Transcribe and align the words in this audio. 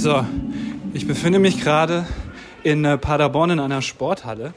So, 0.00 0.24
ich 0.94 1.08
befinde 1.08 1.40
mich 1.40 1.60
gerade 1.60 2.06
in 2.62 2.84
äh, 2.84 2.96
Paderborn 2.96 3.50
in 3.50 3.58
einer 3.58 3.82
Sporthalle. 3.82 4.54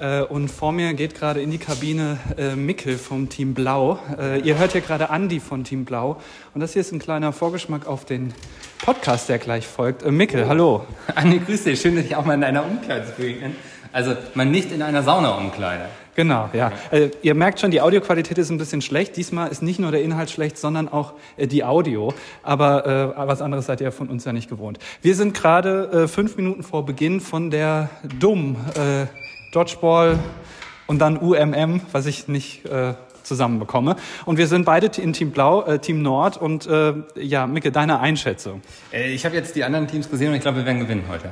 Äh, 0.00 0.22
und 0.22 0.48
vor 0.48 0.72
mir 0.72 0.92
geht 0.94 1.14
gerade 1.14 1.40
in 1.40 1.52
die 1.52 1.58
Kabine 1.58 2.18
äh, 2.36 2.56
Mickel 2.56 2.98
vom 2.98 3.28
Team 3.28 3.54
Blau. 3.54 4.00
Äh, 4.18 4.40
ihr 4.40 4.58
hört 4.58 4.72
hier 4.72 4.80
gerade 4.80 5.10
Andi 5.10 5.38
von 5.38 5.62
Team 5.62 5.84
Blau. 5.84 6.20
Und 6.52 6.62
das 6.62 6.72
hier 6.72 6.80
ist 6.80 6.90
ein 6.90 6.98
kleiner 6.98 7.32
Vorgeschmack 7.32 7.86
auf 7.86 8.04
den 8.06 8.34
Podcast, 8.84 9.28
der 9.28 9.38
gleich 9.38 9.68
folgt. 9.68 10.02
Äh, 10.02 10.10
Mickel, 10.10 10.48
hallo. 10.48 10.84
Andi, 11.14 11.38
grüß 11.38 11.62
dich. 11.62 11.80
Schön, 11.80 11.94
dass 11.94 12.04
ich 12.04 12.16
auch 12.16 12.24
mal 12.24 12.34
in 12.34 12.42
einer 12.42 12.64
Umkleide 12.64 13.06
begegnen. 13.16 13.54
Also, 13.92 14.16
man 14.34 14.50
nicht 14.50 14.72
in 14.72 14.82
einer 14.82 15.04
Sauna-Umkleide. 15.04 15.84
Genau, 16.14 16.50
ja. 16.52 16.72
Äh, 16.90 17.10
ihr 17.22 17.34
merkt 17.34 17.60
schon, 17.60 17.70
die 17.70 17.80
Audioqualität 17.80 18.36
ist 18.36 18.50
ein 18.50 18.58
bisschen 18.58 18.82
schlecht. 18.82 19.16
Diesmal 19.16 19.50
ist 19.50 19.62
nicht 19.62 19.80
nur 19.80 19.90
der 19.90 20.02
Inhalt 20.02 20.30
schlecht, 20.30 20.58
sondern 20.58 20.88
auch 20.88 21.14
äh, 21.36 21.46
die 21.46 21.64
Audio. 21.64 22.12
Aber 22.42 23.14
äh, 23.16 23.28
was 23.28 23.40
anderes 23.40 23.66
seid 23.66 23.80
ihr 23.80 23.92
von 23.92 24.08
uns 24.08 24.24
ja 24.24 24.32
nicht 24.32 24.50
gewohnt. 24.50 24.78
Wir 25.00 25.14
sind 25.14 25.34
gerade 25.34 26.04
äh, 26.04 26.08
fünf 26.08 26.36
Minuten 26.36 26.62
vor 26.62 26.84
Beginn 26.84 27.20
von 27.20 27.50
der 27.50 27.88
Dumm 28.18 28.56
äh, 28.74 29.06
Dodgeball 29.52 30.18
und 30.86 30.98
dann 30.98 31.16
UMM, 31.16 31.80
was 31.92 32.04
ich 32.04 32.28
nicht 32.28 32.66
äh, 32.66 32.92
zusammenbekomme. 33.22 33.96
Und 34.26 34.36
wir 34.36 34.48
sind 34.48 34.66
beide 34.66 34.90
in 35.00 35.14
Team 35.14 35.30
Blau, 35.30 35.62
äh, 35.64 35.78
Team 35.78 36.02
Nord. 36.02 36.36
Und 36.36 36.66
äh, 36.66 36.92
ja, 37.16 37.46
Micke, 37.46 37.72
deine 37.72 38.00
Einschätzung. 38.00 38.60
Äh, 38.92 39.12
ich 39.12 39.24
habe 39.24 39.34
jetzt 39.34 39.56
die 39.56 39.64
anderen 39.64 39.86
Teams 39.86 40.10
gesehen 40.10 40.28
und 40.28 40.34
ich 40.34 40.42
glaube, 40.42 40.58
wir 40.58 40.66
werden 40.66 40.80
gewinnen 40.80 41.04
heute. 41.08 41.30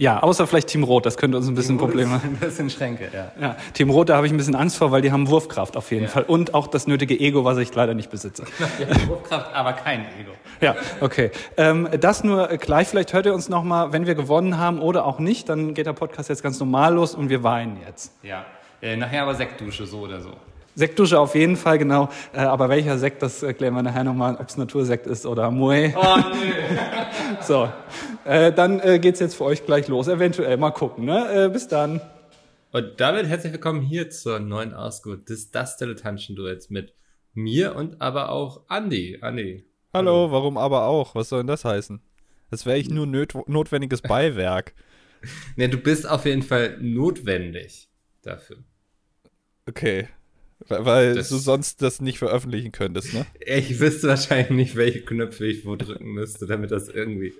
Ja, 0.00 0.22
außer 0.22 0.46
vielleicht 0.46 0.68
Team 0.68 0.82
Rot, 0.82 1.04
das 1.04 1.18
könnte 1.18 1.36
uns 1.36 1.46
ein 1.46 1.54
bisschen 1.54 1.76
Probleme. 1.76 2.22
Ein 2.24 2.36
bisschen 2.36 2.70
Schränke, 2.70 3.10
ja. 3.12 3.32
Ja, 3.38 3.56
Team 3.74 3.90
Rot, 3.90 4.08
da 4.08 4.16
habe 4.16 4.26
ich 4.26 4.32
ein 4.32 4.38
bisschen 4.38 4.54
Angst 4.54 4.78
vor, 4.78 4.90
weil 4.92 5.02
die 5.02 5.12
haben 5.12 5.28
Wurfkraft 5.28 5.76
auf 5.76 5.90
jeden 5.90 6.04
Ja. 6.04 6.08
Fall. 6.08 6.22
Und 6.22 6.54
auch 6.54 6.68
das 6.68 6.86
nötige 6.86 7.20
Ego, 7.20 7.44
was 7.44 7.58
ich 7.58 7.74
leider 7.74 7.92
nicht 7.92 8.10
besitze. 8.10 8.44
Haben 8.80 9.08
Wurfkraft, 9.08 9.54
aber 9.54 9.74
kein 9.74 10.00
Ego. 10.18 10.30
Ja, 10.62 10.74
okay. 11.02 11.30
Ähm, 11.58 11.86
das 12.00 12.24
nur 12.24 12.48
gleich. 12.48 12.88
Vielleicht 12.88 13.12
hört 13.12 13.26
ihr 13.26 13.34
uns 13.34 13.50
noch 13.50 13.62
mal, 13.62 13.92
wenn 13.92 14.06
wir 14.06 14.14
gewonnen 14.14 14.56
haben 14.56 14.80
oder 14.80 15.04
auch 15.04 15.18
nicht. 15.18 15.50
Dann 15.50 15.74
geht 15.74 15.84
der 15.84 15.92
Podcast 15.92 16.30
jetzt 16.30 16.42
ganz 16.42 16.58
normal 16.58 16.94
los 16.94 17.14
und 17.14 17.28
wir 17.28 17.42
weinen 17.42 17.76
jetzt. 17.86 18.14
Ja. 18.22 18.46
Äh, 18.80 18.96
nachher 18.96 19.24
aber 19.24 19.34
Sektdusche, 19.34 19.84
so 19.84 19.98
oder 19.98 20.22
so. 20.22 20.30
Sektdusche 20.74 21.18
auf 21.18 21.34
jeden 21.34 21.56
Fall, 21.56 21.78
genau. 21.78 22.08
Äh, 22.32 22.40
aber 22.40 22.68
welcher 22.68 22.98
Sekt, 22.98 23.22
das 23.22 23.42
erklären 23.42 23.74
wir 23.74 23.82
nachher 23.82 24.04
nochmal, 24.04 24.36
ob 24.36 24.48
es 24.48 24.56
Natursekt 24.56 25.06
ist 25.06 25.26
oder 25.26 25.50
Moe. 25.50 25.92
Oh, 25.96 26.16
nö. 26.16 26.52
So, 27.42 27.72
äh, 28.24 28.52
dann 28.52 28.80
äh, 28.80 28.98
geht's 28.98 29.18
jetzt 29.18 29.34
für 29.34 29.44
euch 29.44 29.64
gleich 29.64 29.88
los. 29.88 30.08
Eventuell 30.08 30.56
mal 30.56 30.70
gucken. 30.70 31.06
Ne? 31.06 31.46
Äh, 31.46 31.48
bis 31.48 31.68
dann. 31.68 32.00
Und 32.70 33.00
damit 33.00 33.26
herzlich 33.26 33.52
willkommen 33.52 33.80
hier 33.80 34.10
zur 34.10 34.38
neuen 34.38 34.74
Ausgabe 34.74 35.18
des 35.18 35.50
Das 35.50 35.76
Dilettantischen 35.76 36.36
Duets 36.36 36.70
mit 36.70 36.94
mir 37.32 37.74
und 37.74 38.00
aber 38.00 38.30
auch 38.30 38.62
Andi. 38.68 39.18
Andi. 39.22 39.64
Hallo, 39.92 40.30
warum 40.30 40.56
aber 40.56 40.84
auch? 40.84 41.14
Was 41.14 41.30
soll 41.30 41.40
denn 41.40 41.46
das 41.48 41.64
heißen? 41.64 42.00
Das 42.50 42.66
wäre 42.66 42.78
ich 42.78 42.90
nur 42.90 43.06
nöt 43.06 43.34
notwendiges 43.48 44.02
Beiwerk. 44.02 44.74
Ne, 45.56 45.68
du 45.68 45.76
bist 45.76 46.08
auf 46.08 46.24
jeden 46.24 46.42
Fall 46.42 46.78
notwendig 46.80 47.90
dafür. 48.22 48.56
Okay. 49.68 50.08
Weil, 50.70 51.14
Das- 51.16 51.28
du 51.28 51.36
sonst 51.36 51.82
das 51.82 52.00
nicht 52.00 52.18
veröffentlichen 52.18 52.72
könntest, 52.72 53.12
ne? 53.12 53.26
Ich 53.44 53.78
wüsste 53.80 54.08
wahrscheinlich 54.08 54.50
nicht, 54.50 54.76
welche 54.76 55.02
Knöpfe 55.02 55.46
ich 55.46 55.66
wo 55.66 55.76
drücken 55.76 56.12
müsste, 56.12 56.46
damit 56.46 56.70
das 56.70 56.88
irgendwie 56.88 57.32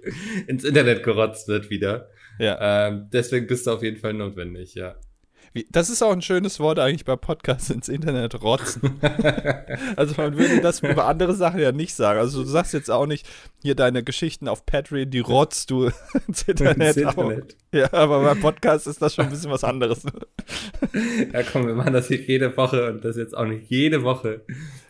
ins 0.47 0.65
Internet 0.65 1.03
gerotzt 1.03 1.49
wird 1.49 1.71
wieder. 1.71 2.09
Ja. 2.39 2.89
Ähm, 2.89 3.09
deswegen 3.13 3.47
bist 3.47 3.67
du 3.67 3.71
auf 3.73 3.83
jeden 3.83 3.99
Fall 3.99 4.15
notwendig, 4.15 4.75
ja. 4.75 4.97
Wie, 5.53 5.67
das 5.69 5.91
ist 5.91 6.01
auch 6.01 6.13
ein 6.13 6.23
schönes 6.23 6.61
Wort 6.61 6.79
eigentlich 6.79 7.05
bei 7.05 7.17
Podcasts 7.17 7.71
ins 7.71 7.89
Internet 7.89 8.41
rotzen. 8.41 9.01
also 9.97 10.15
man 10.17 10.39
würde 10.39 10.61
das 10.61 10.81
über 10.81 11.07
andere 11.07 11.35
Sachen 11.35 11.59
ja 11.59 11.73
nicht 11.73 11.95
sagen. 11.95 12.21
Also 12.21 12.45
du 12.45 12.49
sagst 12.49 12.73
jetzt 12.73 12.89
auch 12.89 13.07
nicht, 13.07 13.27
hier 13.61 13.75
deine 13.75 14.05
Geschichten 14.05 14.47
auf 14.47 14.65
Patreon, 14.65 15.11
die 15.11 15.19
rotzt 15.19 15.71
du 15.71 15.91
ins 16.29 16.43
Internet. 16.45 16.97
Ins. 16.97 17.09
Internet. 17.09 17.57
Ja, 17.73 17.93
aber 17.93 18.23
beim 18.23 18.41
Podcast 18.41 18.87
ist 18.87 19.03
das 19.03 19.15
schon 19.15 19.25
ein 19.25 19.31
bisschen 19.31 19.51
was 19.51 19.65
anderes. 19.65 20.05
Ja, 21.33 21.43
komm, 21.45 21.67
wir 21.67 21.75
machen 21.75 21.93
das 21.93 22.09
hier 22.09 22.21
jede 22.21 22.57
Woche 22.57 22.91
und 22.91 23.05
das 23.05 23.17
jetzt 23.17 23.37
auch 23.37 23.45
nicht 23.45 23.71
jede 23.71 24.03
Woche 24.03 24.43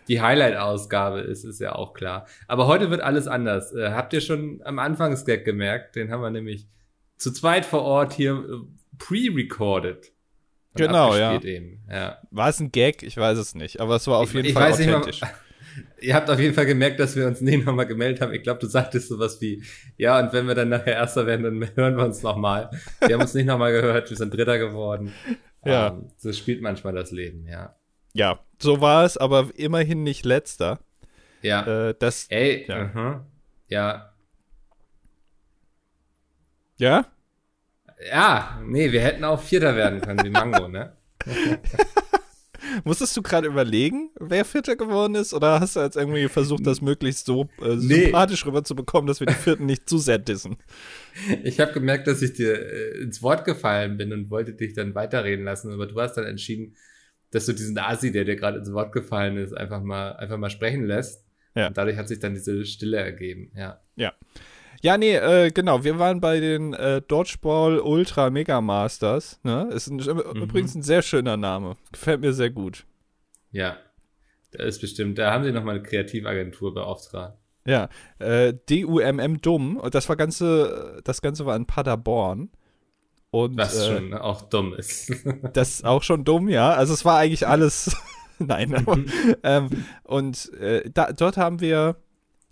die 0.08 0.20
Highlight-Ausgabe 0.20 1.20
ist, 1.20 1.44
ist 1.44 1.60
ja 1.60 1.74
auch 1.74 1.92
klar. 1.92 2.26
Aber 2.48 2.66
heute 2.66 2.90
wird 2.90 3.00
alles 3.00 3.26
anders. 3.26 3.74
Äh, 3.74 3.90
habt 3.90 4.12
ihr 4.12 4.20
schon 4.20 4.60
am 4.64 4.78
Anfangsgag 4.78 5.44
gemerkt? 5.44 5.96
Den 5.96 6.10
haben 6.10 6.22
wir 6.22 6.30
nämlich 6.30 6.68
zu 7.16 7.32
zweit 7.32 7.66
vor 7.66 7.82
Ort 7.82 8.14
hier 8.14 8.32
äh, 8.32 8.96
pre-recorded. 8.98 10.12
Und 10.74 10.76
Genau, 10.80 11.16
ja. 11.16 11.40
Eben. 11.40 11.82
ja. 11.90 12.18
War 12.30 12.48
es 12.48 12.60
ein 12.60 12.70
Gag? 12.72 13.02
Ich 13.02 13.16
weiß 13.16 13.38
es 13.38 13.54
nicht. 13.54 13.80
Aber 13.80 13.96
es 13.96 14.06
war 14.06 14.18
auf 14.18 14.28
Ich- 14.30 14.34
jeden 14.34 14.48
ich 14.48 14.54
Fall 14.54 14.70
weiß 14.70 14.78
nicht 14.78 14.88
mal- 14.88 14.96
authentisch. 14.96 15.20
Ihr 16.00 16.14
habt 16.14 16.28
auf 16.30 16.38
jeden 16.40 16.54
Fall 16.54 16.66
gemerkt, 16.66 16.98
dass 16.98 17.14
wir 17.14 17.26
uns 17.26 17.40
nicht 17.40 17.64
nochmal 17.64 17.86
gemeldet 17.86 18.20
haben. 18.20 18.32
Ich 18.34 18.42
glaube, 18.42 18.58
du 18.60 18.66
sagtest 18.66 19.08
sowas 19.08 19.40
wie, 19.40 19.62
ja, 19.96 20.18
und 20.18 20.32
wenn 20.32 20.46
wir 20.48 20.54
dann 20.54 20.68
nachher 20.70 20.94
Erster 20.94 21.26
werden, 21.26 21.44
dann 21.60 21.70
hören 21.76 21.96
wir 21.96 22.04
uns 22.04 22.22
nochmal. 22.22 22.70
Wir 23.06 23.14
haben 23.14 23.22
uns 23.22 23.34
nicht 23.34 23.46
nochmal 23.46 23.72
gehört, 23.72 24.10
wir 24.10 24.16
sind 24.16 24.34
Dritter 24.34 24.58
geworden. 24.58 25.12
Ja. 25.64 25.88
Ähm, 25.88 26.10
so 26.16 26.32
spielt 26.32 26.60
manchmal 26.62 26.94
das 26.94 27.10
Leben, 27.12 27.46
ja. 27.46 27.76
Ja, 28.14 28.40
so 28.58 28.80
war 28.80 29.04
es, 29.04 29.16
aber 29.16 29.50
immerhin 29.54 30.02
nicht 30.02 30.24
letzter. 30.24 30.80
Ja. 31.42 31.88
Äh, 31.90 31.94
das, 31.98 32.26
Ey, 32.30 32.64
Ja. 32.66 32.76
aha. 32.86 33.26
ja. 33.68 34.12
ja? 36.78 37.06
Ja, 38.08 38.60
nee, 38.64 38.90
wir 38.92 39.00
hätten 39.02 39.24
auch 39.24 39.42
Vierter 39.42 39.76
werden 39.76 40.00
können, 40.00 40.24
wie 40.24 40.30
Mango, 40.30 40.68
ne? 40.68 40.96
Musstest 42.84 43.16
du 43.16 43.22
gerade 43.22 43.46
überlegen, 43.48 44.10
wer 44.20 44.44
Vierter 44.44 44.76
geworden 44.76 45.14
ist? 45.14 45.32
Oder 45.34 45.60
hast 45.60 45.76
du 45.76 45.80
jetzt 45.80 45.96
irgendwie 45.96 46.28
versucht, 46.28 46.66
das 46.66 46.80
möglichst 46.80 47.26
so 47.26 47.48
äh, 47.62 47.74
Nee. 47.76 48.04
sympathisch 48.04 48.44
rüberzubekommen, 48.46 49.06
dass 49.06 49.18
wir 49.20 49.26
die 49.26 49.34
Vierten 49.34 49.66
nicht 49.66 49.88
zu 49.88 49.98
sehr 49.98 50.18
dissen? 50.18 50.56
Ich 51.42 51.58
habe 51.58 51.72
gemerkt, 51.72 52.06
dass 52.06 52.22
ich 52.22 52.34
dir 52.34 52.54
äh, 52.54 52.98
ins 53.00 53.22
Wort 53.22 53.44
gefallen 53.44 53.96
bin 53.96 54.12
und 54.12 54.30
wollte 54.30 54.52
dich 54.52 54.74
dann 54.74 54.94
weiterreden 54.94 55.44
lassen, 55.44 55.72
aber 55.72 55.86
du 55.86 55.98
hast 56.00 56.14
dann 56.14 56.26
entschieden, 56.26 56.76
dass 57.32 57.46
du 57.46 57.52
diesen 57.54 57.76
Asi, 57.78 58.12
der 58.12 58.24
dir 58.24 58.36
gerade 58.36 58.58
ins 58.58 58.72
Wort 58.72 58.92
gefallen 58.92 59.36
ist, 59.36 59.56
einfach 59.56 59.82
mal, 59.82 60.12
einfach 60.16 60.36
mal 60.36 60.50
sprechen 60.50 60.84
lässt. 60.84 61.24
Ja. 61.54 61.68
Und 61.68 61.76
dadurch 61.78 61.96
hat 61.96 62.08
sich 62.08 62.18
dann 62.20 62.34
diese 62.34 62.64
Stille 62.66 62.98
ergeben, 62.98 63.50
ja. 63.56 63.80
Ja. 63.96 64.12
Ja, 64.82 64.96
nee, 64.96 65.14
äh, 65.14 65.50
genau. 65.50 65.84
Wir 65.84 65.98
waren 65.98 66.20
bei 66.20 66.40
den 66.40 66.72
äh, 66.72 67.02
Dodgeball 67.02 67.80
Ultra 67.80 68.30
Mega 68.30 68.60
Masters. 68.60 69.38
Ne? 69.42 69.68
Ist 69.72 69.88
ein, 69.88 69.98
übrigens 69.98 70.74
ein 70.74 70.82
sehr 70.82 71.02
schöner 71.02 71.36
Name. 71.36 71.76
Gefällt 71.92 72.20
mir 72.20 72.32
sehr 72.32 72.50
gut. 72.50 72.86
Ja. 73.52 73.76
Da 74.52 74.64
ist 74.64 74.80
bestimmt, 74.80 75.18
da 75.18 75.32
haben 75.32 75.44
sie 75.44 75.52
nochmal 75.52 75.76
eine 75.76 75.84
Kreativagentur 75.84 76.74
beauftragt. 76.74 77.38
Ja, 77.66 77.88
äh, 78.18 78.54
DUMM 78.68 79.40
Dumm. 79.40 79.76
Und 79.76 79.94
das 79.94 80.08
war 80.08 80.16
ganze, 80.16 81.00
das 81.04 81.20
Ganze 81.22 81.46
war 81.46 81.56
in 81.56 81.66
Paderborn. 81.66 82.50
Und 83.30 83.56
Was 83.56 83.78
äh, 83.78 83.94
schon 83.94 84.14
auch 84.14 84.42
dumm 84.42 84.74
ist. 84.74 85.12
Das 85.52 85.70
ist 85.70 85.84
auch 85.84 86.02
schon 86.02 86.24
dumm, 86.24 86.48
ja. 86.48 86.72
Also 86.72 86.94
es 86.94 87.04
war 87.04 87.18
eigentlich 87.18 87.46
alles. 87.46 87.96
Nein, 88.38 88.74
aber, 88.74 88.98
ähm, 89.42 89.68
und 90.02 90.52
äh, 90.54 90.90
da, 90.90 91.12
dort 91.12 91.36
haben 91.36 91.60
wir, 91.60 91.96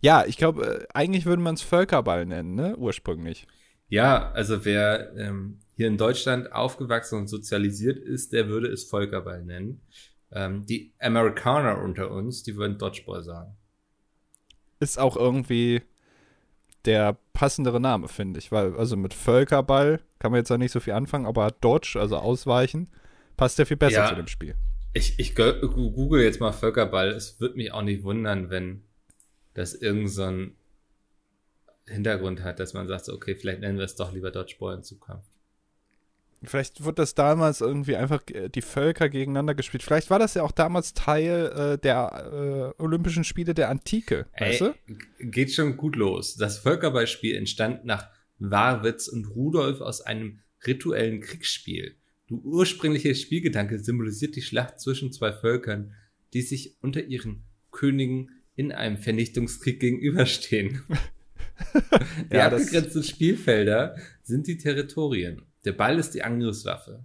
ja, 0.00 0.24
ich 0.26 0.36
glaube, 0.36 0.82
äh, 0.82 0.86
eigentlich 0.94 1.26
würde 1.26 1.42
man 1.42 1.54
es 1.54 1.62
Völkerball 1.62 2.26
nennen, 2.26 2.54
ne? 2.54 2.76
Ursprünglich. 2.76 3.46
Ja, 3.88 4.30
also 4.32 4.64
wer 4.64 5.14
ähm, 5.16 5.60
hier 5.74 5.88
in 5.88 5.96
Deutschland 5.96 6.52
aufgewachsen 6.52 7.18
und 7.18 7.28
sozialisiert 7.28 7.98
ist, 7.98 8.32
der 8.32 8.48
würde 8.48 8.68
es 8.68 8.84
Völkerball 8.84 9.42
nennen. 9.44 9.80
Ähm, 10.30 10.66
die 10.66 10.92
Amerikaner 11.00 11.80
unter 11.82 12.10
uns, 12.10 12.42
die 12.42 12.56
würden 12.56 12.76
Dodgeball 12.78 13.22
sagen. 13.22 13.56
Ist 14.80 14.98
auch 14.98 15.16
irgendwie 15.16 15.82
der 16.84 17.16
passendere 17.32 17.80
Name, 17.80 18.08
finde 18.08 18.38
ich. 18.38 18.52
Weil, 18.52 18.76
also 18.76 18.96
mit 18.96 19.14
Völkerball 19.14 20.00
kann 20.18 20.32
man 20.32 20.38
jetzt 20.40 20.50
ja 20.50 20.58
nicht 20.58 20.72
so 20.72 20.80
viel 20.80 20.92
anfangen, 20.92 21.26
aber 21.26 21.50
Dodge, 21.50 21.98
also 21.98 22.16
ausweichen, 22.18 22.88
passt 23.36 23.58
ja 23.58 23.64
viel 23.64 23.76
besser 23.76 24.02
Ja. 24.02 24.08
zu 24.08 24.14
dem 24.16 24.26
Spiel. 24.28 24.54
Ich, 24.92 25.18
ich 25.18 25.34
go- 25.34 25.54
google 25.60 26.22
jetzt 26.22 26.40
mal 26.40 26.52
Völkerball. 26.52 27.08
Es 27.08 27.40
würde 27.40 27.56
mich 27.56 27.72
auch 27.72 27.82
nicht 27.82 28.02
wundern, 28.04 28.50
wenn 28.50 28.82
das 29.58 29.74
irgend 29.74 30.10
so 30.10 30.46
Hintergrund 31.86 32.42
hat, 32.42 32.60
dass 32.60 32.74
man 32.74 32.86
sagt, 32.86 33.06
so, 33.06 33.14
okay, 33.14 33.34
vielleicht 33.34 33.60
nennen 33.60 33.78
wir 33.78 33.84
es 33.84 33.96
doch 33.96 34.12
lieber 34.12 34.30
Dodgeball 34.30 34.76
in 34.76 34.82
Zukunft. 34.82 35.28
Vielleicht 36.44 36.84
wurde 36.84 36.96
das 36.96 37.14
damals 37.14 37.60
irgendwie 37.60 37.96
einfach 37.96 38.22
die 38.22 38.62
Völker 38.62 39.08
gegeneinander 39.08 39.56
gespielt. 39.56 39.82
Vielleicht 39.82 40.08
war 40.08 40.20
das 40.20 40.34
ja 40.34 40.44
auch 40.44 40.52
damals 40.52 40.94
Teil 40.94 41.46
äh, 41.74 41.78
der 41.78 42.74
äh, 42.78 42.82
Olympischen 42.82 43.24
Spiele 43.24 43.54
der 43.54 43.70
Antike, 43.70 44.26
weißt 44.38 44.60
du? 44.60 44.64
Ey, 44.66 44.74
g- 44.86 45.30
geht 45.30 45.52
schon 45.52 45.76
gut 45.76 45.96
los. 45.96 46.36
Das 46.36 46.58
Völkerballspiel 46.58 47.34
entstand 47.34 47.84
nach 47.84 48.08
Warwitz 48.38 49.08
und 49.08 49.24
Rudolf 49.24 49.80
aus 49.80 50.00
einem 50.00 50.38
rituellen 50.64 51.20
Kriegsspiel. 51.20 51.96
Der 52.30 52.36
ursprüngliche 52.36 53.16
Spielgedanke 53.16 53.80
symbolisiert 53.80 54.36
die 54.36 54.42
Schlacht 54.42 54.78
zwischen 54.78 55.10
zwei 55.12 55.32
Völkern, 55.32 55.94
die 56.34 56.42
sich 56.42 56.76
unter 56.82 57.02
ihren 57.02 57.42
Königen 57.72 58.30
in 58.58 58.72
einem 58.72 58.98
Vernichtungskrieg 58.98 59.78
gegenüberstehen. 59.80 60.82
die 62.30 62.36
Ja, 62.36 62.50
das- 62.50 62.62
abgegrenzten 62.66 63.02
Spielfelder 63.04 63.96
sind 64.22 64.46
die 64.46 64.58
Territorien. 64.58 65.42
Der 65.64 65.72
Ball 65.72 65.98
ist 65.98 66.10
die 66.14 66.22
Angriffswaffe. 66.22 67.04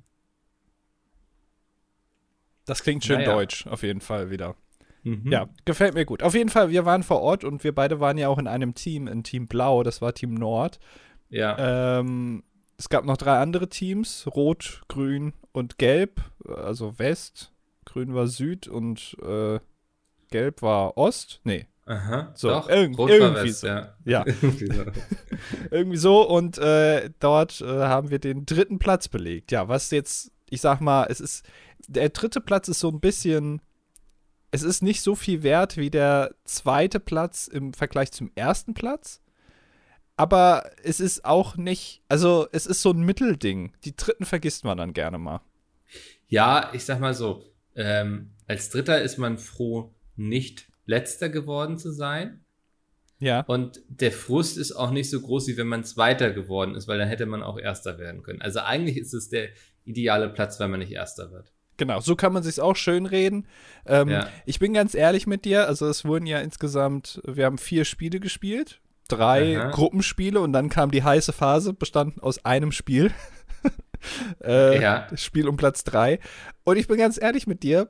Das 2.65 2.81
klingt 2.83 3.03
schön 3.03 3.17
Naja. 3.19 3.33
deutsch, 3.33 3.67
auf 3.67 3.83
jeden 3.83 4.01
Fall 4.01 4.29
wieder. 4.31 4.55
Mhm. 5.03 5.29
Ja, 5.31 5.49
gefällt 5.65 5.93
mir 5.95 6.05
gut. 6.05 6.23
Auf 6.23 6.33
jeden 6.33 6.49
Fall, 6.49 6.69
wir 6.69 6.85
waren 6.85 7.03
vor 7.03 7.21
Ort 7.21 7.43
und 7.43 7.63
wir 7.63 7.75
beide 7.75 7.99
waren 7.99 8.17
ja 8.17 8.29
auch 8.29 8.37
in 8.39 8.47
einem 8.47 8.73
Team, 8.73 9.07
in 9.07 9.23
Team 9.23 9.47
Blau, 9.47 9.83
das 9.83 10.01
war 10.01 10.13
Team 10.13 10.33
Nord. 10.33 10.79
Ja. 11.29 11.99
Ähm, 11.99 12.43
es 12.77 12.89
gab 12.89 13.05
noch 13.05 13.17
drei 13.17 13.37
andere 13.39 13.67
Teams, 13.69 14.25
Rot, 14.27 14.81
Grün 14.87 15.33
und 15.51 15.77
Gelb, 15.77 16.21
also 16.47 16.97
West. 16.99 17.51
Grün 17.85 18.13
war 18.13 18.27
Süd 18.27 18.67
und 18.67 19.17
äh, 19.21 19.59
Gelb 20.33 20.61
war 20.63 20.97
Ost. 20.97 21.39
Nee, 21.43 21.67
Aha. 21.85 22.31
so, 22.35 22.49
Doch, 22.49 22.67
irgend- 22.69 22.97
Rot 22.97 23.09
irgendwie 23.11 23.43
West, 23.49 23.59
so. 23.61 23.67
ja. 23.67 23.93
ja, 24.03 24.25
Irgendwie 24.41 24.67
so. 24.73 24.83
irgendwie 25.71 25.97
so. 25.97 26.27
Und 26.27 26.57
äh, 26.57 27.09
dort 27.19 27.61
äh, 27.61 27.65
haben 27.65 28.09
wir 28.09 28.19
den 28.19 28.45
dritten 28.45 28.79
Platz 28.79 29.07
belegt. 29.07 29.51
Ja, 29.51 29.67
was 29.67 29.91
jetzt, 29.91 30.31
ich 30.49 30.61
sag 30.61 30.81
mal, 30.81 31.05
es 31.09 31.19
ist, 31.19 31.45
der 31.87 32.09
dritte 32.09 32.41
Platz 32.41 32.67
ist 32.67 32.79
so 32.79 32.89
ein 32.89 32.99
bisschen, 32.99 33.61
es 34.51 34.63
ist 34.63 34.81
nicht 34.81 35.01
so 35.01 35.15
viel 35.15 35.43
wert 35.43 35.77
wie 35.77 35.89
der 35.89 36.33
zweite 36.45 36.99
Platz 36.99 37.47
im 37.47 37.73
Vergleich 37.73 38.11
zum 38.11 38.31
ersten 38.35 38.73
Platz. 38.73 39.21
Aber 40.15 40.69
es 40.83 40.99
ist 40.99 41.25
auch 41.25 41.57
nicht, 41.57 42.01
also 42.07 42.47
es 42.51 42.65
ist 42.67 42.81
so 42.81 42.91
ein 42.91 43.01
Mittelding. 43.01 43.73
Die 43.83 43.95
dritten 43.95 44.25
vergisst 44.25 44.63
man 44.63 44.77
dann 44.77 44.93
gerne 44.93 45.17
mal. 45.17 45.41
Ja, 46.27 46.69
ich 46.73 46.85
sag 46.85 46.99
mal 46.99 47.13
so, 47.13 47.43
ähm, 47.75 48.31
als 48.47 48.69
Dritter 48.69 49.01
ist 49.01 49.17
man 49.17 49.37
froh, 49.37 49.93
nicht 50.15 50.67
Letzter 50.85 51.29
geworden 51.29 51.77
zu 51.77 51.91
sein. 51.91 52.43
Ja. 53.19 53.41
Und 53.41 53.81
der 53.87 54.11
Frust 54.11 54.57
ist 54.57 54.73
auch 54.73 54.91
nicht 54.91 55.09
so 55.09 55.21
groß, 55.21 55.47
wie 55.47 55.57
wenn 55.57 55.67
man 55.67 55.83
Zweiter 55.83 56.31
geworden 56.31 56.75
ist, 56.75 56.87
weil 56.87 56.97
dann 56.97 57.07
hätte 57.07 57.25
man 57.25 57.41
auch 57.41 57.57
Erster 57.57 57.97
werden 57.97 58.21
können. 58.21 58.41
Also 58.41 58.59
eigentlich 58.59 58.97
ist 58.97 59.13
es 59.13 59.29
der 59.29 59.49
ideale 59.85 60.29
Platz, 60.29 60.59
wenn 60.59 60.71
man 60.71 60.81
nicht 60.81 60.91
Erster 60.91 61.31
wird. 61.31 61.53
Genau, 61.77 62.01
so 62.01 62.15
kann 62.15 62.33
man 62.33 62.43
sich 62.43 62.59
auch 62.59 62.75
schön 62.75 63.05
reden. 63.05 63.47
Ähm, 63.85 64.09
Ja. 64.09 64.27
Ich 64.45 64.59
bin 64.59 64.73
ganz 64.73 64.93
ehrlich 64.93 65.25
mit 65.25 65.45
dir, 65.45 65.67
also 65.67 65.87
es 65.87 66.05
wurden 66.05 66.25
ja 66.25 66.39
insgesamt, 66.39 67.21
wir 67.25 67.45
haben 67.45 67.57
vier 67.57 67.85
Spiele 67.85 68.19
gespielt, 68.19 68.81
drei 69.07 69.57
Aha. 69.57 69.71
Gruppenspiele 69.71 70.39
und 70.39 70.53
dann 70.53 70.69
kam 70.69 70.91
die 70.91 71.03
heiße 71.03 71.33
Phase, 71.33 71.73
bestanden 71.73 72.21
aus 72.21 72.43
einem 72.45 72.71
Spiel. 72.71 73.11
äh, 74.43 74.81
Ja. 74.81 75.07
Spiel 75.15 75.47
um 75.47 75.57
Platz 75.57 75.83
drei. 75.83 76.19
Und 76.63 76.77
ich 76.77 76.87
bin 76.87 76.97
ganz 76.97 77.19
ehrlich 77.21 77.47
mit 77.47 77.63
dir, 77.63 77.89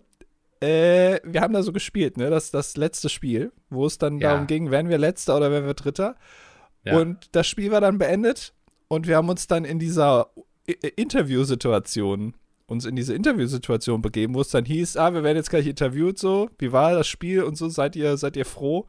äh, 0.64 1.20
wir 1.24 1.42
haben 1.42 1.54
da 1.54 1.62
so 1.64 1.74
gespielt, 1.74 2.18
ne? 2.18 2.30
Das 2.30 2.52
das 2.52 2.78
letzte 2.78 3.10
Spiel, 3.10 3.52
wo 3.70 3.86
es 3.86 3.98
dann 3.98 4.20
Ja. 4.20 4.32
darum 4.32 4.48
ging, 4.48 4.72
werden 4.72 4.90
wir 4.90 4.98
Letzter 4.98 5.36
oder 5.38 5.52
werden 5.52 5.66
wir 5.66 5.74
Dritter. 5.74 6.16
Ja. 6.86 6.98
Und 7.00 7.30
das 7.34 7.48
Spiel 7.48 7.72
war 7.72 7.82
dann 7.82 7.98
beendet 7.98 8.54
und 8.88 9.08
wir 9.08 9.18
haben 9.18 9.30
uns 9.30 9.48
dann 9.48 9.66
in 9.66 9.80
dieser 9.80 10.30
I- 10.70 10.78
I- 10.86 10.94
Interviewsituation 10.96 12.34
uns 12.66 12.86
in 12.86 12.96
diese 12.96 13.14
Interviewsituation 13.14 14.02
begeben, 14.02 14.34
wo 14.36 14.42
es 14.42 14.50
dann 14.50 14.64
hieß, 14.66 14.96
ah, 14.98 15.14
wir 15.14 15.22
werden 15.24 15.36
jetzt 15.38 15.50
gleich 15.50 15.68
interviewt, 15.68 16.18
so, 16.18 16.50
wie 16.60 16.72
war 16.72 16.94
das 16.94 17.08
Spiel 17.08 17.44
und 17.44 17.56
so, 17.58 17.68
seid 17.68 17.96
ihr, 17.98 18.16
seid 18.18 18.38
ihr 18.38 18.46
froh? 18.46 18.88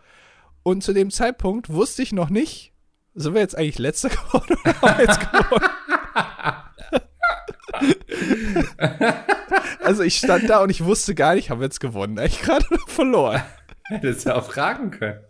Und 0.62 0.82
zu 0.84 0.92
dem 0.92 1.10
Zeitpunkt 1.10 1.68
wusste 1.68 2.02
ich 2.02 2.12
noch 2.12 2.30
nicht, 2.30 2.72
sind 3.14 3.34
wir 3.34 3.40
jetzt 3.40 3.58
eigentlich 3.58 3.78
Letzter 3.80 4.08
geworden 4.10 4.56
oder 4.62 4.80
haben 4.80 4.98
wir 4.98 5.04
jetzt 5.04 5.20
gewonnen? 5.20 5.68
also 9.82 10.02
ich 10.02 10.16
stand 10.16 10.48
da 10.48 10.62
und 10.62 10.70
ich 10.70 10.84
wusste 10.84 11.14
gar 11.14 11.34
nicht, 11.34 11.50
haben 11.50 11.60
wir 11.60 11.66
jetzt 11.66 11.80
gewonnen, 11.80 12.18
eigentlich 12.18 12.42
gerade 12.42 12.66
verloren. 12.86 13.42
Hättest 13.84 14.26
du 14.26 14.36
auch 14.36 14.44
fragen 14.44 14.90
können. 14.90 15.20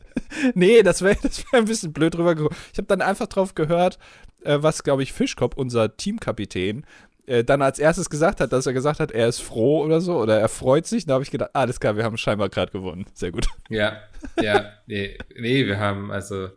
Nee, 0.55 0.83
das 0.83 1.03
wäre 1.03 1.17
das 1.23 1.45
wär 1.53 1.61
ein 1.61 1.65
bisschen 1.67 1.93
blöd 1.93 2.15
drüber 2.15 2.35
gekommen. 2.35 2.57
Ich 2.73 2.79
habe 2.79 2.87
dann 2.87 3.03
einfach 3.03 3.27
drauf 3.27 3.55
gehört, 3.55 3.99
äh, 4.45 4.59
was, 4.61 4.83
glaube 4.83 5.03
ich, 5.03 5.13
Fischkopf, 5.13 5.57
unser 5.57 5.97
Teamkapitän, 5.97 6.85
äh, 7.27 7.43
dann 7.43 7.63
als 7.63 7.79
erstes 7.79 8.11
gesagt 8.11 8.41
hat, 8.41 8.53
dass 8.53 8.67
er 8.67 8.73
gesagt 8.73 9.01
hat, 9.01 9.11
er 9.11 9.29
ist 9.29 9.41
froh 9.41 9.83
oder 9.83 10.01
so, 10.01 10.19
oder 10.19 10.39
er 10.39 10.49
freut 10.49 10.87
sich. 10.87 11.07
Da 11.07 11.15
habe 11.15 11.25
ich 11.25 11.31
gedacht, 11.31 11.51
ah, 11.55 11.61
alles 11.61 11.81
klar, 11.81 11.97
wir 11.97 12.05
haben 12.05 12.17
scheinbar 12.17 12.49
gerade 12.49 12.73
gewonnen. 12.73 13.07
Sehr 13.15 13.33
gut. 13.33 13.47
Ja, 13.71 14.03
ja, 14.41 14.73
nee, 14.87 15.17
nee, 15.37 15.67
wir 15.67 15.79
haben 15.79 16.11
also 16.11 16.51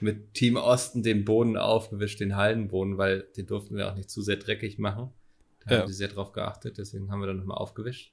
mit 0.00 0.34
Team 0.34 0.56
Osten 0.56 1.02
den 1.02 1.24
Boden 1.24 1.56
aufgewischt, 1.56 2.20
den 2.20 2.36
Hallenboden, 2.36 2.98
weil 2.98 3.26
den 3.36 3.46
durften 3.46 3.76
wir 3.76 3.90
auch 3.90 3.94
nicht 3.94 4.10
zu 4.10 4.22
sehr 4.22 4.36
dreckig 4.36 4.78
machen. 4.78 5.10
Da 5.66 5.74
Ja. 5.74 5.80
haben 5.82 5.88
sie 5.88 5.94
sehr 5.94 6.08
drauf 6.08 6.32
geachtet, 6.32 6.78
deswegen 6.78 7.10
haben 7.10 7.20
wir 7.20 7.26
dann 7.26 7.38
nochmal 7.38 7.58
aufgewischt. 7.58 8.12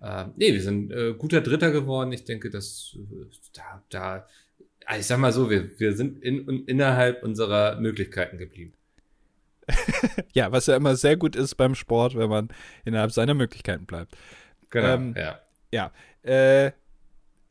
Ähm, 0.00 0.32
nee, 0.36 0.52
wir 0.52 0.62
sind 0.62 0.90
äh, 0.92 1.14
guter 1.16 1.40
Dritter 1.40 1.70
geworden. 1.70 2.12
Ich 2.12 2.24
denke, 2.24 2.50
dass 2.50 2.96
äh, 2.98 3.26
da, 3.52 3.82
da, 3.88 4.26
also 4.86 5.00
ich 5.00 5.06
sag 5.06 5.18
mal 5.18 5.32
so, 5.32 5.48
wir, 5.50 5.78
wir 5.78 5.94
sind 5.94 6.22
in, 6.22 6.48
in, 6.48 6.64
innerhalb 6.66 7.22
unserer 7.22 7.80
Möglichkeiten 7.80 8.38
geblieben. 8.38 8.72
Ja, 10.34 10.50
was 10.50 10.66
ja 10.66 10.76
immer 10.76 10.96
sehr 10.96 11.16
gut 11.16 11.36
ist 11.36 11.54
beim 11.56 11.74
Sport, 11.74 12.16
wenn 12.16 12.28
man 12.30 12.48
innerhalb 12.84 13.12
seiner 13.12 13.34
Möglichkeiten 13.34 13.84
bleibt. 13.86 14.16
Genau, 14.70 14.94
Ähm, 14.94 15.14
ja. 15.16 15.38
Ja. 15.72 15.92
Äh, 16.22 16.72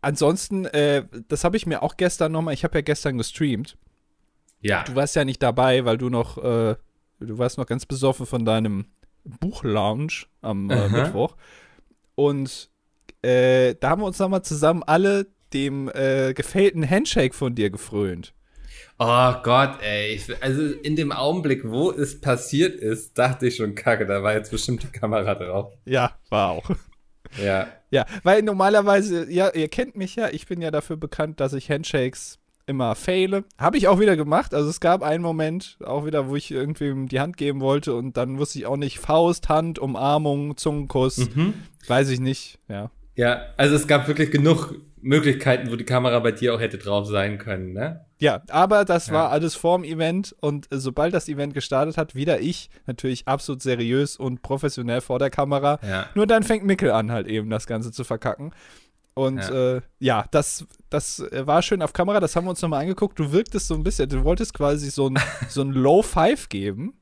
ansonsten, 0.02 0.66
äh, 0.66 1.06
das 1.28 1.44
habe 1.44 1.58
ich 1.58 1.66
mir 1.66 1.84
auch 1.84 1.98
gestern 1.98 2.32
nochmal, 2.32 2.54
ich 2.54 2.64
habe 2.64 2.78
ja 2.78 2.82
gestern 2.82 3.18
gestreamt. 3.18 3.78
Ja, 4.62 4.84
Du 4.84 4.96
warst 4.96 5.16
ja 5.16 5.26
nicht 5.26 5.42
dabei, 5.42 5.86
weil 5.86 5.98
du 5.98 6.10
noch, 6.10 6.38
äh, 6.38 6.76
du 7.20 7.38
warst 7.38 7.58
noch 7.58 7.66
ganz 7.66 7.86
besoffen 7.86 8.26
von 8.26 8.46
deinem 8.46 8.86
Buchlounge 9.24 10.26
am 10.42 10.70
äh. 10.70 10.90
Mittwoch. 10.90 11.36
Und 12.16 12.70
äh, 13.22 13.76
da 13.80 13.92
haben 13.92 14.02
wir 14.02 14.08
uns 14.08 14.20
nochmal 14.20 14.44
zusammen 14.44 14.84
alle 14.84 15.28
dem 15.54 15.90
äh, 15.94 16.34
gefällten 16.34 16.90
Handshake 16.90 17.36
von 17.36 17.56
dir 17.56 17.70
gefrönt. 17.70 18.34
Oh 18.98 19.34
Gott, 19.44 19.82
ey. 19.82 20.14
Ich, 20.14 20.44
also 20.44 20.62
in 20.62 20.96
dem 20.96 21.12
Augenblick, 21.12 21.70
wo 21.70 21.92
es 21.92 22.22
passiert 22.22 22.76
ist, 22.76 23.18
dachte 23.18 23.48
ich 23.48 23.56
schon, 23.56 23.76
kacke, 23.76 24.06
da 24.06 24.22
war 24.24 24.34
jetzt 24.34 24.52
bestimmt 24.52 24.84
die 24.84 24.88
Kamera 24.88 25.36
drauf. 25.36 25.74
Ja, 25.86 26.16
war 26.30 26.52
auch. 26.52 26.70
Ja. 27.42 27.68
Ja, 27.90 28.06
weil 28.24 28.42
normalerweise, 28.42 29.30
ja, 29.32 29.50
ihr 29.50 29.68
kennt 29.70 29.96
mich 29.98 30.16
ja, 30.16 30.30
ich 30.30 30.48
bin 30.48 30.62
ja 30.62 30.72
dafür 30.72 30.98
bekannt, 30.98 31.40
dass 31.40 31.54
ich 31.54 31.70
Handshakes 31.70 32.40
immer 32.66 32.96
faile. 32.96 33.44
Habe 33.58 33.78
ich 33.78 33.88
auch 33.88 34.00
wieder 34.00 34.16
gemacht. 34.16 34.54
Also 34.54 34.70
es 34.70 34.80
gab 34.80 35.04
einen 35.04 35.24
Moment, 35.24 35.78
auch 35.84 36.06
wieder, 36.06 36.28
wo 36.30 36.36
ich 36.36 36.52
irgendwem 36.52 37.08
die 37.08 37.20
Hand 37.20 37.38
geben 37.38 37.62
wollte 37.62 37.94
und 37.96 38.18
dann 38.18 38.38
wusste 38.38 38.60
ich 38.60 38.66
auch 38.66 38.78
nicht, 38.78 39.00
Faust, 39.00 39.50
Hand, 39.50 39.80
Umarmung, 39.80 40.58
Zungenkuss, 40.58 41.18
Mhm. 41.36 41.54
weiß 41.88 42.10
ich 42.10 42.20
nicht, 42.20 42.60
ja. 42.68 42.90
Ja, 43.16 43.42
also 43.58 43.76
es 43.76 43.88
gab 43.88 44.08
wirklich 44.08 44.32
genug 44.32 44.76
Möglichkeiten, 45.04 45.72
wo 45.72 45.76
die 45.76 45.84
Kamera 45.84 46.20
bei 46.20 46.32
dir 46.32 46.54
auch 46.54 46.60
hätte 46.60 46.78
drauf 46.78 47.08
sein 47.08 47.40
können, 47.40 47.74
ne? 47.74 48.06
Ja, 48.20 48.44
aber 48.50 48.86
das 48.86 49.08
Ja. 49.08 49.14
war 49.14 49.32
alles 49.32 49.56
vorm 49.56 49.84
Event 49.84 50.36
und 50.42 50.68
sobald 50.70 51.14
das 51.16 51.28
Event 51.28 51.56
gestartet 51.56 51.98
hat, 51.98 52.14
wieder 52.14 52.40
ich, 52.40 52.70
natürlich 52.86 53.28
absolut 53.28 53.64
seriös 53.64 54.16
und 54.16 54.44
professionell 54.44 55.02
vor 55.02 55.18
der 55.18 55.32
Kamera. 55.32 55.80
Ja. 55.88 56.06
Nur 56.14 56.28
dann 56.28 56.44
fängt 56.44 56.66
Mickel 56.66 56.92
an, 56.92 57.12
halt 57.12 57.26
eben 57.28 57.50
das 57.50 57.66
Ganze 57.66 57.92
zu 57.92 58.04
verkacken. 58.04 58.52
Und 59.14 59.38
ja, 59.38 59.76
äh, 59.78 59.82
ja 60.00 60.26
das, 60.32 60.66
das 60.90 61.24
war 61.32 61.62
schön 61.62 61.82
auf 61.82 61.94
Kamera, 61.94 62.20
das 62.20 62.36
haben 62.36 62.46
wir 62.46 62.52
uns 62.52 62.62
nochmal 62.62 62.82
angeguckt. 62.82 63.20
Du 63.20 63.32
wirktest 63.32 63.68
so 63.68 63.76
ein 63.76 63.84
bisschen, 63.84 64.10
du 64.10 64.24
wolltest 64.24 64.54
quasi 64.54 64.90
so 64.90 65.10
ein, 65.10 65.20
so 65.50 65.62
ein 65.62 65.72
Low 65.72 66.02
Five 66.02 66.50
geben. 66.50 66.94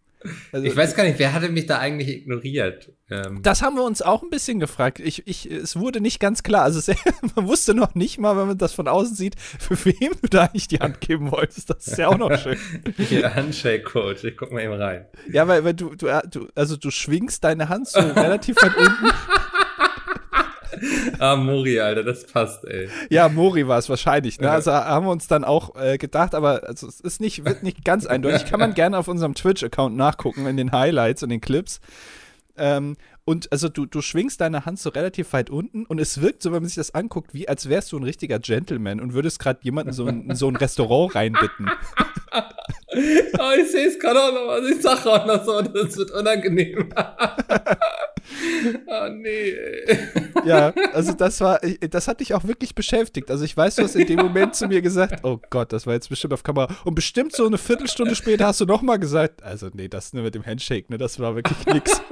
Also, 0.52 0.68
Ich 0.68 0.76
weiß 0.76 0.96
gar 0.96 1.04
nicht, 1.04 1.18
wer 1.18 1.32
hatte 1.32 1.48
mich 1.50 1.66
da 1.66 1.80
eigentlich 1.80 2.10
ignoriert? 2.10 2.92
Ähm, 3.10 3.42
das 3.42 3.62
haben 3.62 3.78
wir 3.78 3.84
uns 3.84 4.02
auch 4.02 4.22
ein 4.22 4.30
bisschen 4.30 4.60
gefragt. 4.60 5.00
Ich, 5.00 5.26
ich, 5.28 5.50
es 5.50 5.78
wurde 5.78 6.02
nicht 6.02 6.20
ganz 6.20 6.44
klar. 6.44 6.64
Also 6.64 6.80
es, 6.80 6.88
man 7.36 7.48
wusste 7.48 7.74
noch 7.74 7.96
nicht 7.96 8.18
mal, 8.18 8.36
wenn 8.36 8.48
man 8.48 8.58
das 8.58 8.74
von 8.74 8.88
außen 8.88 9.16
sieht, 9.16 9.40
für 9.40 9.78
wem 9.86 10.12
du 10.22 10.28
da 10.30 10.46
eigentlich 10.46 10.68
die 10.68 10.80
Hand 10.80 11.00
geben 11.00 11.32
wolltest. 11.32 11.70
Das 11.70 11.88
ist 11.88 11.98
ja 11.98 12.10
auch 12.10 12.18
noch 12.18 12.38
schön. 12.38 12.58
hier, 12.98 13.34
Handshake-Coach, 13.34 14.26
ich 14.26 14.36
guck 14.36 14.52
mal 14.52 14.62
eben 14.62 14.74
rein. 14.74 15.06
Ja, 15.32 15.48
weil, 15.48 15.64
weil 15.64 15.74
du, 15.74 15.96
du, 15.96 16.08
du, 16.30 16.48
also 16.54 16.76
du 16.76 16.92
schwingst 16.92 17.44
deine 17.44 17.70
Hand 17.70 17.88
so 17.88 18.00
relativ 18.00 18.58
weit 18.58 18.76
unten. 18.76 19.10
Ah, 21.30 21.36
Mori, 21.36 21.80
Alter, 21.80 22.04
das 22.04 22.26
passt, 22.26 22.66
ey. 22.66 22.90
Ja, 23.10 23.28
Mori 23.28 23.68
war 23.68 23.78
es 23.78 23.90
wahrscheinlich. 23.90 24.40
Ne? 24.40 24.50
Also 24.50 24.72
haben 24.72 25.06
wir 25.06 25.12
uns 25.12 25.28
dann 25.28 25.44
auch 25.44 25.76
äh, 25.76 25.98
gedacht, 25.98 26.34
aber 26.34 26.64
also, 26.68 26.88
es 26.88 27.02
ist 27.02 27.20
nicht, 27.20 27.44
wird 27.44 27.62
nicht 27.62 27.84
ganz 27.84 28.06
eindeutig. 28.06 28.46
Kann 28.46 28.60
man 28.60 28.74
gerne 28.76 28.98
auf 28.98 29.08
unserem 29.08 29.36
Twitch-Account 29.36 29.98
nachgucken, 29.98 30.46
in 30.48 30.56
den 30.56 30.72
Highlights 30.72 31.22
und 31.22 31.30
den 31.30 31.42
Clips. 31.42 31.82
Ähm, 32.56 32.96
und 33.26 33.52
also 33.52 33.70
du, 33.70 33.86
du 33.86 34.02
schwingst 34.02 34.42
deine 34.42 34.66
Hand 34.66 34.80
so 34.80 34.90
relativ 34.90 35.34
weit 35.34 35.50
unten 35.50 35.86
und 35.86 36.00
es 36.00 36.20
wirkt 36.20 36.42
so, 36.42 36.52
wenn 36.52 36.62
man 36.64 36.68
sich 36.68 36.76
das 36.76 36.96
anguckt, 36.96 37.34
wie 37.34 37.48
als 37.48 37.70
wärst 37.70 37.92
du 37.92 37.98
ein 37.98 38.04
richtiger 38.04 38.40
Gentleman 38.40 39.00
und 39.00 39.14
würdest 39.14 39.40
gerade 39.40 39.60
jemanden 39.62 39.94
so 39.94 40.08
in 40.08 40.36
so 40.36 40.48
ein 40.48 40.56
Restaurant 40.56 41.14
reinbitten. 41.16 41.70
Oh, 43.40 43.52
ich 43.58 43.72
sehe 43.72 43.88
es 43.88 44.00
gerade 44.00 44.20
auch 44.20 44.34
noch, 44.34 44.50
also 44.50 44.68
ich 44.70 44.82
sag 44.82 45.06
auch 45.06 45.26
noch 45.26 45.44
so, 45.46 45.62
das 45.62 45.98
wird 45.98 46.12
unangenehm. 46.12 46.90
oh, 48.88 49.08
nee. 49.14 49.54
Ja, 50.46 50.74
also 50.94 51.14
das 51.14 51.40
war, 51.42 51.60
das 51.90 52.08
hat 52.08 52.20
dich 52.20 52.34
auch 52.34 52.44
wirklich 52.46 52.76
beschäftigt. 52.76 53.30
Also 53.30 53.46
ich 53.46 53.56
weiß, 53.56 53.76
du 53.76 53.84
hast 53.84 53.96
in 53.96 54.08
dem 54.08 54.20
Moment 54.20 54.56
zu 54.56 54.68
mir 54.68 54.82
gesagt, 54.82 55.24
oh 55.24 55.40
Gott, 55.50 55.72
das 55.72 55.86
war 55.86 55.94
jetzt 55.94 56.10
bestimmt 56.10 56.34
auf 56.34 56.44
Kamera. 56.44 56.68
Und 56.84 56.96
bestimmt 56.96 57.34
so 57.34 57.46
eine 57.46 57.58
Viertelstunde 57.58 58.16
später 58.16 58.48
hast 58.48 58.62
du 58.62 58.66
nochmal 58.66 59.00
gesagt, 59.00 59.44
also 59.44 59.70
nee, 59.74 59.88
das 59.88 60.14
nur 60.14 60.24
mit 60.24 60.36
dem 60.36 60.46
Handshake, 60.46 60.90
ne, 60.90 60.98
das 60.98 61.20
war 61.20 61.36
wirklich 61.36 61.66
nix. 61.68 62.02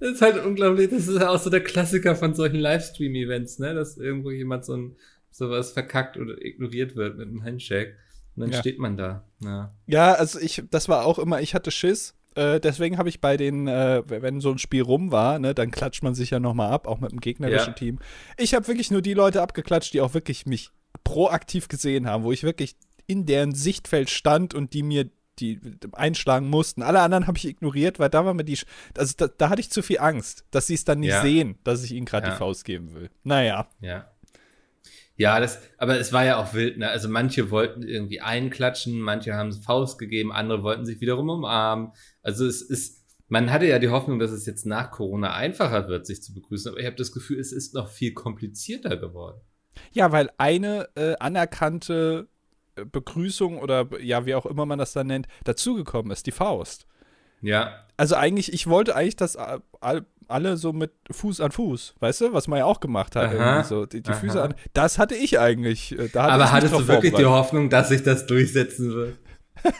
Das 0.00 0.12
ist 0.12 0.22
halt 0.22 0.44
unglaublich, 0.44 0.90
das 0.90 1.08
ist 1.08 1.20
ja 1.20 1.28
auch 1.28 1.40
so 1.40 1.50
der 1.50 1.62
Klassiker 1.62 2.14
von 2.14 2.32
solchen 2.32 2.60
Livestream-Events, 2.60 3.58
ne? 3.58 3.74
Dass 3.74 3.96
irgendwo 3.98 4.30
jemand 4.30 4.64
so 4.64 4.76
ein 4.76 4.96
sowas 5.30 5.72
verkackt 5.72 6.16
oder 6.16 6.34
ignoriert 6.44 6.96
wird 6.96 7.16
mit 7.18 7.28
einem 7.28 7.42
Handshake. 7.44 7.96
Und 8.36 8.42
dann 8.42 8.50
Ja. 8.52 8.58
steht 8.60 8.78
man 8.78 8.96
da. 8.96 9.24
Ja. 9.42 9.74
Ja, 9.86 10.12
also 10.14 10.38
ich, 10.38 10.62
das 10.70 10.88
war 10.88 11.04
auch 11.04 11.18
immer, 11.18 11.40
ich 11.40 11.54
hatte 11.54 11.70
Schiss. 11.70 12.14
äh, 12.34 12.60
deswegen 12.60 12.98
habe 12.98 13.08
ich 13.08 13.20
bei 13.20 13.36
den, 13.36 13.66
äh, 13.66 14.02
wenn 14.06 14.40
so 14.40 14.50
ein 14.52 14.58
Spiel 14.58 14.82
rum 14.82 15.10
war, 15.10 15.40
ne, 15.40 15.54
dann 15.56 15.72
klatscht 15.72 16.04
man 16.04 16.14
sich 16.14 16.30
ja 16.30 16.38
nochmal 16.38 16.70
ab, 16.70 16.86
auch 16.86 17.00
mit 17.00 17.10
dem 17.10 17.18
gegnerischen 17.20 17.68
Ja. 17.70 17.72
Team. 17.72 17.98
Ich 18.36 18.54
habe 18.54 18.68
wirklich 18.68 18.92
nur 18.92 19.02
die 19.02 19.14
Leute 19.14 19.42
abgeklatscht, 19.42 19.92
die 19.92 20.00
auch 20.00 20.14
wirklich 20.14 20.46
mich 20.46 20.70
proaktiv 21.02 21.66
gesehen 21.66 22.06
haben, 22.06 22.22
wo 22.22 22.30
ich 22.30 22.44
wirklich 22.44 22.76
in 23.08 23.26
deren 23.26 23.54
Sichtfeld 23.54 24.08
stand 24.10 24.54
und 24.54 24.72
die 24.72 24.82
mir 24.84 25.08
die 25.40 25.58
einschlagen 25.92 26.48
mussten. 26.48 26.82
Alle 26.82 27.00
anderen 27.00 27.26
habe 27.26 27.38
ich 27.38 27.46
ignoriert, 27.46 27.98
weil 27.98 28.10
da 28.10 28.24
war 28.24 28.34
mir 28.34 28.44
die, 28.44 28.56
Sch- 28.56 28.66
also 28.96 29.14
da, 29.16 29.26
da 29.28 29.48
hatte 29.50 29.60
ich 29.60 29.70
zu 29.70 29.82
viel 29.82 29.98
Angst, 29.98 30.44
dass 30.50 30.66
sie 30.66 30.74
es 30.74 30.84
dann 30.84 31.00
nicht 31.00 31.10
Ja. 31.10 31.22
sehen, 31.22 31.56
dass 31.64 31.82
ich 31.84 31.92
ihnen 31.92 32.06
gerade 32.06 32.26
Ja. 32.26 32.32
die 32.34 32.38
Faust 32.38 32.64
geben 32.64 32.92
will. 32.94 33.08
Naja. 33.24 33.68
Ja. 33.80 34.10
Ja, 35.18 35.40
das, 35.40 35.60
aber 35.78 35.98
es 35.98 36.12
war 36.12 36.24
ja 36.24 36.36
auch 36.36 36.54
wild, 36.54 36.78
ne? 36.78 36.88
Also 36.88 37.08
manche 37.08 37.50
wollten 37.50 37.82
irgendwie 37.82 38.20
einklatschen, 38.20 39.00
manche 39.00 39.34
haben 39.34 39.52
Faust 39.52 39.98
gegeben, 39.98 40.30
andere 40.32 40.62
wollten 40.62 40.86
sich 40.86 41.00
wiederum 41.00 41.28
umarmen. 41.28 41.90
Also 42.22 42.46
es 42.46 42.62
ist, 42.62 43.04
man 43.26 43.50
hatte 43.50 43.66
ja 43.66 43.80
die 43.80 43.88
Hoffnung, 43.88 44.20
dass 44.20 44.30
es 44.30 44.46
jetzt 44.46 44.64
nach 44.64 44.92
Corona 44.92 45.34
einfacher 45.34 45.88
wird, 45.88 46.06
sich 46.06 46.22
zu 46.22 46.32
begrüßen, 46.32 46.70
aber 46.70 46.80
ich 46.80 46.86
habe 46.86 46.94
das 46.94 47.10
Gefühl, 47.10 47.40
es 47.40 47.50
ist 47.50 47.74
noch 47.74 47.90
viel 47.90 48.14
komplizierter 48.14 48.96
geworden. 48.96 49.40
Ja, 49.90 50.12
weil 50.12 50.30
eine 50.38 50.88
äh, 50.94 51.16
anerkannte 51.18 52.28
äh, 52.76 52.84
Begrüßung 52.84 53.58
oder 53.58 53.88
ja, 54.00 54.24
wie 54.24 54.36
auch 54.36 54.46
immer 54.46 54.66
man 54.66 54.78
das 54.78 54.92
dann 54.92 55.08
nennt, 55.08 55.26
dazugekommen 55.42 56.12
ist, 56.12 56.26
die 56.28 56.32
Faust. 56.32 56.86
Ja, 57.40 57.86
Also 57.96 58.14
eigentlich, 58.14 58.52
ich 58.52 58.68
wollte 58.68 58.94
eigentlich, 58.94 59.16
dass 59.16 59.36
all, 59.36 60.06
alle 60.28 60.56
so 60.56 60.72
mit 60.72 60.92
Fuß 61.10 61.40
an 61.40 61.52
Fuß, 61.52 61.94
weißt 62.00 62.20
du, 62.20 62.32
was 62.32 62.48
man 62.48 62.58
ja 62.60 62.64
auch 62.66 62.80
gemacht 62.80 63.16
hat, 63.16 63.34
Aha, 63.34 63.64
so, 63.64 63.86
die, 63.86 64.02
die. 64.02 64.12
Füße 64.12 64.40
an. 64.40 64.54
Das 64.74 64.98
hatte 64.98 65.14
ich 65.14 65.38
eigentlich. 65.38 65.92
äh, 65.98 66.08
Da 66.08 66.22
hatte 66.24 66.28
ich 66.28 66.34
aber 66.34 66.44
mich 66.44 66.52
hattest 66.52 66.74
du 66.74 66.88
wirklich 66.88 67.14
die. 67.14 67.24
Hoffnung, 67.24 67.70
dass 67.70 67.88
sich 67.88 68.02
das 68.02 68.26
durchsetzen 68.26 68.92
wird? 68.94 69.18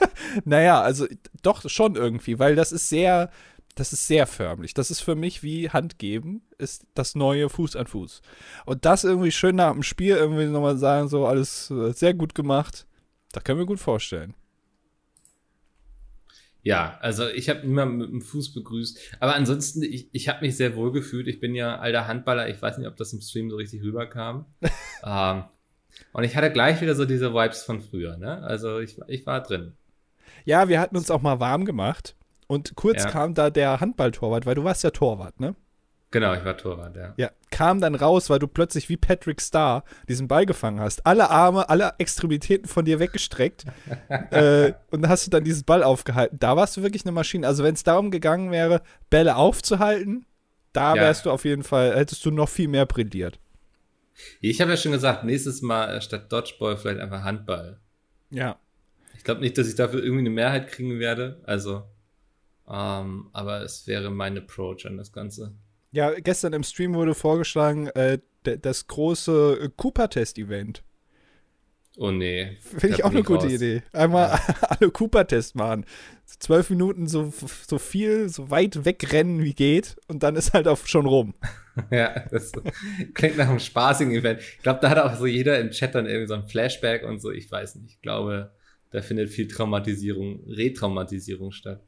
Naja, 0.45 0.81
also 0.81 1.07
doch 1.43 1.69
schon 1.69 1.95
irgendwie, 1.95 2.39
weil 2.39 2.57
das 2.57 2.73
ist 2.73 2.89
sehr, 2.89 3.31
das 3.77 3.93
ist 3.93 4.07
sehr 4.09 4.27
förmlich. 4.27 4.75
Das 4.75 4.91
ist 4.91 5.01
für 5.01 5.15
mich 5.15 5.43
wie 5.45 5.71
Handgeben, 5.71 6.43
ist 6.59 6.85
das 6.95 7.15
neue 7.15 7.49
Fuß 7.49 7.77
an 7.77 7.87
Fuß. 7.87 8.23
Und 8.67 8.85
das 8.85 9.05
irgendwie 9.05 9.31
schön 9.31 9.57
nach 9.57 9.73
dem 9.73 9.83
Spiel 9.85 10.17
irgendwie 10.17 10.47
nochmal 10.47 10.77
sagen, 10.79 11.09
so 11.09 11.27
alles 11.27 11.71
äh, 11.71 11.93
sehr 11.93 12.15
gut 12.15 12.35
gemacht. 12.35 12.87
Das 13.33 13.45
können 13.45 13.59
wir 13.61 13.67
gut 13.67 13.79
vorstellen. 13.81 14.35
Ja, 16.69 16.99
also 17.01 17.27
ich 17.27 17.49
habe 17.49 17.67
niemanden 17.67 17.97
mit 17.97 18.11
dem 18.11 18.21
Fuß 18.21 18.53
begrüßt. 18.53 19.17
Aber 19.21 19.35
ansonsten, 19.35 19.83
ich, 19.83 20.11
ich 20.13 20.29
habe 20.29 20.45
mich 20.45 20.55
sehr 20.55 20.77
wohl 20.77 20.93
gefühlt. 20.93 21.27
Ich 21.27 21.41
bin 21.41 21.55
ja 21.55 21.79
alter 21.79 22.07
Handballer. 22.07 22.51
Ich 22.51 22.61
weiß 22.61 22.77
nicht, 22.77 22.87
ob 22.87 22.95
das 22.97 23.15
im 23.15 23.23
Stream 23.23 23.49
so 23.49 23.57
richtig 23.57 23.83
rüberkam. 23.83 24.45
ähm, 25.03 25.45
und 26.13 26.25
ich 26.25 26.37
hatte 26.37 26.53
gleich 26.53 26.83
wieder 26.83 26.95
so 26.95 27.07
diese 27.07 27.33
Vibes 27.33 27.63
von 27.63 27.81
früher. 27.81 28.19
Ne? 28.19 28.43
Also 28.43 28.81
ich, 28.81 28.99
ich 29.07 29.25
war 29.25 29.43
drin. 29.43 29.73
Ja, 30.45 30.69
wir 30.69 30.79
hatten 30.79 30.99
uns 30.99 31.11
auch 31.11 31.23
mal 31.23 31.41
warm 31.41 31.65
gemacht. 31.65 32.17
Und 32.49 32.77
kurz 32.77 33.05
Ja. 33.05 33.11
kam 33.11 33.33
da 33.33 33.49
der 33.49 33.81
Handballtorwart, 33.81 34.45
weil 34.45 34.55
du 34.55 34.65
warst 34.65 34.85
ja 34.85 34.91
Torwart, 34.91 35.41
ne? 35.41 35.55
Genau, 36.11 36.33
ich 36.33 36.45
war 36.45 36.57
Torwart, 36.57 36.97
ja. 36.97 37.13
Ja, 37.19 37.31
kam 37.51 37.81
dann 37.83 37.95
raus, 37.95 38.31
weil 38.31 38.39
du 38.39 38.47
plötzlich 38.49 38.89
wie 38.89 38.97
Patrick 38.97 39.43
Starr 39.43 39.85
diesen 40.09 40.27
Ball 40.27 40.47
gefangen 40.47 40.81
hast. 40.81 41.05
Alle 41.05 41.29
Arme, 41.29 41.69
alle 41.69 41.93
Extremitäten 41.99 42.67
von 42.67 42.87
dir 42.87 42.99
weggestreckt. 42.99 43.67
äh, 44.31 44.73
und 44.91 45.07
hast 45.07 45.27
du 45.27 45.31
dann 45.31 45.45
diesen 45.45 45.65
Ball 45.65 45.83
aufgehalten. 45.83 46.39
Da 46.39 46.57
warst 46.57 46.77
du 46.77 46.83
wirklich 46.83 47.05
eine 47.05 47.13
Maschine. 47.13 47.47
Also, 47.47 47.63
wenn 47.63 47.75
es 47.75 47.83
darum 47.83 48.11
gegangen 48.11 48.51
wäre, 48.51 48.81
Bälle 49.11 49.37
aufzuhalten, 49.37 50.25
da 50.73 50.95
Ja. 50.95 51.03
wärst 51.03 51.27
du 51.27 51.31
auf 51.31 51.45
jeden 51.45 51.63
Fall, 51.63 51.95
hättest 51.95 52.25
du 52.25 52.31
noch 52.31 52.49
viel 52.49 52.69
mehr 52.69 52.87
brilliert. 52.87 53.39
Ich 54.41 54.61
habe 54.61 54.71
ja 54.71 54.77
schon 54.77 54.93
gesagt, 54.93 55.25
nächstes 55.25 55.61
Mal 55.63 55.95
äh, 55.97 56.01
statt 56.01 56.33
Dodgeball 56.33 56.77
vielleicht 56.79 57.01
einfach 57.01 57.23
Handball. 57.23 57.81
Ja. 58.31 58.59
Ich 59.17 59.25
glaube 59.25 59.41
nicht, 59.43 59.59
dass 59.59 59.69
ich 59.69 59.75
dafür 59.75 60.03
irgendwie 60.03 60.21
eine 60.21 60.31
Mehrheit 60.31 60.69
kriegen 60.69 60.99
werde. 60.99 61.41
Also, 61.45 61.83
ähm, 62.67 63.29
aber 63.33 63.63
es 63.63 63.87
wäre 63.87 64.11
mein 64.11 64.39
Approach 64.39 64.87
an 64.87 64.97
das 64.97 65.13
Ganze. 65.13 65.53
Ja, 65.91 66.13
gestern 66.21 66.53
im 66.53 66.63
Stream 66.63 66.95
wurde 66.95 67.15
vorgeschlagen, 67.15 67.89
äh, 67.89 68.19
das 68.43 68.87
große 68.87 69.59
äh, 69.63 69.69
Cooper-Test-Event. 69.77 70.83
Oh 71.97 72.13
nee. 72.13 72.57
Finde 72.61 72.97
ich 72.97 73.05
auch 73.05 73.11
eine 73.11 73.25
gute 73.25 73.47
raus. 73.47 73.53
Idee. 73.53 73.83
Einmal 73.93 74.39
alle 74.61 74.91
Cooper-Test 74.91 75.57
machen. 75.57 75.85
Zwölf 76.27 76.71
Minuten 76.71 77.09
so, 77.09 77.33
so 77.67 77.79
viel, 77.79 78.29
so 78.29 78.51
weit 78.51 78.85
wegrennen 78.85 79.43
wie 79.43 79.55
geht 79.55 79.97
und 80.07 80.23
dann 80.23 80.37
ist 80.37 80.53
halt 80.53 80.69
auch 80.69 80.79
schon 80.87 81.07
rum. 81.07 81.35
Ja, 81.93 82.25
das 82.33 82.51
klingt 83.15 83.37
nach 83.37 83.49
einem 83.49 83.61
spaßigen 83.61 84.13
Event. 84.13 84.41
Ich 84.41 84.59
glaube, 84.65 84.81
da 84.83 84.91
hat 84.91 84.99
auch 84.99 85.15
so 85.15 85.27
jeder 85.27 85.61
im 85.61 85.71
Chat 85.71 85.95
dann 85.95 86.07
irgendwie 86.07 86.27
so 86.27 86.35
ein 86.35 86.43
Flashback 86.43 87.05
und 87.05 87.21
so. 87.21 87.31
Ich 87.31 87.49
weiß 87.53 87.77
nicht. 87.77 87.91
Ich 87.91 88.01
glaube, 88.01 88.51
da 88.91 89.01
findet 89.01 89.31
viel 89.31 89.47
Traumatisierung, 89.47 90.43
Retraumatisierung 90.49 91.53
statt. 91.53 91.85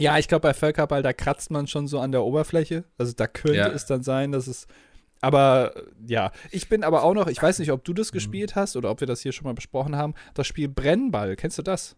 Ja, 0.00 0.18
ich 0.18 0.28
glaube, 0.28 0.42
bei 0.42 0.54
Völkerball, 0.54 1.02
da 1.02 1.12
kratzt 1.12 1.50
man 1.50 1.66
schon 1.66 1.86
so 1.86 2.00
an 2.00 2.12
der 2.12 2.22
Oberfläche. 2.24 2.84
Also 2.98 3.12
da 3.16 3.26
könnte 3.26 3.58
Ja. 3.58 3.68
es 3.68 3.86
dann 3.86 4.02
sein, 4.02 4.32
dass 4.32 4.46
es. 4.46 4.66
Aber 5.20 5.72
ja, 6.06 6.30
ich 6.50 6.68
bin 6.68 6.84
aber 6.84 7.02
auch 7.02 7.14
noch, 7.14 7.26
ich 7.26 7.42
weiß 7.42 7.58
nicht, 7.58 7.72
ob 7.72 7.84
du 7.84 7.92
das 7.92 8.12
gespielt 8.12 8.54
hast 8.54 8.76
oder 8.76 8.90
ob 8.90 9.00
wir 9.00 9.06
das 9.08 9.20
hier 9.20 9.32
schon 9.32 9.44
mal 9.46 9.54
besprochen 9.54 9.96
haben, 9.96 10.14
das 10.34 10.46
Spiel 10.46 10.68
Brennball. 10.68 11.34
Kennst 11.34 11.58
du 11.58 11.62
das? 11.62 11.96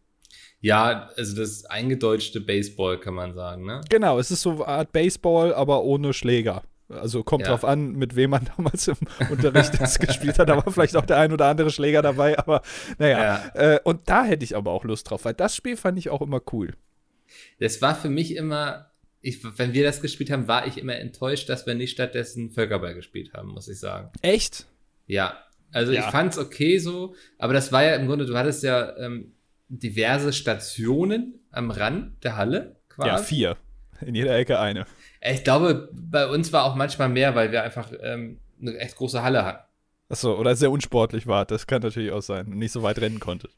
Ja, 0.61 1.11
also 1.17 1.37
das 1.37 1.65
eingedeutschte 1.67 2.41
Baseball 2.41 2.99
kann 2.99 3.15
man 3.15 3.35
sagen, 3.35 3.65
ne? 3.67 3.81
Genau, 3.91 4.19
es 4.19 4.31
ist 4.31 4.43
so 4.43 4.53
eine 4.53 4.67
Art 4.69 4.93
Baseball, 4.93 5.53
aber 5.55 5.83
ohne 5.83 6.13
Schläger. 6.13 6.63
Also 6.89 7.23
kommt 7.23 7.43
Ja. 7.45 7.51
drauf 7.51 7.65
an, 7.65 7.93
mit 7.93 8.17
wem 8.17 8.31
man 8.31 8.49
damals 8.57 8.89
im 8.89 8.97
Unterricht 9.31 9.81
das 9.81 9.99
gespielt 9.99 10.39
hat. 10.39 10.49
Da 10.49 10.57
war 10.57 10.73
vielleicht 10.73 10.97
auch 10.97 11.07
der 11.07 11.19
ein 11.19 11.33
oder 11.33 11.47
andere 11.47 11.71
Schläger 11.71 12.03
dabei, 12.03 12.39
aber 12.39 12.63
naja. 12.99 13.43
Äh, 13.55 13.79
und 13.85 14.09
da 14.09 14.25
hätte 14.25 14.45
ich 14.45 14.57
aber 14.57 14.71
auch 14.73 14.85
Lust 14.85 15.09
drauf, 15.11 15.25
weil 15.25 15.35
das 15.35 15.55
Spiel 15.55 15.77
fand 15.77 15.99
ich 15.99 16.11
auch 16.11 16.21
immer 16.23 16.41
cool. 16.53 16.75
Das 17.59 17.81
war 17.83 17.95
für 17.95 18.09
mich 18.09 18.37
immer, 18.37 18.91
ich, 19.21 19.39
wenn 19.59 19.73
wir 19.73 19.85
das 19.85 20.01
gespielt 20.01 20.31
haben, 20.31 20.49
war 20.49 20.67
ich 20.67 20.79
immer 20.79 20.97
enttäuscht, 20.97 21.49
dass 21.49 21.67
wir 21.67 21.75
nicht 21.75 21.93
stattdessen 21.93 22.51
Völkerball 22.51 22.95
gespielt 22.95 23.33
haben, 23.35 23.49
muss 23.49 23.69
ich 23.69 23.79
sagen. 23.79 24.11
Echt? 24.23 24.67
Ja, 25.07 25.39
also 25.73 25.93
Ja. 25.93 26.01
ich 26.01 26.07
fand's 26.07 26.39
okay 26.39 26.79
so, 26.79 27.15
aber 27.39 27.53
das 27.53 27.73
war 27.73 27.83
ja 27.85 27.95
im 27.97 28.07
Grunde, 28.07 28.27
du 28.27 28.37
hattest 28.37 28.63
ja 28.63 28.97
ähm, 28.97 29.33
diverse 29.69 30.33
Stationen 30.33 31.41
am 31.51 31.71
Rand 31.71 32.23
der 32.25 32.37
Halle 32.37 32.77
quasi. 32.89 33.09
Ja, 33.09 33.19
vier. 33.19 33.57
In 34.01 34.15
jeder 34.15 34.35
Ecke 34.37 34.59
eine. 34.59 34.87
Ich 35.21 35.45
glaube, 35.45 35.91
bei 35.93 36.27
uns 36.27 36.53
war 36.53 36.65
auch 36.65 36.75
manchmal 36.75 37.09
mehr, 37.11 37.35
weil 37.35 37.53
wir 37.53 37.63
einfach 37.63 37.93
ähm, 38.01 38.39
eine 38.61 38.79
echt 38.79 38.97
große 38.97 39.23
Halle 39.23 39.45
hatten. 39.45 39.65
Achso, 40.09 40.35
oder 40.39 40.57
sehr 40.57 40.71
unsportlich 40.71 41.27
war. 41.27 41.45
Das 41.45 41.67
kann 41.67 41.83
natürlich 41.83 42.11
auch 42.11 42.23
sein. 42.23 42.47
und 42.47 42.59
Nicht 42.59 42.73
so 42.73 42.83
weit 42.83 42.99
rennen 43.01 43.21
konnte. 43.21 43.49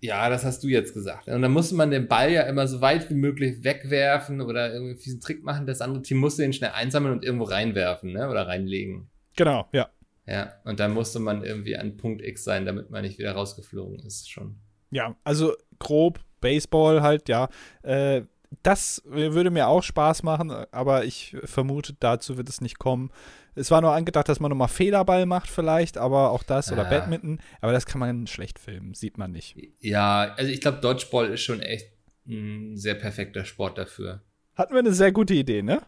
Ja, 0.00 0.28
das 0.28 0.44
hast 0.44 0.62
du 0.62 0.68
jetzt 0.68 0.94
gesagt. 0.94 1.28
Und 1.28 1.42
dann 1.42 1.52
musste 1.52 1.74
man 1.74 1.90
den 1.90 2.08
Ball 2.08 2.30
ja 2.30 2.42
immer 2.42 2.66
so 2.66 2.80
weit 2.80 3.10
wie 3.10 3.14
möglich 3.14 3.64
wegwerfen 3.64 4.40
oder 4.40 4.72
irgendwie 4.72 4.96
fiesen 4.96 5.20
Trick 5.20 5.42
machen. 5.42 5.66
Das 5.66 5.80
andere 5.80 6.02
Team 6.02 6.18
musste 6.18 6.44
ihn 6.44 6.52
schnell 6.52 6.70
einsammeln 6.70 7.14
und 7.14 7.24
irgendwo 7.24 7.44
reinwerfen, 7.44 8.12
ne? 8.12 8.28
Oder 8.28 8.46
reinlegen. 8.46 9.08
Genau, 9.36 9.68
ja. 9.72 9.88
Ja, 10.26 10.52
und 10.64 10.78
dann 10.78 10.92
musste 10.92 11.20
man 11.20 11.42
irgendwie 11.42 11.76
an 11.76 11.96
Punkt 11.96 12.22
X 12.22 12.44
sein, 12.44 12.66
damit 12.66 12.90
man 12.90 13.02
nicht 13.02 13.18
wieder 13.18 13.32
rausgeflogen 13.32 13.98
ist 14.00 14.30
schon. 14.30 14.56
Ja, 14.90 15.16
also 15.24 15.54
grob 15.78 16.20
Baseball 16.40 17.02
halt, 17.02 17.28
ja. 17.28 17.48
Äh, 17.82 18.22
das 18.62 19.02
würde 19.04 19.50
mir 19.50 19.68
auch 19.68 19.82
Spaß 19.82 20.22
machen, 20.22 20.50
aber 20.50 21.04
ich 21.04 21.36
vermute, 21.44 21.94
dazu 21.98 22.36
wird 22.36 22.48
es 22.48 22.60
nicht 22.60 22.78
kommen. 22.78 23.10
Es 23.58 23.70
war 23.70 23.80
nur 23.80 23.92
angedacht, 23.92 24.28
dass 24.28 24.40
man 24.40 24.50
nochmal 24.50 24.68
Federball 24.68 25.26
macht 25.26 25.50
vielleicht, 25.50 25.98
aber 25.98 26.30
auch 26.30 26.42
das 26.42 26.70
oder. 26.72 26.84
Badminton. 26.84 27.40
Aber 27.60 27.72
das 27.72 27.86
kann 27.86 27.98
man 27.98 28.26
schlecht 28.26 28.58
filmen, 28.58 28.94
sieht 28.94 29.18
man 29.18 29.32
nicht. 29.32 29.56
Ja, 29.80 30.34
also 30.36 30.50
ich 30.50 30.60
glaube, 30.60 30.78
Dodgeball 30.78 31.30
ist 31.30 31.42
schon 31.42 31.60
echt 31.60 31.92
ein 32.26 32.76
sehr 32.76 32.94
perfekter 32.94 33.44
Sport 33.44 33.78
dafür. 33.78 34.22
Hatten 34.54 34.72
wir 34.72 34.80
eine 34.80 34.92
sehr 34.92 35.12
gute 35.12 35.34
Idee, 35.34 35.62
ne? 35.62 35.82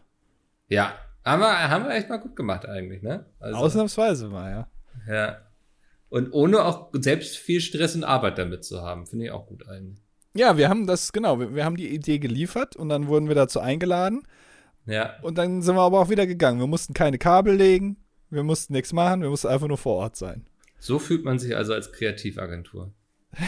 Ja, 0.67 0.93
haben 1.23 1.41
wir, 1.41 1.69
haben 1.69 1.85
wir 1.85 1.91
echt 1.91 2.09
mal 2.09 2.17
gut 2.17 2.35
gemacht 2.35 2.65
eigentlich, 2.65 3.01
ne? 3.01 3.25
Also, 3.39 3.57
Ausnahmsweise 3.57 4.27
mal, 4.27 4.51
ja. 4.51 4.67
Ja. 5.13 5.37
Und 6.09 6.31
ohne 6.33 6.63
auch 6.63 6.89
selbst 6.93 7.37
viel 7.37 7.61
Stress 7.61 7.95
und 7.95 8.03
Arbeit 8.03 8.37
damit 8.37 8.65
zu 8.65 8.81
haben, 8.81 9.05
finde 9.05 9.25
ich 9.25 9.31
auch 9.31 9.47
gut 9.47 9.67
eigentlich. 9.67 10.01
Ja, 10.33 10.57
wir 10.57 10.69
haben 10.69 10.87
das, 10.87 11.11
genau, 11.11 11.39
wir, 11.39 11.55
wir 11.55 11.65
haben 11.65 11.75
die 11.75 11.93
Idee 11.93 12.19
geliefert 12.19 12.75
und 12.75 12.89
dann 12.89 13.07
wurden 13.07 13.27
wir 13.27 13.35
dazu 13.35 13.59
eingeladen 13.59 14.23
Ja, 14.85 15.15
und 15.21 15.37
dann 15.37 15.61
sind 15.61 15.75
wir 15.75 15.81
aber 15.81 15.99
auch 15.99 16.09
wieder 16.09 16.25
gegangen. 16.27 16.59
Wir 16.59 16.67
mussten 16.67 16.93
keine 16.93 17.17
Kabel 17.17 17.55
legen, 17.55 17.97
wir 18.29 18.43
mussten 18.43 18.73
nichts 18.73 18.93
machen, 18.93 19.21
wir 19.21 19.29
mussten 19.29 19.47
einfach 19.47 19.67
nur 19.67 19.77
vor 19.77 19.97
Ort 19.97 20.15
sein. 20.15 20.45
so 20.79 20.97
fühlt 20.99 21.23
man 21.23 21.37
sich 21.39 21.55
also 21.55 21.73
als 21.73 21.91
Kreativagentur. 21.91 22.91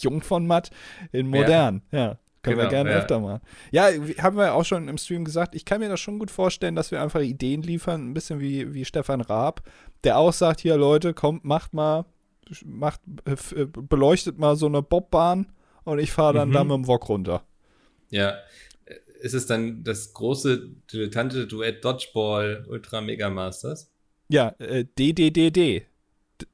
Jung 0.00 0.22
von 0.22 0.46
Matt 0.46 0.70
in 1.12 1.28
modern. 1.28 1.82
Ja. 1.92 2.18
Können 2.42 2.56
wir 2.56 2.64
Genau, 2.64 2.70
gerne 2.70 2.90
ja. 2.90 2.96
öfter 2.96 3.20
machen. 3.20 3.40
Ja, 3.70 3.88
haben 4.22 4.36
wir 4.38 4.54
auch 4.54 4.64
schon 4.64 4.88
im 4.88 4.96
Stream 4.96 5.24
gesagt, 5.26 5.54
ich 5.54 5.66
kann 5.66 5.80
mir 5.80 5.90
das 5.90 6.00
schon 6.00 6.18
gut 6.18 6.30
vorstellen, 6.30 6.74
dass 6.74 6.90
wir 6.90 7.02
einfach 7.02 7.20
Ideen 7.20 7.60
liefern, 7.62 8.08
ein 8.10 8.14
bisschen 8.14 8.40
wie, 8.40 8.72
wie 8.72 8.86
Stefan 8.86 9.20
Raab, 9.20 9.62
der 10.04 10.16
auch 10.16 10.32
sagt, 10.32 10.60
hier 10.60 10.76
Leute, 10.78 11.12
kommt, 11.12 11.44
macht 11.44 11.74
mal, 11.74 12.06
macht, 12.64 13.02
äh, 13.26 13.66
beleuchtet 13.66 14.38
mal 14.38 14.56
so 14.56 14.66
eine 14.66 14.80
Bobbahn 14.80 15.52
und 15.84 15.98
ich 15.98 16.12
fahre 16.12 16.32
dann 16.32 16.48
Mhm. 16.48 16.52
da 16.54 16.64
mit 16.64 16.72
dem 16.76 16.86
Wok 16.86 17.10
runter. 17.10 17.42
Ja. 18.08 18.34
Ist 19.20 19.34
es 19.34 19.46
dann 19.46 19.84
das 19.84 20.14
große 20.14 20.70
dilettantische 20.92 21.46
Duett 21.46 21.84
Dodgeball 21.84 22.64
Ultra 22.68 23.00
Mega 23.00 23.28
Masters? 23.30 23.90
Ja, 24.28 24.54
äh, 24.58 24.84
DDDD. 24.98 25.86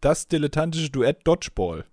Das 0.01 0.27
dilettantische 0.27 0.91
Duett 0.91 1.21
Dodgeball. 1.25 1.85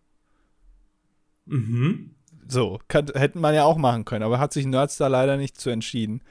Mhm. 1.46 2.16
So, 2.48 2.80
kann, 2.88 3.08
hätten 3.14 3.40
man 3.40 3.56
ja 3.56 3.64
auch 3.64 3.78
machen 3.78 4.06
können, 4.06 4.24
aber 4.24 4.40
hat 4.40 4.54
sich 4.54 4.66
Nerds 4.66 4.98
da 4.98 5.08
leider 5.08 5.38
nicht 5.38 5.60
zu 5.60 5.70
entschieden. 5.70 6.22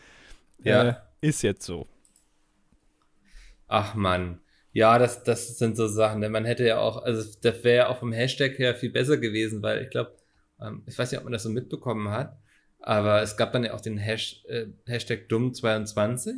Ja. 0.63 0.89
Äh, 0.89 0.95
ist 1.21 1.43
jetzt 1.43 1.65
so. 1.65 1.87
Ach 3.69 3.95
man. 3.95 4.41
Ja, 4.73 4.99
das, 4.99 5.23
das 5.23 5.59
sind 5.59 5.77
so 5.77 5.87
Sachen. 5.87 6.21
Denn 6.21 6.33
man 6.33 6.45
hätte 6.45 6.67
ja 6.67 6.79
auch, 6.79 7.03
also 7.03 7.23
das 7.43 7.65
wäre 7.65 7.77
ja 7.77 7.89
auch 7.89 7.99
vom 7.99 8.13
Hashtag 8.13 8.59
her 8.59 8.75
viel 8.75 8.91
besser 8.91 9.19
gewesen, 9.19 9.63
weil 9.63 9.83
ich 9.83 9.91
glaube, 9.91 10.13
ähm, 10.61 10.83
ich 10.87 10.99
weiß 10.99 11.11
nicht, 11.11 11.19
ob 11.19 11.25
man 11.25 11.33
das 11.33 11.43
so 11.43 11.51
mitbekommen 11.51 12.11
hat, 12.11 12.39
aber 12.83 13.23
es 13.23 13.37
gab 13.37 13.53
dann 13.53 13.65
ja 13.65 13.75
auch 13.75 13.81
den 13.81 13.99
Hash, 13.99 14.45
äh, 14.49 14.67
Hashtag 14.87 15.27
Dumm22. 15.31 16.33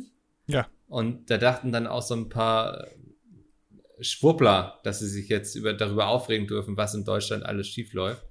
Ja. 0.47 0.67
Und 0.87 1.29
da 1.31 1.37
dachten 1.37 1.71
dann 1.71 1.87
auch 1.87 2.01
so 2.03 2.15
ein 2.15 2.29
paar 2.29 2.85
äh, 2.85 4.03
Schwurbler, 4.03 4.79
dass 4.83 4.99
sie 4.99 5.07
sich 5.07 5.29
jetzt 5.29 5.55
über, 5.55 5.73
darüber 5.73 6.07
aufregen 6.07 6.47
dürfen, 6.47 6.77
was 6.77 6.93
in 6.93 7.03
Deutschland 7.05 7.45
alles 7.45 7.67
schief 7.67 7.93
läuft. 7.93 8.23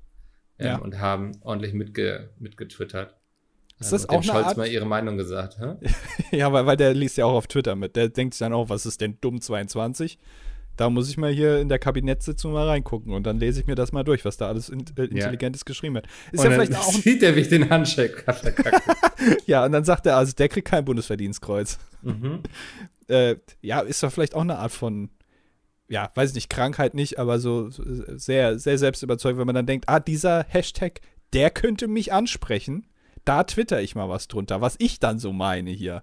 Ähm, 0.58 0.66
Ja. 0.66 0.76
Und 0.78 0.98
haben 1.00 1.32
ordentlich 1.42 1.72
mitge, 1.74 2.30
mitgetwittert. 2.38 3.16
Ist 3.80 3.88
Ähm, 3.88 3.90
das 3.92 4.04
und 4.04 4.10
dem 4.12 4.16
auch 4.18 4.22
Scholz 4.22 4.46
Art- 4.46 4.56
mal 4.56 4.68
ihre 4.68 4.86
Meinung 4.86 5.16
gesagt. 5.16 5.58
Hä? 5.58 5.74
Ja, 6.36 6.52
weil, 6.52 6.66
weil 6.66 6.76
der 6.76 6.94
liest 6.94 7.16
ja 7.16 7.24
auch 7.26 7.34
auf 7.34 7.46
Twitter 7.48 7.74
mit. 7.76 7.96
Der 7.96 8.08
denkt 8.08 8.34
sich 8.34 8.38
dann 8.40 8.52
auch, 8.52 8.68
was 8.68 8.86
ist 8.86 9.00
denn 9.00 9.18
dumm 9.20 9.40
22? 9.40 10.18
Da 10.76 10.90
muss 10.90 11.08
ich 11.08 11.16
mal 11.16 11.30
hier 11.30 11.60
in 11.60 11.68
der 11.68 11.78
Kabinettssitzung 11.78 12.52
mal 12.52 12.66
reingucken 12.66 13.12
und 13.12 13.24
dann 13.24 13.38
lese 13.38 13.60
ich 13.60 13.66
mir 13.66 13.74
das 13.74 13.92
mal 13.92 14.02
durch, 14.02 14.24
was 14.24 14.36
da 14.36 14.48
alles 14.48 14.68
in, 14.68 14.84
äh, 14.96 15.04
Intelligentes 15.04 15.64
geschrieben 15.64 15.94
wird. 15.94 16.06
Ist 16.32 16.40
und 16.40 16.50
ja 16.50 16.56
dann 16.56 16.66
vielleicht 16.66 16.80
auch 16.80 16.92
sieht 17.02 17.22
er, 17.22 17.36
wie 17.36 17.40
ich 17.40 17.48
den 17.48 17.70
Handshake. 17.70 18.24
Ja, 19.46 19.64
und 19.64 19.72
dann 19.72 19.84
sagt 19.84 20.06
er, 20.06 20.16
also 20.16 20.32
der 20.32 20.48
kriegt 20.48 20.68
kein 20.68 20.84
Bundesverdienstkreuz. 20.84 21.78
mhm. 22.02 22.40
Äh, 23.06 23.36
ja, 23.60 23.80
ist 23.80 24.02
doch 24.02 24.10
vielleicht 24.10 24.34
auch 24.34 24.40
eine 24.40 24.58
Art 24.58 24.72
von, 24.72 25.10
ja, 25.88 26.10
weiß 26.14 26.30
ich 26.30 26.34
nicht, 26.34 26.48
Krankheit 26.48 26.94
nicht, 26.94 27.18
aber 27.18 27.38
so 27.38 27.68
so 27.68 27.82
sehr, 28.16 28.58
sehr 28.58 28.78
selbstüberzeugt, 28.78 29.38
wenn 29.38 29.46
man 29.46 29.54
dann 29.54 29.66
denkt, 29.66 29.88
ah, 29.88 30.00
dieser 30.00 30.44
Hashtag, 30.48 31.00
der 31.34 31.50
könnte 31.50 31.86
mich 31.86 32.12
ansprechen. 32.12 32.86
Da 33.26 33.44
twitter 33.44 33.82
ich 33.82 33.94
mal 33.94 34.08
was 34.08 34.28
drunter, 34.28 34.60
was 34.60 34.76
ich 34.78 35.00
dann 35.00 35.18
so 35.18 35.32
meine 35.32 35.70
hier. 35.70 36.02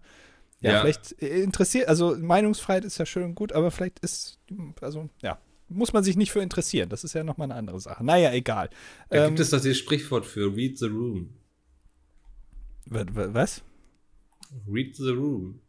Ja, 0.62 0.72
Ja. 0.74 0.82
vielleicht 0.82 1.22
äh, 1.22 1.41
interessiert, 1.41 1.88
also 1.89 2.15
Meinungsfreiheit 2.18 2.86
ist 2.86 2.98
ja 2.98 3.06
schön 3.06 3.24
und 3.24 3.36
gut, 3.36 3.51
aber 3.51 3.72
vielleicht 3.72 4.00
ist, 4.00 4.39
also, 4.82 5.10
ja, 5.22 5.39
muss 5.70 5.91
man 5.94 6.03
sich 6.03 6.15
nicht 6.18 6.32
für 6.32 6.41
interessieren. 6.41 6.89
Das 6.89 7.03
ist 7.03 7.13
ja 7.13 7.24
nochmal 7.24 7.46
eine 7.46 7.56
andere 7.56 7.80
Sache. 7.80 8.03
Naja, 8.03 8.32
egal. 8.34 8.70
Da 9.10 9.24
Ähm, 9.24 9.30
gibt 9.30 9.39
es 9.39 9.50
doch 9.50 9.60
dieses 9.62 9.77
Sprichwort 9.80 10.25
für 10.25 10.56
Read 10.56 10.77
the 10.77 10.86
Room. 10.88 11.34
wa- 12.86 13.06
wa- 13.12 13.34
was? 13.34 13.63
Read 14.68 14.96
the 14.96 15.10
Room. 15.10 15.62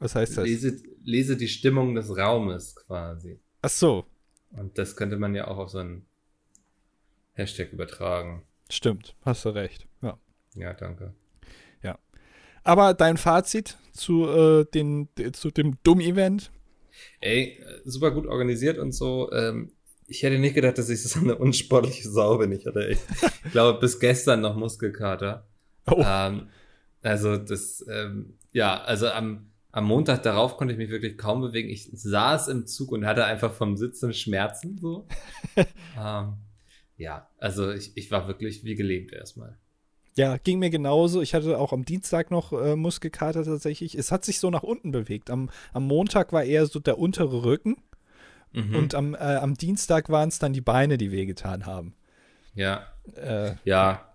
Was 0.00 0.14
heißt 0.14 0.36
das? 0.36 0.44
Lese, 0.44 0.82
lese 1.04 1.36
die 1.36 1.48
Stimmung 1.48 1.94
des 1.94 2.14
Raumes 2.16 2.74
quasi. 2.76 3.38
Ach 3.62 3.70
so, 3.70 4.04
Und 4.50 4.76
das 4.78 4.96
könnte 4.96 5.16
man 5.16 5.34
ja 5.34 5.46
auch 5.48 5.58
auf 5.58 5.70
so 5.70 5.78
einen 5.78 6.04
Hashtag 7.34 7.72
übertragen. 7.72 8.42
stimmt, 8.68 9.14
hast 9.24 9.44
du 9.44 9.50
recht. 9.50 9.86
Ja. 10.02 10.18
Ja, 10.54 10.74
danke. 10.74 11.14
Aber 12.66 12.94
dein 12.94 13.16
Fazit 13.16 13.76
zu, 13.92 14.26
äh, 14.26 14.64
den, 14.64 15.08
zu 15.32 15.52
dem 15.52 15.78
Dumm-Event? 15.84 16.50
Ey, 17.20 17.62
super 17.84 18.10
gut 18.10 18.26
organisiert 18.26 18.78
und 18.78 18.90
so. 18.90 19.30
Ähm, 19.30 19.70
ich 20.08 20.24
hätte 20.24 20.40
nicht 20.40 20.56
gedacht, 20.56 20.76
dass 20.76 20.88
ich 20.88 21.00
so 21.00 21.20
eine 21.20 21.36
unsportliche 21.36 22.08
Sau 22.08 22.38
bin. 22.38 22.50
Ich 22.50 22.66
hatte 22.66 22.88
echt, 22.88 23.02
ich 23.44 23.52
glaube, 23.52 23.78
bis 23.78 24.00
gestern 24.00 24.40
noch 24.40 24.56
Muskelkater. 24.56 25.46
Oh. 25.86 26.02
Ähm, 26.04 26.48
also 27.02 27.36
das, 27.36 27.84
ähm, 27.88 28.34
ja, 28.52 28.82
also 28.82 29.08
am, 29.10 29.52
am 29.70 29.84
Montag 29.84 30.24
darauf 30.24 30.56
konnte 30.56 30.72
ich 30.72 30.78
mich 30.78 30.90
wirklich 30.90 31.16
kaum 31.16 31.42
bewegen. 31.42 31.68
Ich 31.68 31.88
saß 31.92 32.48
im 32.48 32.66
Zug 32.66 32.90
und 32.90 33.06
hatte 33.06 33.26
einfach 33.26 33.52
vom 33.52 33.76
Sitzen 33.76 34.12
Schmerzen 34.12 34.76
so. 34.78 35.06
ähm, 35.56 36.32
ja, 36.96 37.30
also 37.38 37.70
ich, 37.70 37.96
ich 37.96 38.10
war 38.10 38.26
wirklich 38.26 38.64
wie 38.64 38.74
gelähmt 38.74 39.12
erstmal. 39.12 39.56
Ja, 40.16 40.36
ging 40.38 40.58
mir 40.58 40.70
genauso. 40.70 41.20
Ich 41.20 41.34
hatte 41.34 41.58
auch 41.58 41.72
am 41.72 41.84
Dienstag 41.84 42.30
noch 42.30 42.52
äh, 42.52 42.74
Muskelkater 42.74 43.44
tatsächlich. 43.44 43.94
Es 43.94 44.10
hat 44.10 44.24
sich 44.24 44.40
so 44.40 44.50
nach 44.50 44.62
unten 44.62 44.90
bewegt. 44.90 45.30
Am, 45.30 45.50
am 45.72 45.86
Montag 45.86 46.32
war 46.32 46.42
eher 46.44 46.66
so 46.66 46.80
der 46.80 46.98
untere 46.98 47.44
Rücken 47.44 47.76
Mhm. 48.52 48.74
und 48.74 48.94
am, 48.94 49.14
äh, 49.14 49.18
am 49.18 49.54
Dienstag 49.54 50.08
waren 50.08 50.28
es 50.30 50.38
dann 50.38 50.54
die 50.54 50.62
Beine, 50.62 50.96
die 50.96 51.10
wehgetan 51.12 51.66
haben. 51.66 51.94
ja, 52.54 52.86
Äh, 53.14 53.52
ja. 53.64 54.08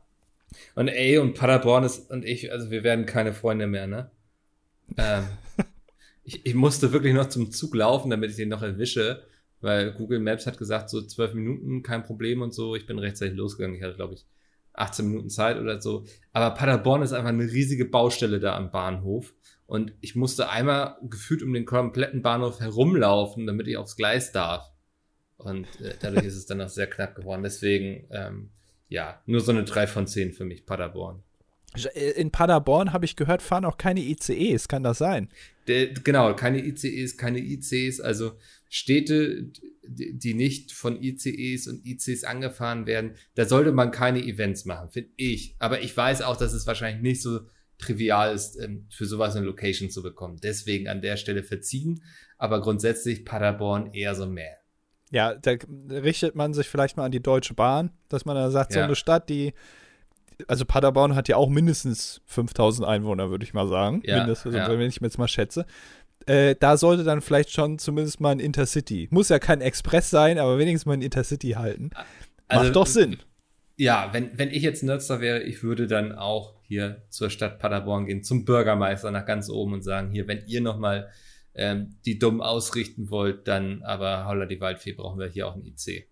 Und 0.75 0.88
ey, 0.88 1.17
und 1.20 1.35
Paderborn 1.35 1.83
ist 1.83 2.09
und 2.09 2.25
ich, 2.25 2.51
also 2.51 2.72
wir 2.72 2.83
werden 2.83 3.05
keine 3.05 3.33
Freunde 3.33 3.68
mehr, 3.68 3.87
ne? 3.87 4.09
Ähm, 4.98 5.24
ich, 6.24 6.46
ich 6.46 6.55
musste 6.55 6.92
wirklich 6.92 7.14
noch 7.14 7.29
zum 7.29 7.51
Zug 7.51 7.75
laufen, 7.75 8.09
damit 8.09 8.31
ich 8.31 8.35
den 8.37 8.50
noch 8.50 8.61
erwische, 8.64 9.24
weil 9.61 9.92
Google 9.94 10.20
Maps 10.20 10.48
hat 10.48 10.57
gesagt, 10.57 10.90
so 10.90 11.01
zwölf 11.03 11.33
Minuten, 11.35 11.83
kein 11.83 12.03
Problem 12.03 12.42
und 12.42 12.53
so. 12.53 12.75
Ich 12.75 12.85
bin 12.87 12.98
rechtzeitig 13.00 13.37
losgegangen. 13.37 13.77
Ich 13.77 13.83
hatte, 13.83 13.96
glaube 13.96 14.16
ich, 14.16 14.25
18 14.74 15.07
Minuten 15.07 15.29
Zeit 15.29 15.57
oder 15.57 15.81
so. 15.81 16.05
Aber 16.34 16.51
Paderborn 16.51 17.01
ist 17.01 17.14
einfach 17.14 17.29
eine 17.29 17.51
riesige 17.51 17.86
Baustelle 17.86 18.40
da 18.40 18.55
am 18.55 18.72
Bahnhof. 18.72 19.34
Und 19.68 19.94
ich 20.01 20.16
musste 20.16 20.50
einmal 20.50 20.98
gefühlt 21.01 21.44
um 21.44 21.53
den 21.53 21.66
kompletten 21.66 22.22
Bahnhof 22.22 22.60
herumlaufen, 22.60 23.48
damit 23.48 23.68
ich 23.68 23.77
aufs 23.77 23.96
Gleis 23.96 24.31
darf. 24.31 24.70
Und 25.38 25.66
äh, 25.81 25.96
dadurch 26.00 26.25
ist 26.25 26.36
es 26.36 26.46
dann 26.46 26.62
auch 26.62 26.70
sehr 26.70 26.88
knapp 26.88 27.16
geworden. 27.16 27.44
Deswegen, 27.44 28.05
ähm, 28.12 28.50
ja, 28.90 29.22
nur 29.25 29.40
so 29.40 29.51
eine 29.51 29.64
3 29.64 29.88
von 29.88 30.07
10 30.07 30.34
für 30.34 30.46
mich, 30.46 30.66
Paderborn. 30.66 31.24
in 32.16 32.31
Paderborn 32.31 32.92
habe 32.92 33.05
ich 33.05 33.16
gehört, 33.16 33.42
fahren 33.42 33.66
auch 33.66 33.77
keine 33.77 34.01
ICEs. 34.01 34.68
Kann 34.68 34.84
das 34.84 34.98
sein? 34.98 35.29
Der, 35.68 35.88
genau, 35.88 36.36
keine 36.36 36.64
ICEs, 36.64 37.18
keine 37.18 37.40
ICs, 37.40 38.01
also 38.01 38.34
Städte, 38.74 39.51
die 39.84 40.34
nicht 40.34 40.72
von 40.72 41.03
ICEs 41.03 41.68
und 41.68 41.86
ICs 41.86 42.24
angefahren 42.24 42.88
werden, 42.88 43.16
da 43.36 43.44
sollte 43.44 43.74
man 43.74 43.92
keine 43.92 44.24
Events 44.24 44.64
machen, 44.64 44.90
finde 44.92 45.10
ich. 45.18 45.57
Aber 45.60 45.81
ich 45.81 45.96
weiß 45.96 46.22
auch, 46.22 46.38
dass 46.38 46.53
es 46.53 46.66
wahrscheinlich 46.66 47.01
nicht 47.01 47.22
so 47.22 47.42
trivial 47.77 48.34
ist, 48.34 48.57
ähm, 48.62 48.86
für 48.90 49.05
sowas 49.05 49.36
eine 49.36 49.46
Location 49.46 49.90
zu 49.90 50.01
bekommen. 50.01 50.40
Deswegen 50.42 50.88
an 50.88 51.01
der 51.01 51.18
Stelle 51.18 51.44
verziehen, 51.44 52.01
aber 52.38 52.62
grundsätzlich 52.62 53.25
Paderborn 53.25 53.92
eher 53.92 54.16
so 54.16 54.25
mehr. 54.25 54.55
Ja, 55.10 55.36
da 55.36 55.55
richtet 55.90 56.36
man 56.36 56.53
sich 56.53 56.70
vielleicht 56.70 56.96
mal 56.96 57.03
an 57.03 57.12
die 57.12 57.22
Deutsche 57.22 57.53
Bahn, 57.53 57.92
dass 58.07 58.24
man 58.24 58.38
da 58.38 58.50
sagt, 58.51 58.72
so 58.72 58.79
Ja. 58.79 58.86
eine 58.86 58.96
Stadt, 58.96 59.27
die, 59.27 59.53
also 60.48 60.64
Paderborn 60.64 61.14
hat 61.16 61.27
ja 61.27 61.36
auch 61.36 61.50
mindestens 61.50 62.22
5000 62.25 62.88
Einwohner, 62.88 63.29
würde 63.31 63.44
ich 63.44 63.53
mal 63.53 63.68
sagen. 63.68 64.01
Ja, 64.05 64.20
mindestens, 64.20 64.55
ja. 64.55 64.70
wenn 64.70 64.79
ich 64.88 65.01
mir 65.01 65.07
jetzt 65.07 65.18
mal 65.18 65.27
schätze. 65.27 65.66
Äh, 66.27 66.55
da 66.60 66.77
sollte 66.77 67.03
dann 67.03 67.22
vielleicht 67.22 67.51
schon 67.51 67.79
zumindest 67.79 68.20
mal 68.20 68.31
ein 68.31 68.40
Intercity. 68.40 69.07
Muss 69.12 69.29
ja 69.29 69.40
kein 69.40 69.62
Express 69.62 70.10
sein, 70.10 70.38
aber 70.38 70.57
wenigstens 70.57 70.86
mal 70.86 70.94
ein 70.94 71.01
Intercity 71.01 71.51
halten. 71.51 71.92
Also, 72.48 72.66
Macht 72.66 72.75
doch 72.75 72.88
Sinn. 72.88 73.18
Ja, 73.77 74.10
wenn, 74.12 74.38
wenn 74.38 74.50
ich 74.50 74.62
jetzt 74.62 74.84
Nerdster 74.84 75.22
wäre, 75.22 75.42
ich 75.42 75.64
würde 75.64 75.88
dann 75.88 76.12
auch 76.12 76.53
hier 76.64 77.01
zur 77.10 77.29
Stadt 77.29 77.60
Paderborn 77.60 78.05
gehen, 78.05 78.24
zum 78.24 78.46
Bürgermeister 78.46 79.10
nach 79.12 79.25
ganz 79.25 79.50
oben 79.50 79.74
und 79.74 79.81
sagen, 79.81 80.12
hier, 80.12 80.27
wenn 80.27 80.46
ihr 80.46 80.62
nochmal 80.62 81.10
ähm, 81.55 81.96
die 82.05 82.20
dumm 82.20 82.42
ausrichten 82.42 83.10
wollt, 83.10 83.48
dann 83.48 83.81
aber 83.84 84.25
holla 84.27 84.46
die 84.46 84.62
Waldfee, 84.62 84.94
brauchen 84.94 85.20
wir 85.20 85.27
hier 85.27 85.48
auch 85.48 85.55
ein 85.55 85.66
IC. 85.66 86.07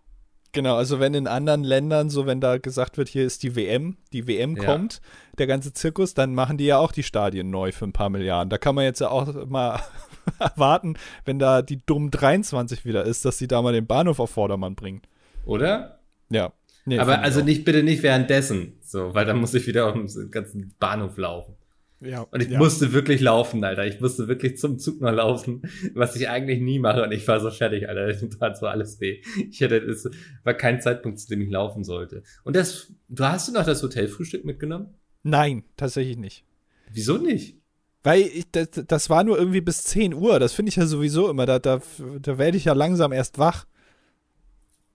Genau, 0.52 0.76
also 0.76 1.00
wenn 1.00 1.14
in 1.14 1.28
anderen 1.28 1.64
Ländern, 1.64 2.10
so 2.10 2.26
wenn 2.26 2.42
da 2.42 2.58
gesagt 2.58 2.98
wird, 2.98 3.08
hier 3.08 3.24
ist 3.24 3.44
die 3.44 3.56
WM, 3.56 3.98
die 4.14 4.28
WM 4.28 4.56
Ja. 4.58 4.66
kommt, 4.66 5.00
der 5.38 5.46
ganze 5.46 5.74
Zirkus, 5.74 6.16
dann 6.16 6.34
machen 6.34 6.58
die 6.58 6.66
ja 6.66 6.78
auch 6.80 6.92
die 6.92 7.04
Stadien 7.04 7.52
neu 7.52 7.72
für 7.72 7.86
ein 7.86 7.94
paar 7.94 8.10
Milliarden. 8.10 8.50
Da 8.50 8.58
kann 8.58 8.74
man 8.74 8.84
jetzt 8.84 9.00
ja 9.00 9.10
auch 9.10 9.46
mal 9.46 9.80
erwarten, 10.40 10.96
wenn 11.26 11.38
da 11.38 11.62
die 11.62 11.78
dumm 11.86 12.10
23 12.10 12.84
wieder 12.84 13.04
ist, 13.06 13.26
dass 13.26 13.38
sie 13.38 13.48
da 13.48 13.62
mal 13.62 13.74
den 13.74 13.86
Bahnhof 13.86 14.20
auf 14.20 14.32
Vordermann 14.32 14.76
bringen. 14.76 15.02
Oder? 15.46 16.00
Ja. 16.30 16.52
Nee, 16.86 16.98
aber 16.98 17.20
also 17.20 17.44
nicht, 17.44 17.66
bitte 17.66 17.84
nicht 17.84 18.02
währenddessen, 18.02 18.74
so, 18.82 19.14
weil 19.14 19.26
dann 19.26 19.40
muss 19.40 19.54
ich 19.54 19.68
wieder 19.68 19.94
um 19.94 20.08
den 20.08 20.32
ganzen 20.32 20.74
Bahnhof 20.80 21.18
laufen. 21.18 21.54
Ja. 22.02 22.22
Und 22.22 22.42
ich 22.42 22.50
ja. 22.50 22.58
musste 22.58 22.94
wirklich 22.94 23.20
laufen, 23.20 23.64
Alter. 23.64 23.86
Ich 23.86 24.00
musste 24.00 24.28
wirklich 24.28 24.58
zum 24.58 24.80
Zug 24.80 25.02
noch 25.02 25.12
laufen, 25.12 25.62
was 25.94 26.16
ich 26.16 26.30
eigentlich 26.30 26.62
nie 26.62 26.80
mache. 26.80 27.04
Und 27.04 27.12
ich 27.12 27.28
war 27.28 27.40
so 27.40 27.52
fertig, 27.52 27.90
Alter. 27.90 28.08
Ich 28.10 28.38
tat 28.38 28.58
so 28.58 28.68
alles 28.68 29.00
weh. 29.02 29.22
Ich 29.50 29.60
hätte, 29.60 29.78
es 29.78 30.10
war 30.44 30.54
kein 30.54 30.82
Zeitpunkt, 30.82 31.20
zu 31.20 31.28
dem 31.28 31.42
ich 31.42 31.50
laufen 31.50 31.84
sollte. 31.84 32.24
Und 32.44 32.56
das, 32.56 32.94
du 33.10 33.24
hast 33.26 33.48
du 33.50 33.54
noch 33.54 33.66
das 33.66 33.84
Hotelfrühstück 33.84 34.46
mitgenommen? 34.46 34.94
Nein, 35.24 35.64
tatsächlich 35.76 36.18
nicht. 36.18 36.46
Wieso 36.92 37.18
nicht? 37.18 37.58
Weil 38.04 38.22
ich, 38.22 38.50
das, 38.52 38.70
das 38.72 39.10
war 39.10 39.24
nur 39.26 39.38
irgendwie 39.38 39.62
bis 39.62 39.84
10 39.84 40.14
Uhr. 40.14 40.40
Das 40.40 40.54
finde 40.54 40.70
ich 40.70 40.78
ja 40.78 40.86
sowieso 40.86 41.30
immer. 41.30 41.46
Da, 41.46 41.60
da, 41.60 41.82
da 42.22 42.38
werde 42.38 42.56
ich 42.56 42.66
ja 42.66 42.74
langsam 42.74 43.12
erst 43.12 43.38
wach. 43.38 43.66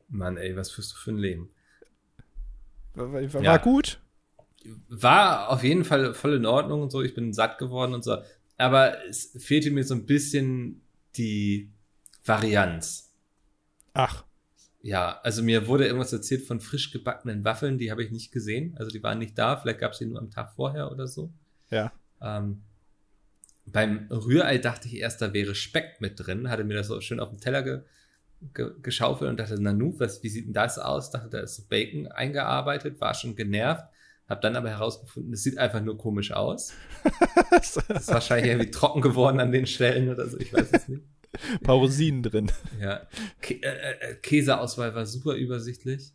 Mann, 0.08 0.38
ey, 0.38 0.56
was 0.56 0.70
führst 0.70 0.92
du 0.92 0.96
für 0.96 1.10
ein 1.10 1.18
Leben? 1.18 1.50
War, 2.94 3.12
war 3.12 3.42
Ja. 3.42 3.56
gut. 3.58 4.00
War 4.88 5.50
auf 5.50 5.62
jeden 5.62 5.84
Fall 5.84 6.14
voll 6.14 6.34
in 6.34 6.46
Ordnung 6.46 6.82
und 6.82 6.90
so. 6.90 7.02
Ich 7.02 7.14
bin 7.14 7.32
satt 7.32 7.58
geworden 7.58 7.94
und 7.94 8.04
so. 8.04 8.18
Aber 8.56 9.04
es 9.06 9.36
fehlte 9.38 9.70
mir 9.70 9.84
so 9.84 9.94
ein 9.94 10.06
bisschen 10.06 10.82
die 11.16 11.70
Varianz. 12.24 13.12
Ach, 13.94 14.24
Ja, 14.82 15.18
also 15.22 15.42
mir 15.42 15.66
wurde 15.66 15.86
irgendwas 15.86 16.12
erzählt 16.12 16.46
von 16.46 16.60
frisch 16.60 16.90
gebackenen 16.90 17.44
Waffeln, 17.44 17.78
die 17.78 17.90
habe 17.90 18.04
ich 18.04 18.10
nicht 18.10 18.32
gesehen. 18.32 18.76
Also 18.76 18.90
die 18.90 19.02
waren 19.02 19.18
nicht 19.18 19.38
da, 19.38 19.56
vielleicht 19.56 19.78
gab 19.80 19.92
es 19.92 19.98
die 19.98 20.06
nur 20.06 20.18
am 20.18 20.30
Tag 20.30 20.52
vorher 20.54 20.92
oder 20.92 21.06
so. 21.06 21.32
ja. 21.70 21.92
Ähm, 22.20 22.62
beim 23.66 24.08
Rührei 24.10 24.58
dachte 24.58 24.88
ich 24.88 24.96
erst, 24.96 25.22
da 25.22 25.32
wäre 25.32 25.54
Speck 25.54 26.00
mit 26.00 26.20
drin, 26.20 26.50
hatte 26.50 26.64
mir 26.64 26.74
das 26.74 26.88
so 26.88 27.00
schön 27.00 27.18
auf 27.18 27.30
den 27.30 27.40
Teller 27.40 27.62
ge 27.62 27.80
ge 28.52 28.72
geschaufelt 28.82 29.30
und 29.30 29.40
dachte, 29.40 29.58
Nanu, 29.58 29.94
was, 29.98 30.22
wie 30.22 30.28
sieht 30.28 30.46
denn 30.46 30.52
das 30.52 30.78
aus? 30.78 31.10
Dachte, 31.10 31.30
da 31.30 31.40
ist 31.40 31.66
Bacon 31.70 32.08
eingearbeitet, 32.08 33.00
war 33.00 33.14
schon 33.14 33.36
genervt. 33.36 33.86
Hab 34.28 34.40
dann 34.40 34.56
aber 34.56 34.70
herausgefunden, 34.70 35.32
es 35.34 35.42
sieht 35.42 35.58
einfach 35.58 35.82
nur 35.82 35.98
komisch 35.98 36.32
aus. 36.32 36.72
Das 37.50 37.76
ist 37.76 38.08
wahrscheinlich 38.08 38.50
irgendwie 38.50 38.70
trocken 38.70 39.00
geworden 39.00 39.38
an 39.38 39.52
den 39.52 39.66
Stellen 39.66 40.08
oder 40.08 40.28
so, 40.28 40.38
ich 40.38 40.52
weiß 40.52 40.70
es 40.72 40.88
nicht. 40.88 41.02
Ein 41.52 41.60
paar 41.60 41.76
Rosinen 41.76 42.22
drin. 42.22 42.50
Ja. 42.80 43.06
Kä 43.40 43.60
äh, 43.62 43.92
äh, 43.92 44.14
Käseauswahl 44.16 44.94
war 44.94 45.06
super 45.06 45.34
übersichtlich. 45.34 46.12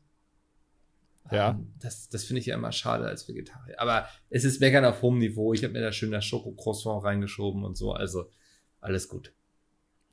Ja. 1.31 1.51
Ähm, 1.51 1.73
Das, 1.79 2.09
das 2.09 2.23
finde 2.23 2.41
ich 2.41 2.45
ja 2.47 2.55
immer 2.55 2.71
schade 2.71 3.05
als 3.05 3.27
Vegetarier. 3.27 3.79
Aber 3.79 4.07
es 4.29 4.43
ist 4.43 4.59
Meckern 4.59 4.85
auf 4.85 5.01
hohem 5.01 5.19
Niveau. 5.19 5.53
Ich 5.53 5.63
habe 5.63 5.73
mir 5.73 5.81
da 5.81 5.91
schön 5.91 6.11
das 6.11 6.25
Schoko-Croissant 6.25 7.03
reingeschoben 7.03 7.63
und 7.63 7.77
so. 7.77 7.93
Also 7.93 8.29
alles 8.81 9.07
gut. 9.07 9.33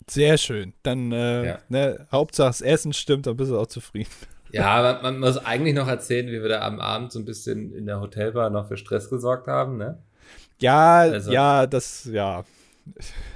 Sehr 0.09 0.39
schön. 0.39 0.73
Dann, 0.83 1.11
äh, 1.13 1.47
Ja. 1.47 1.59
ne, 1.69 2.07
Hauptsache 2.13 2.49
das 2.49 2.61
Essen 2.61 2.93
stimmt, 2.93 3.27
dann 3.27 3.37
bist 3.37 3.51
du 3.51 3.59
auch 3.59 3.67
zufrieden. 3.67 4.11
Ja, 4.53 4.67
aber 4.69 5.03
man 5.03 5.19
muss 5.19 5.37
eigentlich 5.39 5.75
noch 5.75 5.89
erzählen, 5.89 6.29
wie 6.29 6.41
wir 6.41 6.49
da 6.49 6.61
am 6.63 6.81
Abend 6.81 7.11
so 7.13 7.19
ein 7.19 7.25
bisschen 7.25 7.75
in 7.75 7.87
der 7.87 8.01
Hotelbar 8.01 8.49
noch 8.51 8.69
für 8.69 8.77
Stress 8.77 9.11
gesorgt 9.11 9.49
haben, 9.49 9.77
ne? 9.77 9.99
Ja, 10.61 10.99
Also- 11.01 11.33
ja, 11.33 11.67
das, 11.67 12.05
ja. 12.11 12.45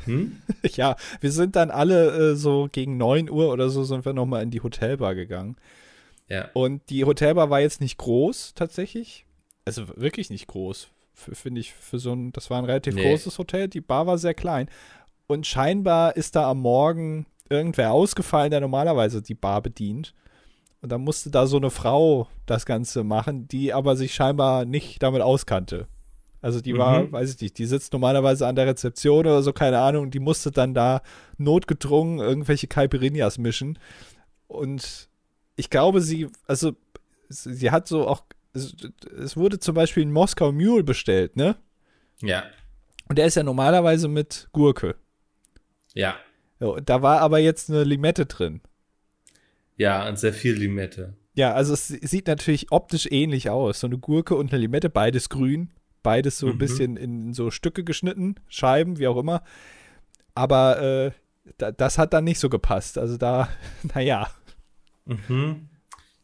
Hm? 0.04 0.40
Ja, 0.76 0.94
wir 1.20 1.32
sind 1.32 1.56
dann 1.56 1.70
alle 1.72 2.30
äh, 2.32 2.36
so 2.36 2.68
gegen 2.70 2.96
9 2.96 3.28
Uhr 3.28 3.50
oder 3.52 3.68
so 3.68 3.82
sind 3.82 4.04
wir 4.04 4.12
nochmal 4.12 4.44
in 4.44 4.50
die 4.52 4.62
Hotelbar 4.62 5.16
gegangen. 5.16 5.56
Ja. 6.28 6.48
Und 6.54 6.88
die 6.90 7.04
Hotelbar 7.04 7.50
war 7.50 7.60
jetzt 7.60 7.80
nicht 7.80 7.98
groß, 7.98 8.54
tatsächlich. 8.54 9.26
Also 9.64 9.88
wirklich 9.96 10.30
nicht 10.30 10.46
groß, 10.46 10.88
finde 11.14 11.60
ich, 11.60 11.72
für 11.74 11.98
so 11.98 12.12
ein, 12.12 12.30
das 12.32 12.48
war 12.48 12.58
ein 12.58 12.64
relativ 12.64 12.94
Nee. 12.94 13.02
großes 13.10 13.36
Hotel. 13.38 13.66
Die 13.66 13.80
Bar 13.80 14.06
war 14.06 14.16
sehr 14.16 14.34
klein. 14.34 14.68
Und 15.30 15.46
scheinbar 15.46 16.16
ist 16.16 16.34
da 16.34 16.50
am 16.50 16.58
Morgen 16.60 17.24
irgendwer 17.48 17.92
ausgefallen, 17.92 18.50
der 18.50 18.60
normalerweise 18.60 19.22
die 19.22 19.34
Bar 19.36 19.62
bedient. 19.62 20.12
Und 20.82 20.90
dann 20.90 21.02
musste 21.02 21.30
da 21.30 21.46
so 21.46 21.56
eine 21.56 21.70
Frau 21.70 22.26
das 22.46 22.66
Ganze 22.66 23.04
machen, 23.04 23.46
die 23.46 23.72
aber 23.72 23.94
sich 23.94 24.12
scheinbar 24.12 24.64
nicht 24.64 25.00
damit 25.04 25.22
auskannte. 25.22 25.86
Also 26.42 26.60
die 26.60 26.76
war, 26.76 27.02
Mhm. 27.02 27.12
weiß 27.12 27.34
ich 27.34 27.40
nicht, 27.40 27.58
die 27.58 27.66
sitzt 27.66 27.92
normalerweise 27.92 28.48
an 28.48 28.56
der 28.56 28.66
Rezeption 28.66 29.20
oder 29.20 29.42
so, 29.44 29.52
keine 29.52 29.78
Ahnung, 29.78 30.10
die 30.10 30.18
musste 30.18 30.50
dann 30.50 30.74
da 30.74 31.00
notgedrungen 31.38 32.18
irgendwelche 32.18 32.66
Caipirinhas 32.66 33.38
mischen. 33.38 33.78
Und 34.48 35.08
ich 35.54 35.70
glaube, 35.70 36.00
sie, 36.00 36.28
also 36.48 36.72
sie 37.28 37.70
hat 37.70 37.86
so 37.86 38.08
auch, 38.08 38.24
es, 38.52 38.74
es 39.16 39.36
wurde 39.36 39.60
zum 39.60 39.76
Beispiel 39.76 40.04
ein 40.04 40.12
Moskau 40.12 40.50
Mule 40.50 40.82
bestellt, 40.82 41.36
ne? 41.36 41.54
Ja. 42.20 42.42
Und 43.08 43.16
der 43.18 43.26
ist 43.26 43.36
ja 43.36 43.44
normalerweise 43.44 44.08
mit 44.08 44.48
Gurke. 44.52 44.96
Ja. 45.94 46.16
Da 46.84 47.00
war 47.02 47.20
aber 47.20 47.38
jetzt 47.38 47.70
eine 47.70 47.84
Limette 47.84 48.26
drin. 48.26 48.60
Ja, 49.76 50.06
und 50.08 50.18
sehr 50.18 50.34
viel 50.34 50.54
Limette. 50.54 51.14
Ja, 51.34 51.54
also 51.54 51.72
es 51.72 51.88
sieht 51.88 52.26
natürlich 52.26 52.70
optisch 52.70 53.06
ähnlich 53.10 53.48
aus. 53.48 53.80
So 53.80 53.86
eine 53.86 53.96
Gurke 53.96 54.34
und 54.34 54.52
eine 54.52 54.60
Limette, 54.60 54.90
beides 54.90 55.30
grün, 55.30 55.70
beides 56.02 56.38
so 56.38 56.48
ein 56.48 56.54
Mhm. 56.54 56.58
bisschen 56.58 56.96
in 56.98 57.32
so 57.32 57.50
Stücke 57.50 57.82
geschnitten, 57.82 58.34
Scheiben, 58.48 58.98
wie 58.98 59.06
auch 59.06 59.16
immer. 59.16 59.42
Aber 60.34 60.82
äh, 60.82 61.10
da, 61.56 61.72
das 61.72 61.96
hat 61.96 62.12
dann 62.12 62.24
nicht 62.24 62.40
so 62.40 62.50
gepasst. 62.50 62.98
Also 62.98 63.16
da, 63.16 63.48
naja. 63.94 64.28
Mhm. 65.06 65.69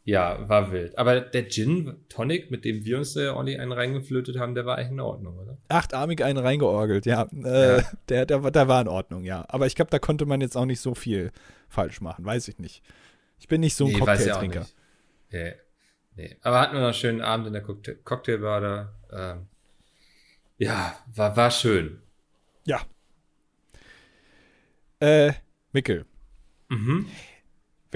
Ja, 0.08 0.48
war 0.48 0.70
wild. 0.70 0.96
Aber 0.96 1.20
der 1.20 1.48
Gin 1.48 1.96
Tonic, 2.08 2.52
mit 2.52 2.64
dem 2.64 2.84
wir 2.84 2.96
uns 2.98 3.14
da 3.14 3.22
ja 3.22 3.36
Olli 3.36 3.56
einen 3.58 3.72
reingeflötet 3.72 4.38
haben, 4.38 4.54
der 4.54 4.64
war 4.64 4.78
eigentlich 4.78 4.92
in 4.92 5.00
Ordnung, 5.00 5.36
oder? 5.36 5.58
Achtarmig 5.68 6.22
einen 6.22 6.38
reingeorgelt, 6.38 7.06
ja. 7.06 7.28
Äh, 7.44 7.78
Ja. 7.78 7.84
Der, 8.08 8.24
der, 8.26 8.42
war- 8.44 8.52
der 8.52 8.68
war 8.68 8.80
in 8.80 8.86
Ordnung, 8.88 9.24
ja. 9.24 9.44
Aber 9.48 9.66
ich 9.66 9.74
glaube, 9.74 9.90
da 9.90 9.98
konnte 9.98 10.24
man 10.24 10.40
jetzt 10.40 10.56
auch 10.56 10.64
nicht 10.64 10.80
so 10.80 10.94
viel 10.94 11.32
falsch 11.68 12.00
machen, 12.00 12.24
weiß 12.24 12.46
ich 12.46 12.58
nicht. 12.60 12.84
Ich 13.40 13.48
bin 13.48 13.60
nicht 13.60 13.74
so 13.74 13.86
ein 13.86 13.92
Nee, 13.92 13.98
Cocktailtrinker. 13.98 14.66
Nee. 15.32 15.54
nee. 16.14 16.36
Aber 16.42 16.60
hatten 16.60 16.74
wir 16.74 16.80
noch 16.80 16.86
einen 16.86 16.94
schönen 16.94 17.20
Abend 17.20 17.48
in 17.48 17.52
der 17.52 17.62
Cocktail 17.62 17.96
Cocktailbar 18.04 18.60
da. 18.60 18.92
Ähm, 19.12 19.46
ja, 20.56 20.96
war, 21.16 21.36
war 21.36 21.50
schön. 21.50 22.00
Ja. 22.64 22.80
Äh, 25.00 25.32
Mickel. 25.72 26.06
Mhm. 26.68 27.06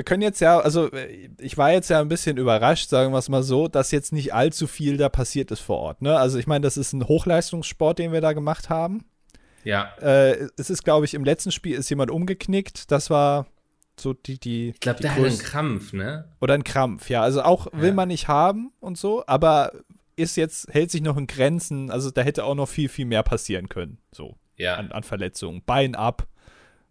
Wir 0.01 0.05
können 0.05 0.23
jetzt 0.23 0.41
ja, 0.41 0.59
also 0.59 0.91
äh, 0.93 1.29
ich 1.39 1.59
war 1.59 1.73
jetzt 1.73 1.91
ja 1.91 2.01
ein 2.01 2.09
bisschen 2.09 2.39
überrascht, 2.39 2.89
sagen 2.89 3.13
wir 3.13 3.19
es 3.19 3.29
mal 3.29 3.43
so, 3.43 3.69
dass 3.69 3.91
jetzt 3.91 4.15
nicht 4.15 4.33
allzu 4.33 4.67
viel 4.67 4.97
da 4.97 5.11
passiert 5.11 5.51
ist 5.51 5.61
vor 5.61 5.77
Ort. 5.77 6.01
Ne? 6.01 6.17
Also 6.19 6.39
ich 6.39 6.47
meine, 6.47 6.63
das 6.63 6.79
ist 6.79 6.95
ein 6.95 7.07
Hochleistungssport, 7.07 7.99
den 7.99 8.11
wir 8.11 8.23
da 8.23 8.33
gemacht 8.33 8.71
haben. 8.71 9.05
Ja. 9.63 9.93
Äh, 10.01 10.49
es 10.57 10.71
ist, 10.71 10.85
glaube 10.85 11.05
ich, 11.05 11.13
im 11.13 11.23
letzten 11.23 11.53
Spiel 11.53 11.77
ist 11.77 11.91
jemand 11.91 12.11
umgeknickt. 12.11 12.91
Das 12.91 13.11
war 13.11 13.47
so 13.99 14.15
die, 14.15 14.41
die. 14.41 14.71
Ich 14.71 14.81
glaube, 14.81 15.01
der 15.03 15.15
hat 15.15 15.23
einen 15.23 15.37
Krampf, 15.39 15.93
ne? 15.93 16.33
Oder 16.41 16.55
ein 16.55 16.65
Krampf, 16.65 17.11
ja. 17.11 17.21
Also 17.21 17.43
auch 17.43 17.67
will 17.75 17.89
Ja. 17.89 17.95
man 17.95 18.09
nicht 18.09 18.27
haben 18.27 18.73
und 18.81 18.97
so, 18.97 19.23
aber 19.27 19.73
ist 20.17 20.39
jetzt, 20.39 20.73
hält 20.73 20.91
sich 20.91 21.03
noch 21.03 21.19
in 21.19 21.27
Grenzen. 21.27 21.91
Also 21.91 22.11
da 22.11 22.23
hätte 22.23 22.45
auch 22.45 22.55
noch 22.55 22.71
viel, 22.71 22.89
viel 22.89 23.05
mehr 23.05 23.23
passieren 23.23 23.69
können. 23.69 23.99
So 24.13 24.39
Ja. 24.57 24.77
an, 24.77 24.93
an 24.93 25.03
Verletzungen. 25.03 25.63
Bein 25.67 25.95
ab 25.95 26.27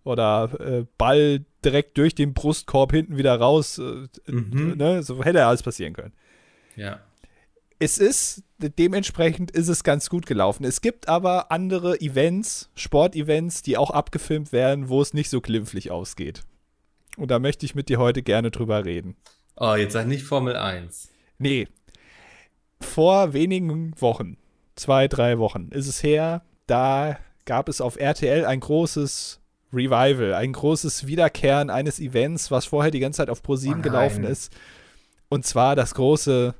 oder 0.04 0.52
äh, 0.60 0.86
Ball 1.00 1.43
direkt 1.65 1.98
durch 1.98 2.15
den 2.15 2.34
Brustkorb 2.34 2.91
hinten 2.91 3.17
wieder 3.17 3.36
raus. 3.39 3.78
Äh, 3.80 4.08
Mhm. 4.32 4.76
ne? 4.78 5.04
So 5.04 5.24
hätte 5.24 5.45
alles 5.45 5.63
passieren 5.63 5.93
können. 5.93 6.13
Ja. 6.76 7.00
Es 7.82 7.98
ist, 7.98 8.43
dementsprechend 8.58 9.52
ist 9.52 9.69
es 9.69 9.84
ganz 9.86 10.10
gut 10.10 10.26
gelaufen. 10.26 10.65
Es 10.65 10.82
gibt 10.82 11.08
aber 11.08 11.50
andere 11.52 12.02
Events, 12.02 12.69
Sportevents, 12.76 13.62
die 13.62 13.78
auch 13.78 13.91
abgefilmt 13.91 14.52
werden, 14.52 14.89
wo 14.89 15.02
es 15.02 15.13
nicht 15.13 15.30
so 15.30 15.39
glimpflich 15.39 15.89
ausgeht. 15.89 16.41
Und 17.17 17.32
da 17.32 17.39
möchte 17.39 17.65
ich 17.65 17.76
mit 17.76 17.88
dir 17.89 17.98
heute 18.00 18.22
gerne 18.22 18.52
drüber 18.52 18.84
reden. 18.84 19.15
Oh, 19.56 19.76
jetzt 19.76 19.93
sag 19.93 20.08
nicht 20.08 20.24
Formel 20.24 20.56
1. 20.58 21.10
Nee. 21.38 21.67
Vor 22.82 23.34
wenigen 23.34 23.93
Wochen, 24.02 24.38
zwei, 24.76 25.08
drei 25.08 25.38
Wochen, 25.38 25.69
ist 25.72 25.88
es 25.88 26.02
her, 26.04 26.43
da 26.67 27.17
gab 27.45 27.67
es 27.67 27.82
auf 27.82 27.98
RTL 28.00 28.45
ein 28.45 28.60
großes 28.62 29.38
Revival, 29.73 30.34
ein 30.34 30.53
großes 30.53 31.08
Wiederkehren 31.08 31.69
eines 31.69 31.99
Events, 31.99 32.49
was 32.51 32.65
vorher 32.65 32.91
die 32.91 32.99
ganze 32.99 33.17
Zeit 33.17 33.29
auf 33.29 33.41
Oh 33.47 33.51
Pro7 33.53 33.69
nein. 33.71 33.82
gelaufen 33.82 34.23
ist. 34.23 34.51
Und 35.29 35.45
zwar 35.45 35.75
das 35.75 35.93
große 35.93 36.55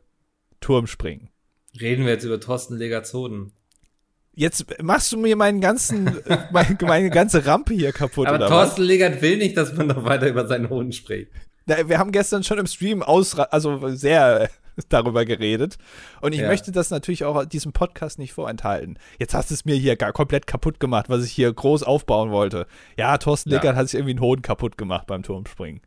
Turmspringen. 0.62 1.30
Reden 1.80 2.06
wir 2.06 2.14
jetzt 2.14 2.24
über 2.24 2.40
Thorsten 2.40 2.76
Legazoden. 2.78 3.52
Jetzt 4.36 4.66
machst 4.82 5.12
du 5.12 5.18
mir 5.18 5.36
meinen 5.36 5.60
ganzen, 5.60 6.08
äh, 6.26 6.38
meine, 6.52 6.78
meine 6.82 7.10
ganze 7.10 7.46
Rampe 7.46 7.74
hier 7.74 7.92
kaputt, 7.92 8.28
Aber 8.28 8.38
oder 8.38 8.48
Thorsten 8.48 8.84
Legert 8.84 9.22
will 9.22 9.38
nicht, 9.38 9.58
dass 9.58 9.74
man 9.76 9.88
noch 9.88 10.04
weiter 10.06 10.28
über 10.30 10.48
seinen 10.48 10.70
Hoden 10.70 10.92
spricht. 10.92 11.30
was? 11.66 11.78
Na, 11.78 11.90
Wir 11.90 11.98
haben 12.00 12.12
gestern 12.12 12.44
schon 12.44 12.58
im 12.60 12.68
Stream 12.68 13.02
ausra 13.04 13.44
also 13.52 13.90
sehr 13.96 14.50
darüber 14.90 15.26
geredet. 15.26 15.78
Und 16.22 16.34
ich 16.34 16.42
Ja. 16.42 16.48
möchte 16.48 16.72
das 16.72 16.90
natürlich 16.92 17.26
auch 17.26 17.44
diesem 17.46 17.74
Podcast 17.74 18.20
nicht 18.20 18.34
vorenthalten. 18.34 18.98
Jetzt 19.20 19.34
hast 19.34 19.50
du 19.50 19.54
es 19.54 19.66
mir 19.66 19.76
hier 19.76 19.96
gar 19.96 20.14
komplett 20.14 20.48
kaputt 20.48 20.80
gemacht, 20.80 21.10
was 21.10 21.26
ich 21.26 21.32
hier 21.32 21.52
groß 21.52 21.84
aufbauen 21.84 22.32
wollte. 22.32 22.68
Ja, 22.98 23.18
Thorsten 23.18 23.50
Ja. 23.50 23.56
Leckert 23.58 23.76
hat 23.76 23.90
sich 23.90 23.96
irgendwie 24.00 24.12
einen 24.14 24.22
Hoden 24.22 24.42
kaputt 24.42 24.78
gemacht 24.78 25.08
beim 25.08 25.24
Turmspringen. 25.24 25.82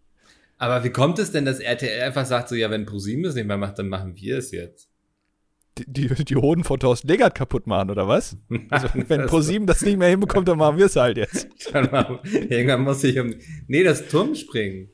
Aber 0.58 0.84
wie 0.84 0.90
kommt 0.90 1.18
es 1.18 1.32
denn, 1.32 1.44
dass 1.44 1.58
RTL 1.58 2.02
einfach 2.02 2.24
sagt, 2.24 2.48
so, 2.48 2.54
ja, 2.54 2.70
wenn 2.70 2.86
ProSieben 2.86 3.24
es 3.24 3.34
nicht 3.34 3.46
mehr 3.48 3.56
macht, 3.56 3.78
dann 3.80 3.88
machen 3.88 4.14
wir 4.14 4.38
es 4.38 4.52
jetzt? 4.52 4.88
Die, 5.78 5.84
die, 6.08 6.24
die 6.24 6.36
Hoden 6.36 6.62
von 6.62 6.78
Thorsten 6.78 7.08
Leckert 7.08 7.34
kaputt 7.34 7.66
machen, 7.66 7.90
oder 7.90 8.06
was? 8.06 8.36
Also, 8.70 8.88
wenn 8.94 9.26
ProSieben 9.26 9.66
das 9.66 9.80
nicht 9.82 9.96
mehr 9.98 10.10
hinbekommt, 10.10 10.46
dann 10.46 10.58
machen 10.58 10.76
wir 10.78 10.86
es 10.86 10.94
halt 10.94 11.16
jetzt. 11.16 11.48
Irgendwann 11.74 12.82
muss 12.82 13.02
ich 13.02 13.18
um. 13.18 13.34
Nee, 13.66 13.82
das 13.82 14.06
Turmspringen. 14.06 14.90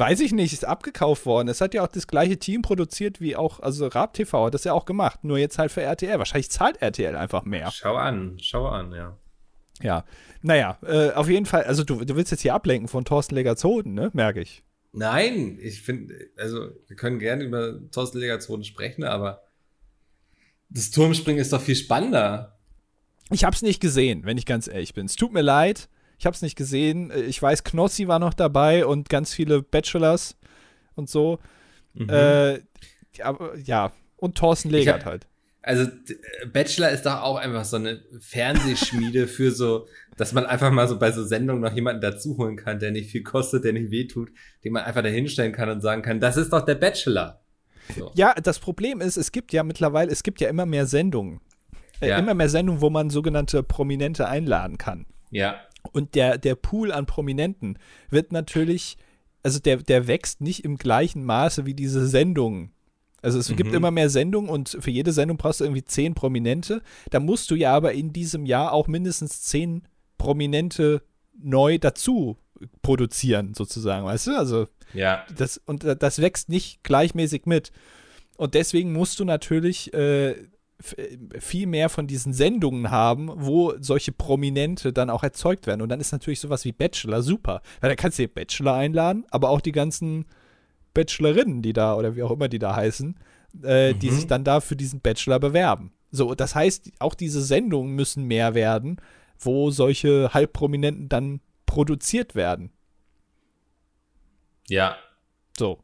Weiß 0.00 0.20
ich 0.20 0.32
nicht, 0.32 0.54
ist 0.54 0.64
abgekauft 0.64 1.26
worden. 1.26 1.48
Es 1.48 1.60
hat 1.60 1.74
ja 1.74 1.84
auch 1.84 1.88
das 1.88 2.06
gleiche 2.06 2.38
Team 2.38 2.62
produziert 2.62 3.20
wie 3.20 3.36
auch, 3.36 3.60
also 3.60 3.86
Raab 3.86 4.14
TV 4.14 4.46
hat 4.46 4.54
das 4.54 4.64
ja 4.64 4.72
auch 4.72 4.86
gemacht, 4.86 5.24
nur 5.24 5.36
jetzt 5.36 5.58
halt 5.58 5.70
für 5.70 5.82
RTL. 5.82 6.18
Wahrscheinlich 6.18 6.50
zahlt 6.50 6.80
RTL 6.80 7.14
einfach 7.16 7.44
mehr. 7.44 7.70
Schau 7.70 7.96
an, 7.96 8.38
schau 8.40 8.66
an, 8.66 8.92
ja. 8.92 9.18
Ja, 9.82 10.06
naja, 10.40 10.78
äh, 10.86 11.10
auf 11.10 11.28
jeden 11.28 11.44
Fall, 11.44 11.64
also 11.64 11.84
du, 11.84 12.02
du 12.02 12.16
willst 12.16 12.30
jetzt 12.30 12.40
hier 12.40 12.54
ablenken 12.54 12.88
von 12.88 13.04
Thorsten 13.04 13.34
Legerzoden, 13.34 13.92
ne, 13.92 14.10
merke 14.14 14.40
ich. 14.40 14.64
Nein, 14.92 15.58
ich 15.60 15.82
finde, 15.82 16.14
also 16.38 16.70
wir 16.86 16.96
können 16.96 17.18
gerne 17.18 17.44
über 17.44 17.78
Thorsten 17.90 18.20
Legazoden 18.20 18.64
sprechen, 18.64 19.04
aber 19.04 19.42
das 20.70 20.90
Turmspringen 20.92 21.42
ist 21.42 21.52
doch 21.52 21.60
viel 21.60 21.76
spannender. 21.76 22.58
Ich 23.30 23.44
hab's 23.44 23.60
nicht 23.60 23.80
gesehen, 23.80 24.24
wenn 24.24 24.38
ich 24.38 24.46
ganz 24.46 24.66
ehrlich 24.66 24.94
bin. 24.94 25.04
Es 25.04 25.16
tut 25.16 25.34
mir 25.34 25.42
leid, 25.42 25.90
ich 26.20 26.26
hab's 26.26 26.42
nicht 26.42 26.54
gesehen. 26.56 27.10
Äh, 27.10 27.22
Ich 27.22 27.40
weiß, 27.42 27.64
Knossi 27.64 28.06
war 28.06 28.18
noch 28.20 28.34
dabei 28.34 28.86
und 28.86 29.08
ganz 29.08 29.32
viele 29.34 29.62
Bachelors 29.62 30.36
und 30.94 31.08
so. 31.10 31.38
Mhm. 31.94 32.08
Äh, 32.10 32.54
ja, 33.14 33.38
ja, 33.64 33.92
und 34.18 34.36
Thorsten 34.38 34.70
Legert 34.70 35.04
halt. 35.04 35.26
Also 35.62 35.84
d- 35.86 36.16
Bachelor 36.52 36.90
ist 36.90 37.04
doch 37.04 37.20
auch 37.22 37.36
einfach 37.36 37.64
so 37.64 37.76
eine 37.76 38.00
Fernsehschmiede 38.20 39.26
für 39.26 39.50
so, 39.50 39.86
dass 40.16 40.32
man 40.32 40.46
einfach 40.46 40.70
mal 40.70 40.88
so 40.88 40.98
bei 40.98 41.10
so 41.12 41.24
Sendungen 41.24 41.62
noch 41.62 41.74
jemanden 41.74 42.00
dazuholen 42.00 42.56
kann, 42.56 42.78
der 42.78 42.90
nicht 42.92 43.10
viel 43.10 43.22
kostet, 43.22 43.64
der 43.64 43.72
nicht 43.74 43.90
wehtut, 43.90 44.30
den 44.64 44.72
man 44.72 44.84
einfach 44.84 45.02
dahinstellen 45.02 45.52
kann 45.52 45.68
und 45.68 45.80
sagen 45.80 46.02
kann, 46.02 46.20
das 46.20 46.36
ist 46.36 46.52
doch 46.52 46.64
der 46.64 46.76
Bachelor. 46.76 47.40
So. 47.96 48.10
Ja, 48.14 48.34
das 48.34 48.58
Problem 48.58 49.00
ist, 49.00 49.16
es 49.16 49.32
gibt 49.32 49.52
ja 49.52 49.62
mittlerweile, 49.62 50.10
es 50.12 50.22
gibt 50.22 50.40
ja 50.40 50.48
immer 50.48 50.64
mehr 50.66 50.86
Sendungen. 50.86 51.40
Äh, 52.00 52.08
Ja. 52.10 52.18
Immer 52.18 52.34
mehr 52.34 52.48
Sendungen, 52.48 52.80
wo 52.80 52.88
man 52.88 53.10
sogenannte 53.10 53.62
Prominente 53.62 54.26
einladen 54.28 54.78
kann. 54.78 55.06
Ja, 55.30 55.60
Und 55.92 56.14
der, 56.14 56.38
der 56.38 56.54
Pool 56.54 56.92
an 56.92 57.06
Prominenten 57.06 57.78
wird 58.10 58.32
natürlich, 58.32 58.96
also 59.42 59.58
der, 59.58 59.78
der 59.78 60.06
wächst 60.06 60.40
nicht 60.40 60.64
im 60.64 60.76
gleichen 60.76 61.24
Maße 61.24 61.66
wie 61.66 61.74
diese 61.74 62.06
Sendungen. 62.06 62.70
Also 63.22 63.38
es 63.38 63.48
gibt 63.48 63.70
Mhm. 63.70 63.74
immer 63.76 63.90
mehr 63.90 64.08
Sendungen 64.08 64.48
und 64.50 64.76
für 64.80 64.90
jede 64.90 65.12
Sendung 65.12 65.36
brauchst 65.36 65.60
du 65.60 65.64
irgendwie 65.64 65.84
zehn 65.84 66.14
Prominente. 66.14 66.82
Da 67.10 67.20
musst 67.20 67.50
du 67.50 67.54
ja 67.54 67.74
aber 67.74 67.92
in 67.92 68.12
diesem 68.12 68.46
Jahr 68.46 68.72
auch 68.72 68.88
mindestens 68.88 69.42
zehn 69.42 69.82
Prominente 70.16 71.02
neu 71.38 71.78
dazu 71.78 72.36
produzieren, 72.82 73.54
sozusagen, 73.54 74.04
weißt 74.06 74.28
du? 74.28 74.38
Also 74.38 74.68
Ja. 74.94 75.24
das, 75.36 75.58
und 75.66 75.84
äh, 75.84 75.96
das 75.96 76.20
wächst 76.20 76.48
nicht 76.48 76.82
gleichmäßig 76.82 77.46
mit. 77.46 77.72
Und 78.36 78.54
deswegen 78.54 78.92
musst 78.92 79.20
du 79.20 79.24
natürlich 79.24 79.92
äh, 79.94 80.34
viel 81.38 81.66
mehr 81.66 81.88
von 81.88 82.06
diesen 82.06 82.32
Sendungen 82.32 82.90
haben, 82.90 83.30
wo 83.34 83.74
solche 83.80 84.12
Prominente 84.12 84.92
dann 84.92 85.10
auch 85.10 85.22
erzeugt 85.22 85.66
werden. 85.66 85.82
Und 85.82 85.88
dann 85.90 86.00
ist 86.00 86.12
natürlich 86.12 86.40
sowas 86.40 86.64
wie 86.64 86.72
Bachelor 86.72 87.22
super. 87.22 87.62
Weil 87.80 87.90
da 87.90 87.96
kannst 87.96 88.18
du 88.18 88.26
den 88.26 88.32
Bachelor 88.34 88.74
einladen, 88.74 89.24
aber 89.30 89.50
auch 89.50 89.60
die 89.60 89.72
ganzen 89.72 90.26
Bachelorinnen, 90.94 91.62
die 91.62 91.72
da, 91.72 91.94
oder 91.96 92.16
wie 92.16 92.22
auch 92.22 92.30
immer 92.30 92.48
die 92.48 92.58
da 92.58 92.74
heißen, 92.74 93.16
äh, 93.62 93.94
die 93.94 94.10
Mhm. 94.10 94.14
sich 94.14 94.26
dann 94.26 94.44
da 94.44 94.60
für 94.60 94.76
diesen 94.76 95.00
Bachelor 95.00 95.38
bewerben. 95.38 95.92
So, 96.10 96.34
das 96.34 96.54
heißt, 96.54 96.90
auch 96.98 97.14
diese 97.14 97.42
Sendungen 97.42 97.94
müssen 97.94 98.24
mehr 98.24 98.54
werden, 98.54 98.96
wo 99.38 99.70
solche 99.70 100.34
Halbprominenten 100.34 101.08
dann 101.08 101.40
produziert 101.66 102.34
werden. 102.34 102.72
Ja. 104.68 104.96
So. 105.58 105.78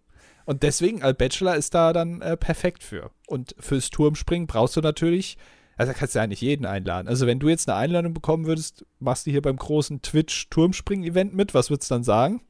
Und 0.46 0.62
deswegen, 0.62 1.02
als 1.02 1.18
Bachelor 1.18 1.56
ist 1.56 1.74
da 1.74 1.92
dann 1.92 2.22
äh, 2.22 2.36
perfekt 2.36 2.82
für. 2.82 3.10
Und 3.26 3.54
fürs 3.58 3.90
Turmspringen 3.90 4.46
brauchst 4.46 4.76
du 4.76 4.80
natürlich, 4.80 5.36
also 5.76 5.92
kannst 5.92 6.14
du 6.14 6.20
ja 6.20 6.26
nicht 6.26 6.40
jeden 6.40 6.64
einladen. 6.64 7.08
Also 7.08 7.26
wenn 7.26 7.38
du 7.40 7.48
jetzt 7.48 7.68
eine 7.68 7.76
Einladung 7.78 8.14
bekommen 8.14 8.46
würdest, 8.46 8.86
machst 8.98 9.26
du 9.26 9.30
hier 9.32 9.42
beim 9.42 9.56
großen 9.56 10.00
Twitch-Turmspringen-Event 10.02 11.34
mit, 11.34 11.52
was 11.52 11.68
würdest 11.68 11.90
du 11.90 11.96
dann 11.96 12.04
sagen? 12.04 12.42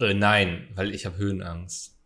Äh, 0.00 0.14
nein, 0.14 0.68
weil 0.74 0.94
ich 0.94 1.06
habe 1.06 1.16
Höhenangst. 1.16 1.96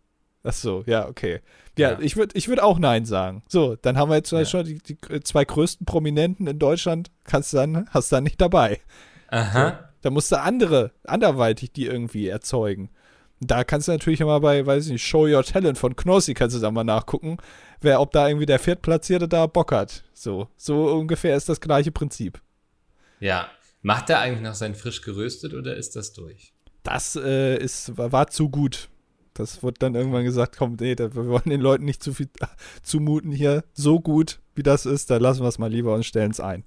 Ach 0.44 0.52
so, 0.52 0.84
ja, 0.86 1.08
okay. 1.08 1.40
Ja, 1.76 1.92
Ja. 1.92 1.98
ich 2.00 2.16
würde 2.16 2.36
ich 2.38 2.46
würd 2.48 2.60
auch 2.62 2.78
Nein 2.78 3.04
sagen. 3.04 3.42
So, 3.48 3.74
dann 3.76 3.96
haben 3.98 4.10
wir 4.10 4.16
jetzt 4.16 4.30
Ja. 4.30 4.44
schon 4.44 4.64
die, 4.64 4.78
die 4.78 4.96
äh, 5.10 5.20
zwei 5.20 5.44
größten 5.44 5.86
Prominenten 5.86 6.46
in 6.46 6.58
Deutschland, 6.58 7.10
kannst 7.24 7.52
du 7.52 7.56
dann, 7.56 7.88
hast 7.90 8.12
du 8.12 8.16
dann 8.16 8.24
nicht 8.24 8.40
dabei. 8.40 8.80
Aha. 9.28 9.90
Da 10.02 10.10
musst 10.10 10.30
du 10.30 10.40
andere, 10.40 10.92
anderweitig 11.04 11.72
die 11.72 11.86
irgendwie 11.86 12.28
erzeugen. 12.28 12.90
Da 13.40 13.64
kannst 13.64 13.88
du 13.88 13.92
natürlich 13.92 14.20
immer 14.20 14.40
bei, 14.40 14.64
weiß 14.64 14.86
ich 14.86 14.92
nicht, 14.92 15.06
Show 15.06 15.26
Your 15.26 15.44
Talent 15.44 15.78
von 15.78 15.94
Knossi 15.94 16.32
kannst 16.32 16.56
du 16.56 16.60
da 16.60 16.70
mal 16.70 16.84
nachgucken, 16.84 17.36
wer, 17.80 18.00
ob 18.00 18.12
da 18.12 18.28
irgendwie 18.28 18.46
der 18.46 18.58
Viertplatzierte 18.58 19.28
da 19.28 19.46
Bock 19.46 19.72
hat. 19.72 20.04
So, 20.14 20.48
so 20.56 20.86
ungefähr 20.94 21.36
ist 21.36 21.48
das 21.48 21.60
gleiche 21.60 21.92
Prinzip. 21.92 22.40
Ja. 23.20 23.48
Macht 23.82 24.10
er 24.10 24.20
eigentlich 24.20 24.42
noch 24.42 24.54
sein 24.54 24.74
frisch 24.74 25.02
geröstet 25.02 25.54
oder 25.54 25.76
ist 25.76 25.94
das 25.96 26.12
durch? 26.12 26.52
Das 26.82 27.14
äh, 27.16 27.56
ist, 27.56 27.96
war, 27.98 28.10
war 28.10 28.28
zu 28.28 28.48
gut. 28.48 28.88
Das 29.34 29.62
wurde 29.62 29.76
dann 29.78 29.94
irgendwann 29.94 30.24
gesagt, 30.24 30.56
komm, 30.56 30.76
nee, 30.80 30.96
wir 30.96 31.14
wollen 31.14 31.50
den 31.50 31.60
Leuten 31.60 31.84
nicht 31.84 32.02
zu 32.02 32.14
viel 32.14 32.28
zumuten 32.82 33.32
hier. 33.32 33.64
So 33.74 34.00
gut, 34.00 34.40
wie 34.54 34.62
das 34.62 34.86
ist, 34.86 35.10
da 35.10 35.18
lassen 35.18 35.42
wir 35.42 35.48
es 35.48 35.58
mal 35.58 35.70
lieber 35.70 35.94
und 35.94 36.04
stellen 36.04 36.30
es 36.30 36.40
ein. 36.40 36.64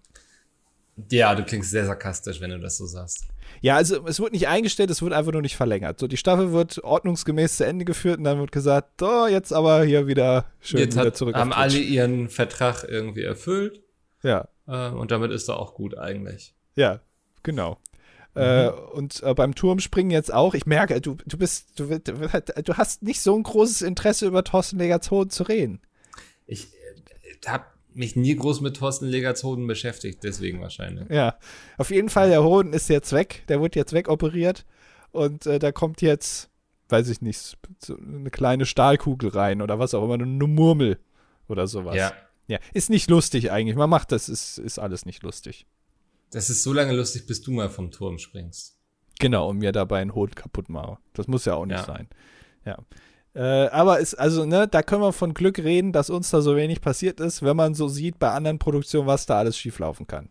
Ja, 1.11 1.35
du 1.35 1.43
klingst 1.43 1.71
sehr 1.71 1.85
sarkastisch, 1.85 2.41
wenn 2.41 2.51
du 2.51 2.59
das 2.59 2.77
so 2.77 2.85
sagst. 2.85 3.25
Ja, 3.61 3.75
also 3.75 4.05
es 4.07 4.19
wird 4.19 4.33
nicht 4.33 4.47
eingestellt, 4.47 4.89
es 4.89 5.01
wird 5.01 5.13
einfach 5.13 5.31
nur 5.31 5.41
nicht 5.41 5.55
verlängert. 5.55 5.99
So, 5.99 6.07
die 6.07 6.17
Staffel 6.17 6.51
wird 6.51 6.83
ordnungsgemäß 6.83 7.57
zu 7.57 7.65
Ende 7.65 7.85
geführt 7.85 8.19
und 8.19 8.23
dann 8.23 8.39
wird 8.39 8.51
gesagt, 8.51 9.01
oh, 9.01 9.27
jetzt 9.27 9.51
aber 9.51 9.83
hier 9.83 10.07
wieder 10.07 10.45
schön 10.59 10.81
Jetzt 10.81 10.95
wieder 10.95 11.07
hat, 11.07 11.17
zurück 11.17 11.35
haben 11.35 11.53
alle 11.53 11.79
ihren 11.79 12.29
Vertrag 12.29 12.83
irgendwie 12.87 13.23
erfüllt 13.23 13.81
Ja, 14.23 14.47
äh, 14.67 14.89
und 14.89 15.11
damit 15.11 15.31
ist 15.31 15.49
er 15.49 15.59
auch 15.59 15.73
gut 15.73 15.97
eigentlich. 15.97 16.53
ja, 16.75 17.01
genau. 17.43 17.77
Mhm. 18.35 18.41
Äh, 18.41 18.69
und 18.69 19.23
äh, 19.23 19.33
beim 19.33 19.55
Turmspringen 19.55 20.11
jetzt 20.11 20.31
auch. 20.31 20.53
Ich 20.53 20.65
merke, 20.65 21.01
du, 21.01 21.17
du 21.25 21.37
bist, 21.37 21.79
du, 21.79 21.99
du 21.99 22.73
hast 22.77 23.01
nicht 23.01 23.21
so 23.21 23.35
ein 23.35 23.43
großes 23.43 23.81
Interesse 23.81 24.27
über 24.27 24.43
Thorsten 24.43 24.77
Legertshoden 24.77 25.31
zu 25.31 25.43
reden. 25.43 25.81
Ich 26.45 26.67
äh, 26.67 27.47
habe 27.47 27.65
mich 27.99 28.15
nie 28.15 28.35
groß 28.35 28.61
mit 28.61 28.77
Thorsten 28.77 29.05
Legertshoden 29.07 29.67
beschäftigt, 29.67 30.23
deswegen 30.23 30.61
wahrscheinlich. 30.61 31.09
Ja, 31.09 31.35
auf 31.77 31.91
jeden 31.91 32.09
Fall, 32.09 32.29
der 32.29 32.43
Hoden 32.43 32.71
ist 32.73 32.87
jetzt 32.89 33.11
weg. 33.11 33.43
Der 33.49 33.61
wird 33.61 33.75
jetzt 33.75 33.91
wegoperiert. 33.93 34.65
Und 35.11 35.45
äh, 35.45 35.59
da 35.59 35.71
kommt 35.71 36.01
jetzt, 36.01 36.49
weiß 36.87 37.09
ich 37.09 37.21
nicht, 37.21 37.57
so 37.83 37.97
eine 37.97 38.31
kleine 38.31 38.65
Stahlkugel 38.65 39.29
rein 39.31 39.61
oder 39.61 39.79
was 39.79 39.93
auch 39.93 40.03
immer, 40.03 40.13
eine 40.13 40.25
Murmel 40.25 40.97
oder 41.49 41.67
sowas. 41.67 41.95
Ja. 41.95 42.13
Ja, 42.47 42.57
ist 42.73 42.89
nicht 42.89 43.09
lustig 43.09 43.51
eigentlich. 43.51 43.75
Man 43.75 43.89
macht 43.89 44.11
das, 44.11 44.27
ist, 44.29 44.57
ist 44.57 44.79
alles 44.79 45.05
nicht 45.05 45.21
lustig. 45.21 45.67
Das 46.31 46.49
ist 46.49 46.63
so 46.63 46.73
lange 46.73 46.93
lustig, 46.93 47.27
bis 47.27 47.41
du 47.41 47.51
mal 47.51 47.69
vom 47.69 47.91
Turm 47.91 48.17
springst. 48.17 48.75
Genau, 49.19 49.49
und 49.49 49.57
mir 49.57 49.71
dabei 49.71 49.99
einen 50.01 50.15
Hoden 50.15 50.33
kaputt 50.35 50.69
mache. 50.69 50.97
Das 51.13 51.27
muss 51.27 51.45
ja 51.45 51.55
auch 51.55 51.65
nicht 51.65 51.79
Ja. 51.79 51.85
sein. 51.85 52.07
Ja. 52.65 52.77
Äh, 53.35 53.67
aber 53.67 53.99
ist, 53.99 54.15
also, 54.15 54.45
ne, 54.45 54.67
da 54.67 54.81
können 54.81 55.01
wir 55.03 55.13
von 55.13 55.33
Glück 55.33 55.59
reden, 55.59 55.91
dass 55.93 56.09
uns 56.09 56.29
da 56.31 56.41
so 56.41 56.55
wenig 56.55 56.81
passiert 56.81 57.19
ist, 57.19 57.43
wenn 57.43 57.55
man 57.55 57.73
so 57.75 57.87
sieht 57.87 58.17
bei 58.19 58.31
anderen 58.31 58.57
Produktionen, 58.59 59.07
was 59.07 59.25
da 59.27 59.37
alles 59.37 59.57
schieflaufen 59.57 60.07
kann. 60.07 60.29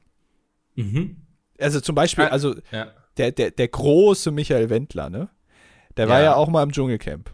Mhm. 0.74 1.16
Also 1.60 1.80
zum 1.80 1.94
Beispiel, 1.94 2.24
Ah. 2.24 2.28
also 2.28 2.54
Ja. 2.72 2.88
der, 3.16 3.32
der, 3.32 3.50
der 3.52 3.68
große 3.68 4.30
Michael 4.30 4.68
Wendler, 4.70 5.10
ne? 5.10 5.28
Der 5.96 6.08
war 6.08 6.18
Ja. 6.18 6.24
ja 6.26 6.34
auch 6.36 6.48
mal 6.48 6.62
im 6.62 6.72
Dschungelcamp. 6.72 7.30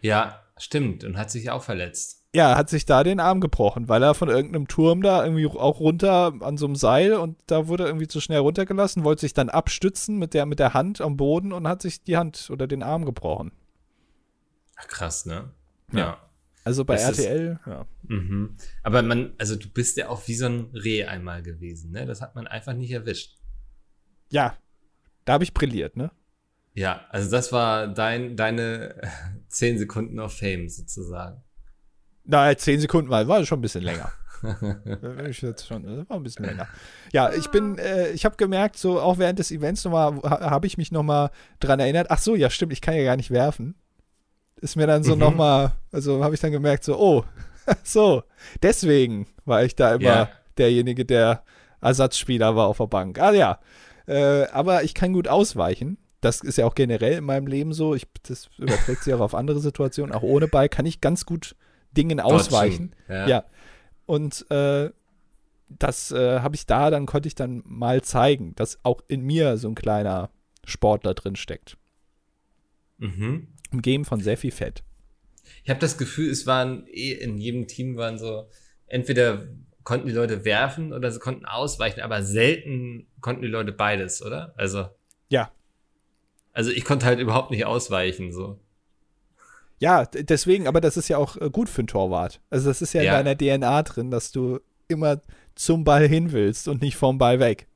Ja, 0.00 0.40
stimmt. 0.58 1.04
Und 1.04 1.16
hat 1.16 1.30
sich 1.30 1.50
auch 1.50 1.62
verletzt. 1.62 2.20
Ja, 2.34 2.56
hat 2.56 2.70
sich 2.70 2.86
da 2.86 3.04
den 3.04 3.20
Arm 3.20 3.40
gebrochen, 3.42 3.88
weil 3.90 4.02
er 4.02 4.14
von 4.14 4.30
irgendeinem 4.30 4.66
Turm 4.66 5.02
da 5.02 5.22
irgendwie 5.22 5.46
auch 5.46 5.80
runter 5.80 6.32
an 6.40 6.56
so 6.56 6.64
einem 6.64 6.76
Seil 6.76 7.12
und 7.14 7.36
da 7.46 7.68
wurde 7.68 7.84
er 7.84 7.88
irgendwie 7.90 8.08
zu 8.08 8.20
schnell 8.22 8.38
runtergelassen, 8.38 9.04
wollte 9.04 9.20
sich 9.20 9.34
dann 9.34 9.50
abstützen 9.50 10.18
mit 10.18 10.32
der, 10.32 10.46
mit 10.46 10.58
der 10.58 10.72
Hand 10.72 11.02
am 11.02 11.18
Boden 11.18 11.52
und 11.52 11.68
hat 11.68 11.82
sich 11.82 12.02
die 12.04 12.16
Hand 12.16 12.48
oder 12.50 12.66
den 12.66 12.82
Arm 12.82 13.04
gebrochen. 13.04 13.52
Ach, 14.76 14.86
krass, 14.88 15.26
ne? 15.26 15.50
Ja. 15.92 16.18
Also 16.64 16.84
bei 16.84 16.94
Das 16.94 17.10
ist- 17.18 17.24
RTL, 17.24 17.58
ja. 17.66 17.86
Mhm. 18.04 18.56
Aber 18.82 19.02
man, 19.02 19.32
also 19.38 19.56
du 19.56 19.68
bist 19.68 19.96
ja 19.96 20.08
auch 20.08 20.26
wie 20.28 20.34
so 20.34 20.46
ein 20.46 20.70
Reh 20.74 21.04
einmal 21.04 21.42
gewesen, 21.42 21.90
ne? 21.92 22.06
Das 22.06 22.20
hat 22.20 22.34
man 22.34 22.46
einfach 22.46 22.72
nicht 22.72 22.90
erwischt. 22.92 23.36
Ja, 24.30 24.56
da 25.24 25.34
habe 25.34 25.44
ich 25.44 25.52
brilliert, 25.54 25.96
ne? 25.96 26.10
Ja, 26.74 27.04
also 27.10 27.30
das 27.30 27.52
war 27.52 27.88
dein, 27.88 28.36
deine 28.36 28.94
10 29.48 29.78
Sekunden 29.78 30.18
of 30.20 30.36
Fame 30.38 30.68
sozusagen. 30.68 31.42
Na, 32.24 32.56
zehn 32.56 32.78
Sekunden 32.80 33.10
mal, 33.10 33.26
war 33.26 33.44
schon 33.44 33.58
ein 33.58 33.62
bisschen 33.62 33.82
länger. 33.84 34.10
Äh, 34.44 35.30
ich 35.30 35.40
jetzt 35.40 35.68
schon, 35.68 35.84
das 35.84 36.08
war 36.08 36.16
ein 36.16 36.22
bisschen 36.24 36.44
länger. 36.46 36.66
Ja, 37.12 37.32
ich 37.32 37.46
bin, 37.52 37.78
äh, 37.78 38.10
ich 38.10 38.24
habe 38.24 38.34
gemerkt, 38.36 38.76
so 38.76 39.00
auch 39.00 39.18
während 39.18 39.38
des 39.38 39.52
Events 39.52 39.84
nochmal, 39.84 40.16
ha, 40.22 40.50
habe 40.50 40.66
ich 40.66 40.76
mich 40.76 40.90
nochmal 40.90 41.30
dran 41.60 41.78
erinnert, 41.78 42.10
ach 42.10 42.18
so, 42.18 42.34
ja 42.34 42.50
stimmt, 42.50 42.72
ich 42.72 42.80
kann 42.80 42.94
ja 42.96 43.04
gar 43.04 43.14
nicht 43.16 43.30
werfen. 43.30 43.76
Ist 44.62 44.76
mir 44.76 44.86
dann 44.86 45.02
so 45.02 45.12
Mhm. 45.14 45.18
nochmal, 45.20 45.72
also 45.90 46.24
habe 46.24 46.34
ich 46.34 46.40
dann 46.40 46.52
gemerkt, 46.52 46.84
so, 46.84 46.98
oh, 46.98 47.24
so, 47.84 48.22
deswegen 48.62 49.26
war 49.44 49.62
ich 49.64 49.74
da 49.76 49.94
immer 49.96 50.04
Ja. 50.04 50.28
derjenige, 50.56 51.04
der 51.04 51.42
Ersatzspieler 51.80 52.56
war 52.56 52.68
auf 52.68 52.78
der 52.78 52.86
Bank. 52.86 53.18
Ah 53.20 53.32
ja, 53.32 53.58
äh, 54.06 54.44
aber 54.46 54.84
ich 54.84 54.94
kann 54.94 55.12
gut 55.12 55.28
ausweichen. 55.28 55.98
Das 56.20 56.40
ist 56.40 56.56
ja 56.58 56.64
auch 56.66 56.76
generell 56.76 57.18
in 57.18 57.24
meinem 57.24 57.48
Leben 57.48 57.72
so. 57.72 57.94
Ich, 57.96 58.06
das 58.22 58.48
überträgt 58.56 59.02
sich 59.02 59.12
auch 59.12 59.20
auf 59.20 59.34
andere 59.34 59.58
Situationen. 59.58 60.14
Auch 60.14 60.22
ohne 60.22 60.46
Ball 60.46 60.68
kann 60.68 60.86
ich 60.86 61.00
ganz 61.00 61.26
gut 61.26 61.56
Dingen 61.90 62.20
ausweichen. 62.20 62.94
Ja. 63.08 63.26
Ja. 63.26 63.44
Und 64.06 64.48
äh, 64.50 64.90
das 65.68 66.12
äh, 66.12 66.38
habe 66.40 66.54
ich 66.54 66.66
da, 66.66 66.90
dann 66.90 67.06
konnte 67.06 67.26
ich 67.26 67.34
dann 67.34 67.62
mal 67.66 68.02
zeigen, 68.02 68.54
dass 68.54 68.78
auch 68.84 69.00
in 69.08 69.22
mir 69.22 69.56
so 69.56 69.68
ein 69.68 69.74
kleiner 69.74 70.30
Sportler 70.64 71.14
drin 71.14 71.34
steckt. 71.34 71.76
Mhm. 72.98 73.48
Umgeben 73.72 74.04
von 74.04 74.20
sehr 74.20 74.36
viel 74.36 74.50
Fett. 74.52 74.82
Ich 75.64 75.70
habe 75.70 75.80
das 75.80 75.98
Gefühl, 75.98 76.30
es 76.30 76.46
waren 76.46 76.86
eh 76.88 77.12
in 77.12 77.38
jedem 77.38 77.66
Team 77.66 77.96
waren 77.96 78.18
so, 78.18 78.48
entweder 78.86 79.46
konnten 79.84 80.06
die 80.06 80.12
Leute 80.14 80.44
werfen 80.44 80.92
oder 80.92 81.10
sie 81.10 81.18
konnten 81.18 81.44
ausweichen, 81.46 82.00
aber 82.00 82.22
selten 82.22 83.06
konnten 83.20 83.42
die 83.42 83.48
Leute 83.48 83.72
beides, 83.72 84.22
oder? 84.24 84.54
Also, 84.56 84.86
Ja. 85.28 85.50
also 86.52 86.70
ich 86.70 86.84
konnte 86.84 87.06
halt 87.06 87.18
überhaupt 87.18 87.50
nicht 87.50 87.64
ausweichen, 87.66 88.32
so. 88.32 88.58
Ja, 89.78 90.04
deswegen, 90.04 90.68
aber 90.68 90.80
das 90.80 90.96
ist 90.96 91.08
ja 91.08 91.18
auch 91.18 91.36
äh, 91.36 91.50
gut 91.50 91.68
für 91.68 91.80
einen 91.80 91.88
Torwart. 91.88 92.40
Also 92.50 92.68
das 92.68 92.82
ist 92.82 92.92
ja, 92.92 93.02
Ja. 93.02 93.18
in 93.18 93.24
deiner 93.24 93.36
DNA 93.36 93.82
drin, 93.82 94.10
dass 94.12 94.30
du 94.30 94.60
immer 94.86 95.20
zum 95.56 95.82
Ball 95.82 96.06
hin 96.06 96.30
willst 96.30 96.68
und 96.68 96.82
nicht 96.82 96.96
vom 96.96 97.18
Ball 97.18 97.40
weg. 97.40 97.66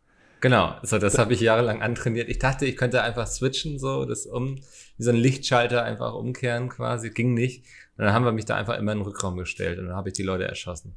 Genau, 0.41 0.67
also 0.81 0.99
das 0.99 1.19
habe 1.19 1.33
ich 1.35 1.41
jahrelang 1.41 1.83
antrainiert. 1.83 2.29
Ich 2.29 2.39
dachte, 2.39 2.67
ich 2.67 2.77
könnte 2.77 3.03
einfach 3.03 3.27
switchen, 3.27 3.79
so, 3.81 4.05
das 4.05 4.27
um, 4.27 4.61
wie 4.99 5.03
so 5.05 5.11
ein 5.11 5.17
Lichtschalter 5.17 5.85
einfach 5.85 6.15
umkehren 6.15 6.69
quasi. 6.69 7.11
Ging 7.11 7.35
nicht. 7.35 7.65
Und 7.97 8.05
dann 8.05 8.15
haben 8.15 8.25
wir 8.25 8.33
mich 8.33 8.45
da 8.45 8.57
einfach 8.57 8.77
immer 8.79 8.93
in 8.93 8.99
den 8.99 9.07
Rückraum 9.07 9.37
gestellt 9.37 9.79
und 9.79 9.87
dann 9.87 9.97
habe 9.97 10.09
ich 10.09 10.15
die 10.15 10.23
Leute 10.23 10.47
erschossen. 10.47 10.95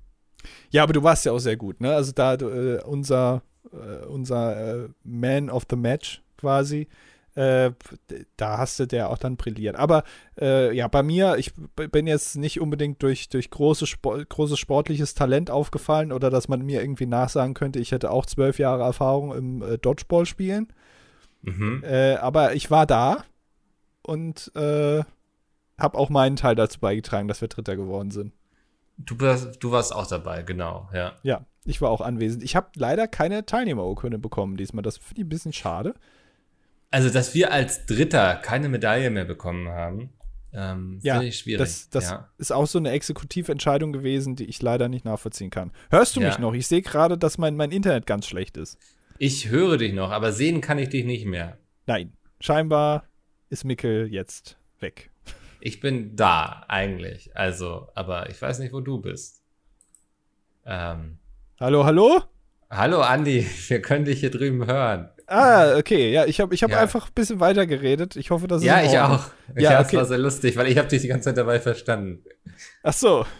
Ja, 0.69 0.83
aber 0.83 0.93
du 0.93 1.03
warst 1.03 1.25
ja 1.25 1.31
auch 1.31 1.39
sehr 1.39 1.57
gut, 1.57 1.81
ne? 1.81 1.93
Also 1.93 2.11
da 2.11 2.35
äh, 2.35 2.81
unser, 2.83 3.41
äh, 3.71 4.05
unser 4.05 4.85
äh, 4.85 4.89
Man 5.03 5.49
of 5.49 5.63
the 5.69 5.75
Match 5.75 6.21
quasi, 6.37 6.87
äh, 7.35 7.71
da 8.37 8.57
hast 8.57 8.79
du 8.79 8.85
der 8.85 9.09
auch 9.09 9.17
dann 9.17 9.37
brilliert. 9.37 9.75
Aber 9.75 10.03
äh, 10.39 10.75
ja, 10.75 10.87
bei 10.87 11.03
mir, 11.03 11.37
ich 11.37 11.53
bin 11.75 12.07
jetzt 12.07 12.35
nicht 12.35 12.59
unbedingt 12.59 13.01
durch, 13.03 13.29
durch 13.29 13.49
große 13.49 13.85
Spo 13.87 14.17
großes 14.27 14.59
sportliches 14.59 15.13
Talent 15.13 15.51
aufgefallen 15.51 16.11
oder 16.11 16.29
dass 16.29 16.47
man 16.47 16.61
mir 16.61 16.81
irgendwie 16.81 17.05
nachsagen 17.05 17.53
könnte, 17.53 17.79
ich 17.79 17.91
hätte 17.91 18.11
auch 18.11 18.25
zwölf 18.25 18.59
Jahre 18.59 18.83
Erfahrung 18.83 19.33
im 19.33 19.61
äh, 19.61 19.77
Dodgeball 19.77 20.25
spielen. 20.25 20.67
Mhm. 21.41 21.85
Aber 22.19 22.53
ich 22.53 22.69
war 22.69 22.85
da 22.85 23.23
und 24.09 24.51
äh, 24.55 25.03
habe 25.77 25.97
auch 25.97 26.09
meinen 26.09 26.35
Teil 26.35 26.55
dazu 26.55 26.79
beigetragen, 26.79 27.27
dass 27.27 27.39
wir 27.41 27.47
Dritter 27.47 27.75
geworden 27.77 28.11
sind. 28.11 28.33
Du, 28.97 29.17
warst- 29.19 29.63
du 29.63 29.71
warst 29.71 29.95
auch 29.95 30.07
dabei, 30.07 30.43
genau, 30.43 30.89
ja. 30.93 31.13
Ja, 31.23 31.45
ich 31.63 31.81
war 31.81 31.89
auch 31.89 32.01
anwesend. 32.01 32.43
Ich 32.43 32.55
habe 32.57 32.67
leider 32.75 33.07
keine 33.07 33.45
Teilnehmerurkunde 33.45 34.19
bekommen 34.19 34.57
diesmal. 34.57 34.83
Das 34.83 34.97
finde 34.97 35.21
ich 35.21 35.25
ein 35.25 35.29
bisschen 35.29 35.53
schade. 35.53 35.93
Also, 36.91 37.09
dass 37.09 37.33
wir 37.33 37.51
als 37.53 37.85
Dritter 37.85 38.35
keine 38.35 38.67
Medaille 38.67 39.09
mehr 39.11 39.23
bekommen 39.25 39.69
haben, 39.69 40.09
ähm, 40.51 40.99
Ja, 41.03 41.13
finde 41.15 41.27
ich 41.27 41.37
schwierig. 41.37 41.59
Das, 41.59 41.89
das 41.91 42.09
ja. 42.09 42.27
ist 42.39 42.51
auch 42.51 42.65
so 42.65 42.79
eine 42.79 42.89
Exekutiventscheidung 42.89 43.93
gewesen, 43.93 44.35
die 44.35 44.45
ich 44.45 44.61
leider 44.61 44.89
nicht 44.89 45.05
nachvollziehen 45.05 45.51
kann. 45.51 45.71
Hörst 45.91 46.15
du 46.15 46.21
Ja. 46.21 46.27
mich 46.29 46.39
noch? 46.39 46.53
Ich 46.53 46.67
sehe 46.67 46.81
gerade, 46.81 47.17
dass 47.17 47.37
mein, 47.37 47.55
mein 47.55 47.71
Internet 47.71 48.05
ganz 48.07 48.25
schlecht 48.25 48.57
ist. 48.57 48.77
Ich 49.19 49.49
höre 49.49 49.77
dich 49.77 49.93
noch, 49.93 50.09
aber 50.11 50.31
sehen 50.33 50.59
kann 50.61 50.79
ich 50.79 50.89
dich 50.89 51.05
nicht 51.05 51.25
mehr. 51.25 51.57
Nein, 51.85 52.13
scheinbar 52.41 53.03
ist 53.49 53.63
Mickel 53.65 54.07
jetzt 54.11 54.57
weg. 54.79 55.09
Ich 55.61 55.79
bin 55.81 56.15
da, 56.15 56.63
eigentlich. 56.67 57.35
Also, 57.35 57.89
aber 57.95 58.29
ich 58.29 58.41
weiß 58.41 58.59
nicht, 58.59 58.71
wo 58.73 58.79
du 58.79 58.99
bist. 59.01 59.41
Ähm, 60.65 61.17
Hallo, 61.59 61.83
hallo? 61.85 62.21
hallo, 62.69 63.01
Andi, 63.01 63.45
wir 63.67 63.81
können 63.81 64.05
dich 64.05 64.19
hier 64.21 64.31
drüben 64.31 64.65
hören. 64.65 65.09
Ah, 65.27 65.75
okay. 65.77 66.11
Ja, 66.11 66.25
ich 66.25 66.39
habe 66.39 66.55
ich 66.55 66.63
hab 66.63 66.71
Ja. 66.71 66.79
einfach 66.79 67.07
ein 67.07 67.13
bisschen 67.13 67.39
weiter 67.39 67.67
geredet. 67.67 68.15
Ich 68.15 68.31
hoffe, 68.31 68.47
das 68.47 68.61
ist 68.61 68.67
Ja, 68.67 68.81
ich 68.81 68.97
auch. 68.97 69.25
Ich 69.55 69.61
Ja, 69.63 69.79
okay. 69.81 69.97
war 69.97 70.05
sehr 70.05 70.17
lustig, 70.17 70.55
weil 70.57 70.67
ich 70.67 70.77
habe 70.77 70.87
dich 70.87 71.01
die 71.01 71.07
ganze 71.07 71.25
Zeit 71.25 71.37
dabei 71.37 71.59
verstanden. 71.59 72.23
Ach 72.83 72.93
so. 72.93 73.25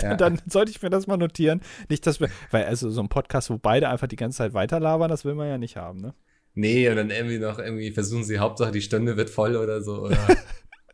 Ja. 0.00 0.14
Dann 0.14 0.40
sollte 0.46 0.70
ich 0.70 0.80
mir 0.80 0.88
das 0.88 1.06
mal 1.06 1.18
notieren. 1.18 1.60
Nicht, 1.90 2.06
dass 2.06 2.18
wir, 2.18 2.30
weil 2.50 2.64
also 2.64 2.88
so 2.88 3.02
ein 3.02 3.10
Podcast, 3.10 3.50
wo 3.50 3.58
beide 3.58 3.90
einfach 3.90 4.06
die 4.06 4.16
ganze 4.16 4.38
Zeit 4.38 4.54
weiterlabern, 4.54 5.10
das 5.10 5.26
will 5.26 5.34
man 5.34 5.48
ja 5.48 5.58
nicht 5.58 5.76
haben, 5.76 6.00
ne? 6.00 6.14
Nee, 6.56 6.88
und 6.88 6.96
dann 6.96 7.10
irgendwie 7.10 7.38
noch 7.38 7.58
irgendwie 7.58 7.92
versuchen 7.92 8.24
sie, 8.24 8.38
Hauptsache 8.38 8.72
die 8.72 8.80
Stunde 8.80 9.16
wird 9.16 9.30
voll 9.30 9.56
oder 9.56 9.82
so. 9.82 10.02
Oder? 10.02 10.18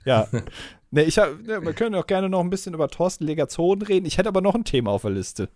Ja. 0.04 0.26
ne, 0.90 1.04
ich 1.04 1.16
hab, 1.16 1.40
ne, 1.42 1.64
wir 1.64 1.74
können 1.74 1.94
auch 1.94 2.08
gerne 2.08 2.28
noch 2.28 2.40
ein 2.40 2.50
bisschen 2.50 2.74
über 2.74 2.88
Thorsten 2.88 3.24
Legazonen 3.24 3.82
reden. 3.82 4.04
Ich 4.04 4.18
hätte 4.18 4.28
aber 4.28 4.40
noch 4.40 4.56
ein 4.56 4.64
Thema 4.64 4.90
auf 4.90 5.02
der 5.02 5.12
Liste. 5.12 5.48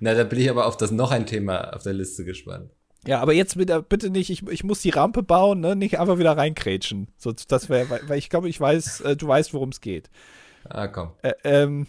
Na, 0.00 0.12
da 0.14 0.24
bin 0.24 0.40
ich 0.40 0.50
aber 0.50 0.66
auf 0.66 0.76
das 0.76 0.90
noch 0.90 1.12
ein 1.12 1.24
Thema 1.24 1.72
auf 1.72 1.84
der 1.84 1.92
Liste 1.92 2.24
gespannt. 2.24 2.72
Ja, 3.06 3.20
aber 3.20 3.32
jetzt 3.32 3.56
bitte, 3.56 3.80
bitte 3.80 4.10
nicht, 4.10 4.30
ich, 4.30 4.44
ich 4.48 4.64
muss 4.64 4.80
die 4.80 4.90
Rampe 4.90 5.22
bauen, 5.22 5.60
ne? 5.60 5.76
Nicht 5.76 6.00
einfach 6.00 6.18
wieder 6.18 6.36
reinkrätschen. 6.36 7.06
So, 7.16 7.32
das 7.32 7.68
wäre, 7.68 7.88
weil, 7.90 8.00
weil 8.08 8.18
ich 8.18 8.28
glaube, 8.28 8.48
ich 8.48 8.60
weiß, 8.60 9.02
äh, 9.02 9.16
du 9.16 9.28
weißt, 9.28 9.54
worum 9.54 9.68
es 9.68 9.80
geht. 9.80 10.10
Ah, 10.68 10.88
komm. 10.88 11.12
Äh, 11.22 11.34
ähm, 11.44 11.86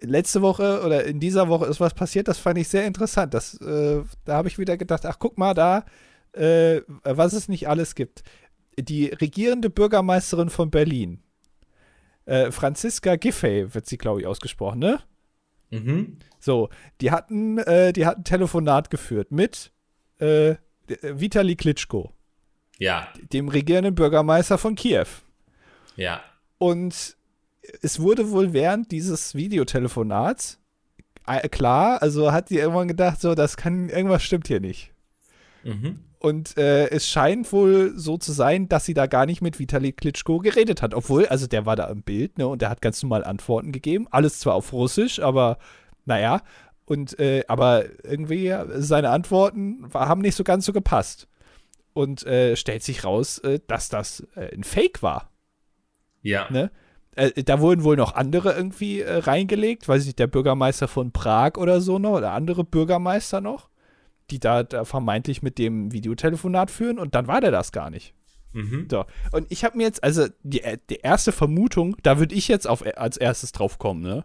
letzte 0.00 0.42
Woche 0.42 0.82
oder 0.84 1.04
in 1.04 1.20
dieser 1.20 1.48
Woche 1.48 1.66
ist 1.66 1.80
was 1.80 1.94
passiert, 1.94 2.26
das 2.26 2.38
fand 2.38 2.58
ich 2.58 2.66
sehr 2.66 2.86
interessant. 2.86 3.34
Das, 3.34 3.60
äh, 3.60 4.02
da 4.24 4.34
habe 4.34 4.48
ich 4.48 4.58
wieder 4.58 4.76
gedacht, 4.76 5.06
ach 5.06 5.18
guck 5.18 5.38
mal 5.38 5.54
da, 5.54 5.84
äh, 6.34 6.82
was 7.04 7.32
es 7.32 7.48
nicht 7.48 7.68
alles 7.68 7.94
gibt. 7.94 8.22
Die 8.78 9.06
regierende 9.06 9.70
Bürgermeisterin 9.70 10.50
von 10.50 10.70
Berlin, 10.70 11.22
äh, 12.26 12.50
Franziska 12.50 13.16
Giffey 13.16 13.74
wird 13.74 13.86
sie, 13.86 13.98
glaube 13.98 14.20
ich, 14.20 14.26
ausgesprochen, 14.26 14.80
ne? 14.80 15.00
Mhm. 15.70 16.18
So, 16.40 16.68
die 17.00 17.10
hatten, 17.10 17.58
äh, 17.58 17.92
die 17.92 18.06
hatten 18.06 18.24
Telefonat 18.24 18.90
geführt 18.90 19.30
mit 19.30 19.72
äh, 20.18 20.56
Vitali 20.86 21.56
Klitschko, 21.56 22.12
Ja, 22.78 23.08
dem 23.32 23.48
regierenden 23.48 23.94
Bürgermeister 23.94 24.58
von 24.58 24.74
Kiew. 24.74 25.06
ja. 25.96 26.22
Und 26.58 27.16
es 27.82 27.98
wurde 28.00 28.30
wohl 28.30 28.52
während 28.52 28.92
dieses 28.92 29.34
Videotelefonats 29.34 30.60
äh, 31.26 31.48
klar, 31.48 32.02
also 32.02 32.32
hat 32.32 32.48
sie 32.48 32.58
irgendwann 32.58 32.88
gedacht, 32.88 33.20
so, 33.20 33.34
das 33.34 33.56
kann, 33.56 33.88
irgendwas 33.88 34.22
stimmt 34.22 34.48
hier 34.48 34.60
nicht. 34.60 34.92
Mhm. 35.62 36.00
Und 36.24 36.56
äh, 36.56 36.88
es 36.88 37.06
scheint 37.06 37.52
wohl 37.52 37.92
so 37.96 38.16
zu 38.16 38.32
sein, 38.32 38.66
dass 38.66 38.86
sie 38.86 38.94
da 38.94 39.06
gar 39.06 39.26
nicht 39.26 39.42
mit 39.42 39.58
Vitali 39.58 39.92
Klitschko 39.92 40.38
geredet 40.38 40.80
hat. 40.80 40.94
Obwohl, 40.94 41.26
also 41.26 41.46
der 41.46 41.66
war 41.66 41.76
da 41.76 41.84
im 41.88 42.00
Bild, 42.00 42.38
ne, 42.38 42.48
und 42.48 42.62
der 42.62 42.70
hat 42.70 42.80
ganz 42.80 43.02
normal 43.02 43.24
Antworten 43.24 43.72
gegeben. 43.72 44.06
Alles 44.10 44.38
zwar 44.38 44.54
auf 44.54 44.72
Russisch, 44.72 45.20
aber 45.20 45.58
naja. 46.06 46.40
Und, 46.86 47.18
äh, 47.18 47.44
aber 47.46 47.84
irgendwie 48.04 48.54
seine 48.76 49.10
Antworten 49.10 49.90
haben 49.92 50.22
nicht 50.22 50.34
so 50.34 50.44
ganz 50.44 50.64
so 50.64 50.72
gepasst. 50.72 51.28
Und 51.92 52.26
äh, 52.26 52.56
stellt 52.56 52.84
sich 52.84 53.04
raus, 53.04 53.36
äh, 53.40 53.60
dass 53.66 53.90
das 53.90 54.26
äh, 54.34 54.54
ein 54.54 54.64
Fake 54.64 55.02
war. 55.02 55.30
Ja. 56.22 56.50
Ne? 56.50 56.70
Äh, 57.16 57.44
da 57.44 57.60
wurden 57.60 57.84
wohl 57.84 57.98
noch 57.98 58.14
andere 58.14 58.54
irgendwie 58.54 59.02
reingelegt, 59.06 59.86
weiß 59.88 60.00
ich 60.00 60.06
nicht, 60.06 60.18
der 60.18 60.26
Bürgermeister 60.28 60.88
von 60.88 61.12
Prag 61.12 61.58
oder 61.58 61.82
so 61.82 61.98
noch, 61.98 62.12
oder 62.12 62.32
andere 62.32 62.64
Bürgermeister 62.64 63.42
noch, 63.42 63.68
die 64.30 64.40
da, 64.40 64.62
da 64.62 64.84
vermeintlich 64.84 65.42
mit 65.42 65.58
dem 65.58 65.92
Videotelefonat 65.92 66.70
führen 66.70 66.98
und 66.98 67.14
dann 67.14 67.26
war 67.26 67.40
der 67.40 67.50
das 67.50 67.72
gar 67.72 67.90
nicht. 67.90 68.14
Mhm. 68.52 68.86
So. 68.90 69.04
Und 69.32 69.50
ich 69.50 69.64
habe 69.64 69.76
mir 69.76 69.84
jetzt, 69.84 70.02
also 70.02 70.26
die, 70.42 70.62
äh, 70.62 70.78
die 70.88 70.96
erste 70.96 71.32
Vermutung, 71.32 71.96
da 72.02 72.18
würde 72.18 72.34
ich 72.34 72.48
jetzt 72.48 72.66
auf, 72.66 72.84
als 72.96 73.16
erstes 73.16 73.52
drauf 73.52 73.78
kommen, 73.78 74.02
ne? 74.02 74.24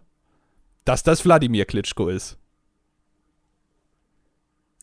Dass 0.84 1.02
das 1.02 1.24
Wladimir 1.24 1.66
Klitschko 1.66 2.08
ist. 2.08 2.38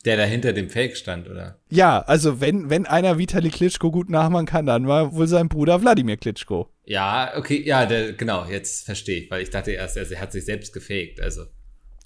Der 0.05 0.15
da 0.15 0.23
hinter 0.23 0.53
dem 0.53 0.69
Fake 0.69 0.95
stand, 0.95 1.27
oder? 1.27 1.59
Ja, 1.69 2.01
also 2.01 2.39
wenn, 2.39 2.69
wenn 2.69 2.85
einer 2.85 3.17
Vitali 3.17 3.49
Klitschko 3.49 3.89
gut 3.89 4.09
nachmachen 4.09 4.45
kann, 4.45 4.65
dann 4.65 4.87
war 4.87 5.13
wohl 5.13 5.27
sein 5.27 5.49
Bruder 5.49 5.81
Wladimir 5.81 6.17
Klitschko. 6.17 6.69
Ja, 6.85 7.33
okay, 7.35 7.61
ja, 7.65 7.85
der, 7.85 8.13
genau, 8.13 8.45
jetzt 8.45 8.85
verstehe 8.85 9.23
ich, 9.23 9.31
weil 9.31 9.41
ich 9.41 9.49
dachte 9.49 9.71
erst, 9.71 9.97
also 9.97 10.13
er 10.13 10.21
hat 10.21 10.31
sich 10.31 10.45
selbst 10.45 10.71
gefaked, 10.71 11.19
also. 11.19 11.45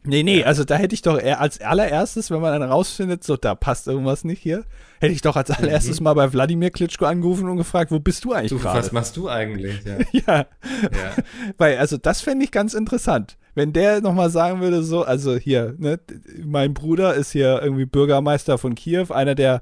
Nee, 0.03 0.23
nee, 0.23 0.43
also 0.43 0.63
da 0.63 0.75
hätte 0.77 0.95
ich 0.95 1.03
doch 1.03 1.19
eher 1.19 1.39
als 1.41 1.61
allererstes, 1.61 2.31
wenn 2.31 2.41
man 2.41 2.59
dann 2.59 2.67
rausfindet, 2.69 3.23
so, 3.23 3.37
da 3.37 3.53
passt 3.53 3.87
irgendwas 3.87 4.23
nicht 4.23 4.41
hier, 4.41 4.63
hätte 4.99 5.13
ich 5.13 5.21
doch 5.21 5.35
als 5.35 5.51
allererstes 5.51 6.01
mal 6.01 6.13
bei 6.15 6.33
Wladimir 6.33 6.71
Klitschko 6.71 7.05
angerufen 7.05 7.47
und 7.47 7.57
gefragt, 7.57 7.91
wo 7.91 7.99
bist 7.99 8.25
du 8.25 8.33
eigentlich 8.33 8.59
gerade? 8.59 8.79
was 8.79 8.91
machst 8.91 9.15
du 9.17 9.29
eigentlich? 9.29 9.83
Ja. 9.85 9.97
Ja, 10.11 10.37
ja. 10.37 11.23
weil, 11.57 11.77
also 11.77 11.97
das 11.97 12.21
fände 12.21 12.43
ich 12.45 12.51
ganz 12.51 12.73
interessant. 12.73 13.37
Wenn 13.53 13.73
der 13.73 14.01
nochmal 14.01 14.29
sagen 14.31 14.59
würde, 14.61 14.81
so, 14.81 15.03
also 15.03 15.35
hier, 15.35 15.75
ne, 15.77 15.99
mein 16.43 16.73
Bruder 16.73 17.13
ist 17.13 17.31
hier 17.31 17.61
irgendwie 17.61 17.85
Bürgermeister 17.85 18.57
von 18.57 18.73
Kiew, 18.75 19.07
einer 19.13 19.35
der 19.35 19.61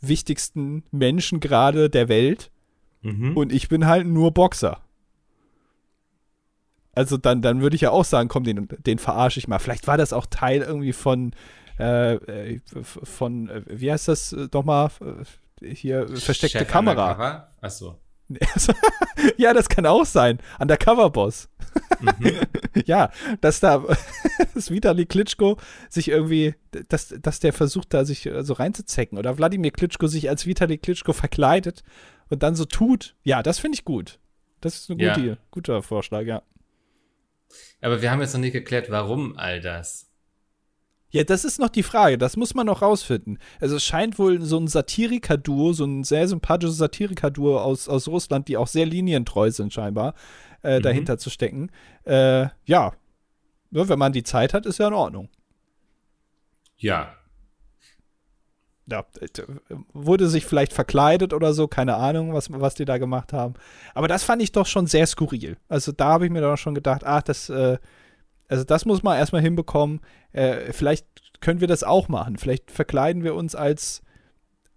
wichtigsten 0.00 0.84
Menschen 0.92 1.40
gerade 1.40 1.90
der 1.90 2.08
Welt 2.08 2.50
Mhm. 3.02 3.36
und 3.36 3.52
ich 3.52 3.68
bin 3.68 3.86
halt 3.86 4.06
nur 4.06 4.32
Boxer. 4.32 4.78
Also 6.94 7.16
dann, 7.16 7.42
dann 7.42 7.60
würde 7.60 7.76
ich 7.76 7.82
ja 7.82 7.90
auch 7.90 8.04
sagen, 8.04 8.28
komm, 8.28 8.44
den, 8.44 8.68
den 8.86 8.98
verarsche 8.98 9.38
ich 9.38 9.48
mal. 9.48 9.58
Vielleicht 9.58 9.86
war 9.86 9.96
das 9.96 10.12
auch 10.12 10.26
Teil 10.26 10.62
irgendwie 10.62 10.92
von, 10.92 11.32
äh, 11.78 12.14
äh, 12.14 12.60
von, 12.82 13.48
äh, 13.48 13.62
wie 13.66 13.90
heißt 13.90 14.08
das 14.08 14.34
nochmal? 14.52 14.90
Äh, 15.60 15.74
Hier, 15.74 16.08
versteckte 16.08 16.58
Chef 16.60 16.68
Kamera. 16.68 17.12
Undercover? 17.12 17.48
Ach 17.60 17.70
so. 17.70 17.98
ja, 19.36 19.52
das 19.52 19.68
kann 19.68 19.84
auch 19.86 20.06
sein. 20.06 20.38
Undercover-Boss. 20.58 21.48
Mhm. 22.00 22.38
ja, 22.86 23.10
dass 23.40 23.60
da 23.60 23.84
dass 24.54 24.70
Vitali 24.70 25.06
Klitschko 25.06 25.58
sich 25.90 26.08
irgendwie, 26.08 26.54
dass, 26.88 27.14
dass 27.20 27.40
der 27.40 27.52
versucht, 27.52 27.92
da 27.92 28.04
sich 28.04 28.28
so 28.40 28.54
reinzuzecken 28.54 29.18
oder 29.18 29.36
Wladimir 29.36 29.72
Klitschko 29.72 30.06
sich 30.06 30.28
als 30.28 30.46
Vitali 30.46 30.78
Klitschko 30.78 31.12
verkleidet 31.12 31.82
und 32.30 32.42
dann 32.42 32.54
so 32.54 32.64
tut. 32.64 33.14
Ja, 33.24 33.42
das 33.42 33.58
finde 33.58 33.76
ich 33.76 33.84
gut. 33.84 34.18
Das 34.60 34.76
ist 34.76 34.90
ein 34.90 34.98
Ja. 34.98 35.14
gute, 35.14 35.38
guter 35.50 35.82
Vorschlag, 35.82 36.22
ja. 36.22 36.42
Aber 37.80 38.02
wir 38.02 38.10
haben 38.10 38.20
jetzt 38.20 38.32
noch 38.34 38.40
nicht 38.40 38.52
geklärt, 38.52 38.90
warum 38.90 39.36
all 39.36 39.60
das. 39.60 40.10
Ja, 41.10 41.22
das 41.22 41.44
ist 41.44 41.60
noch 41.60 41.68
die 41.68 41.84
Frage. 41.84 42.18
Das 42.18 42.36
muss 42.36 42.54
man 42.54 42.66
noch 42.66 42.82
rausfinden. 42.82 43.38
Also 43.60 43.76
es 43.76 43.84
scheint 43.84 44.18
wohl 44.18 44.42
so 44.42 44.58
ein 44.58 44.66
Satiriker-Duo, 44.66 45.72
so 45.72 45.84
ein 45.84 46.02
sehr 46.02 46.26
sympathisches 46.26 46.76
Satiriker-Duo 46.78 47.60
aus, 47.60 47.88
aus 47.88 48.08
Russland, 48.08 48.48
die 48.48 48.56
auch 48.56 48.66
sehr 48.66 48.84
linientreu 48.86 49.50
sind 49.52 49.72
scheinbar, 49.72 50.14
äh, 50.62 50.78
Mhm. 50.78 50.82
dahinter 50.82 51.18
zu 51.18 51.30
stecken. 51.30 51.70
Äh, 52.04 52.48
ja. 52.64 52.92
ja, 53.70 53.88
wenn 53.88 53.98
man 53.98 54.12
die 54.12 54.24
Zeit 54.24 54.54
hat, 54.54 54.66
ist 54.66 54.78
ja 54.78 54.88
in 54.88 54.94
Ordnung. 54.94 55.28
Ja. 56.78 57.14
Ja, 58.90 59.04
äh, 59.20 59.28
wurde 59.92 60.28
sich 60.28 60.44
vielleicht 60.44 60.72
verkleidet 60.74 61.32
oder 61.32 61.54
so, 61.54 61.68
keine 61.68 61.96
Ahnung, 61.96 62.34
was, 62.34 62.48
was 62.52 62.74
die 62.74 62.84
da 62.84 62.98
gemacht 62.98 63.32
haben. 63.32 63.54
Aber 63.94 64.08
das 64.08 64.24
fand 64.24 64.42
ich 64.42 64.52
doch 64.52 64.66
schon 64.66 64.86
sehr 64.86 65.06
skurril. 65.06 65.56
Also 65.68 65.92
da 65.92 66.06
habe 66.06 66.26
ich 66.26 66.30
mir 66.30 66.42
doch 66.42 66.56
schon 66.58 66.74
gedacht, 66.74 67.02
ach, 67.04 67.22
das, 67.22 67.48
äh, 67.48 67.78
also 68.48 68.64
das 68.64 68.84
muss 68.84 69.02
man 69.02 69.16
erstmal 69.16 69.40
hinbekommen. 69.42 70.00
Äh, 70.32 70.72
vielleicht 70.72 71.06
können 71.40 71.60
wir 71.60 71.68
das 71.68 71.82
auch 71.82 72.08
machen. 72.08 72.36
Vielleicht 72.36 72.70
verkleiden 72.70 73.24
wir 73.24 73.34
uns 73.34 73.54
als, 73.54 74.02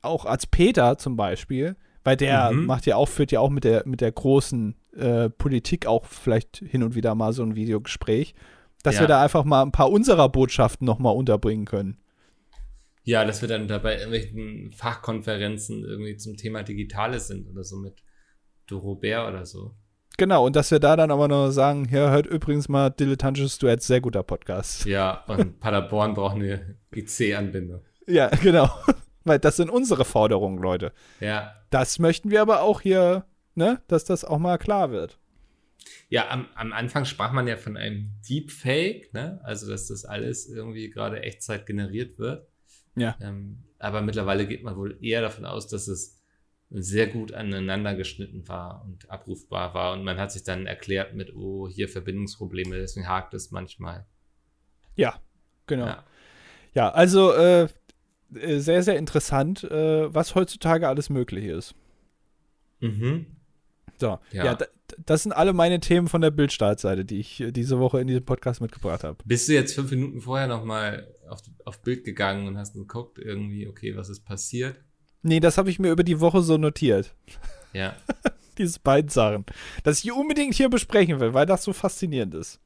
auch 0.01 0.25
als 0.25 0.47
Peter 0.47 0.97
zum 0.97 1.17
Beispiel, 1.17 1.75
weil 2.05 2.15
der 2.15 2.51
Mhm. 2.51 2.65
macht 2.65 2.85
ja 2.85 2.95
auch, 2.95 3.09
führt 3.09 3.33
ja 3.33 3.41
auch 3.41 3.49
mit 3.49 3.65
der, 3.65 3.83
mit 3.85 3.99
der 3.99 4.11
großen 4.13 4.75
äh, 4.95 5.29
Politik 5.29 5.85
auch 5.85 6.05
vielleicht 6.05 6.57
hin 6.65 6.81
und 6.81 6.95
wieder 6.95 7.13
mal 7.13 7.33
so 7.33 7.43
ein 7.43 7.55
Videogespräch, 7.55 8.33
dass 8.83 8.95
Ja. 8.95 9.01
wir 9.01 9.07
da 9.07 9.21
einfach 9.21 9.43
mal 9.43 9.61
ein 9.63 9.71
paar 9.73 9.91
unserer 9.91 10.29
Botschaften 10.29 10.85
nochmal 10.85 11.13
unterbringen 11.15 11.65
können. 11.65 11.97
Ja, 13.07 13.23
dass 13.23 13.39
wir 13.41 13.47
dann 13.47 13.69
dabei 13.69 13.99
irgendwelchen 13.99 14.73
Fachkonferenzen 14.73 15.85
irgendwie 15.85 16.17
zum 16.17 16.35
Thema 16.35 16.63
Digitales 16.63 17.27
sind 17.27 17.47
oder 17.47 17.63
so 17.63 17.77
mit 17.77 18.03
Doro 18.67 18.95
Bär 18.95 19.25
oder 19.29 19.45
so. 19.45 19.77
Genau, 20.17 20.45
und 20.45 20.57
dass 20.57 20.71
wir 20.71 20.79
da 20.79 20.97
dann 20.97 21.09
aber 21.09 21.29
noch 21.29 21.51
sagen, 21.51 21.87
ja, 21.89 22.11
hört 22.11 22.27
übrigens 22.27 22.67
mal 22.67 22.89
Dilettantisches 22.89 23.59
Duett, 23.59 23.81
sehr 23.81 24.01
guter 24.01 24.23
Podcast. 24.23 24.83
Ja, 24.85 25.23
und 25.27 25.57
Paderborn 25.61 26.15
braucht 26.15 26.35
eine 26.35 26.75
IC-Anbindung. 26.93 27.79
Ja, 28.07 28.27
genau. 28.27 28.69
Weil 29.23 29.39
das 29.39 29.55
sind 29.55 29.69
unsere 29.69 30.03
Forderungen, 30.03 30.61
Leute. 30.61 30.91
Ja. 31.21 31.55
Das 31.69 31.99
möchten 31.99 32.29
wir 32.29 32.41
aber 32.41 32.61
auch 32.61 32.81
hier, 32.81 33.23
ne, 33.55 33.81
dass 33.87 34.03
das 34.03 34.25
auch 34.25 34.37
mal 34.37 34.57
klar 34.57 34.91
wird. 34.91 35.17
Ja, 36.09 36.29
am, 36.29 36.49
am 36.55 36.73
Anfang 36.73 37.05
sprach 37.05 37.31
man 37.31 37.47
ja 37.47 37.55
von 37.55 37.77
einem 37.77 38.11
Deepfake, 38.29 39.13
ne? 39.13 39.39
Also, 39.45 39.69
dass 39.69 39.87
das 39.87 40.03
alles 40.03 40.49
irgendwie 40.49 40.89
gerade 40.89 41.21
Echtzeit 41.21 41.65
generiert 41.65 42.19
wird. 42.19 42.45
Ja. 42.97 43.15
Ähm, 43.21 43.63
aber 43.79 44.01
mittlerweile 44.01 44.47
geht 44.47 44.63
man 44.63 44.75
wohl 44.75 44.97
eher 45.01 45.21
davon 45.21 45.45
aus, 45.45 45.67
dass 45.67 45.87
es 45.87 46.21
sehr 46.69 47.07
gut 47.07 47.31
aneinander 47.31 47.95
geschnitten 47.95 48.47
war 48.49 48.83
und 48.83 49.09
abrufbar 49.09 49.73
war. 49.73 49.93
Und 49.93 50.03
man 50.03 50.17
hat 50.17 50.31
sich 50.31 50.43
dann 50.43 50.65
erklärt 50.65 51.13
mit, 51.15 51.33
oh, 51.35 51.69
hier 51.69 51.87
Verbindungsprobleme, 51.87 52.75
deswegen 52.77 53.07
hakt 53.07 53.33
es 53.33 53.51
manchmal. 53.51 54.05
Ja, 54.95 55.21
genau. 55.67 55.85
Ja, 55.85 56.03
Ja. 56.73 56.89
also 56.91 57.31
äh, 57.33 57.67
sehr, 58.31 58.83
sehr 58.83 58.97
interessant, 58.97 59.63
äh, 59.63 60.13
was 60.13 60.35
heutzutage 60.35 60.87
alles 60.89 61.09
möglich 61.09 61.45
ist. 61.45 61.73
Mhm. 62.81 63.27
So, 63.99 64.19
ja, 64.31 64.45
Ja. 64.45 64.55
da, 64.55 64.65
das 65.05 65.23
sind 65.23 65.31
alle 65.31 65.53
meine 65.53 65.79
Themen 65.79 66.07
von 66.07 66.21
der 66.21 66.31
Bildstartseite, 66.31 67.05
die 67.05 67.19
ich 67.19 67.39
äh, 67.41 67.51
diese 67.51 67.79
Woche 67.79 67.99
in 68.01 68.07
diesem 68.07 68.25
Podcast 68.25 68.61
mitgebracht 68.61 69.03
habe. 69.03 69.17
Bist 69.25 69.47
du 69.47 69.53
jetzt 69.53 69.73
fünf 69.73 69.89
Minuten 69.91 70.21
vorher 70.21 70.47
nochmal 70.47 71.07
auf, 71.27 71.41
auf 71.65 71.81
Bild 71.81 72.03
gegangen 72.03 72.47
und 72.47 72.57
hast 72.57 72.73
geguckt, 72.73 73.19
irgendwie, 73.19 73.67
okay, 73.67 73.95
was 73.95 74.09
ist 74.09 74.25
passiert? 74.25 74.77
Nee, 75.21 75.39
das 75.39 75.57
habe 75.57 75.69
ich 75.69 75.79
mir 75.79 75.91
über 75.91 76.03
die 76.03 76.19
Woche 76.19 76.41
so 76.41 76.57
notiert. 76.57 77.15
Ja. 77.73 77.95
Diese 78.57 78.79
beiden 78.79 79.09
Sachen. 79.09 79.45
Dass 79.83 80.03
ich 80.03 80.11
unbedingt 80.11 80.55
hier 80.55 80.69
besprechen 80.69 81.19
will, 81.19 81.33
weil 81.33 81.45
das 81.45 81.63
so 81.63 81.73
faszinierend 81.73 82.33
ist. 82.33 82.59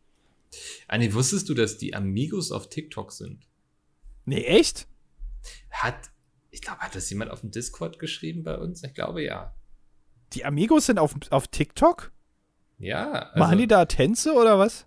Anni, 0.87 1.13
wusstest 1.13 1.49
du, 1.49 1.53
dass 1.53 1.77
die 1.77 1.95
Amigos 1.95 2.51
auf 2.51 2.69
TikTok 2.69 3.11
sind? 3.11 3.47
Nee, 4.25 4.43
echt? 4.43 4.87
Hat, 5.69 6.11
ich 6.49 6.61
glaube, 6.61 6.79
hat 6.79 6.95
das 6.95 7.09
jemand 7.09 7.31
auf 7.31 7.41
dem 7.41 7.51
Discord 7.51 7.99
geschrieben 7.99 8.43
bei 8.43 8.57
uns? 8.57 8.83
Ich 8.83 8.93
glaube 8.93 9.23
ja. 9.23 9.55
Die 10.33 10.45
Amigos 10.45 10.85
sind 10.85 10.99
auf, 10.99 11.15
auf 11.29 11.47
TikTok? 11.47 12.11
Ja. 12.77 13.11
Also, 13.11 13.39
Machen 13.39 13.57
die 13.57 13.67
da 13.67 13.85
Tänze 13.85 14.33
oder 14.33 14.59
was? 14.59 14.85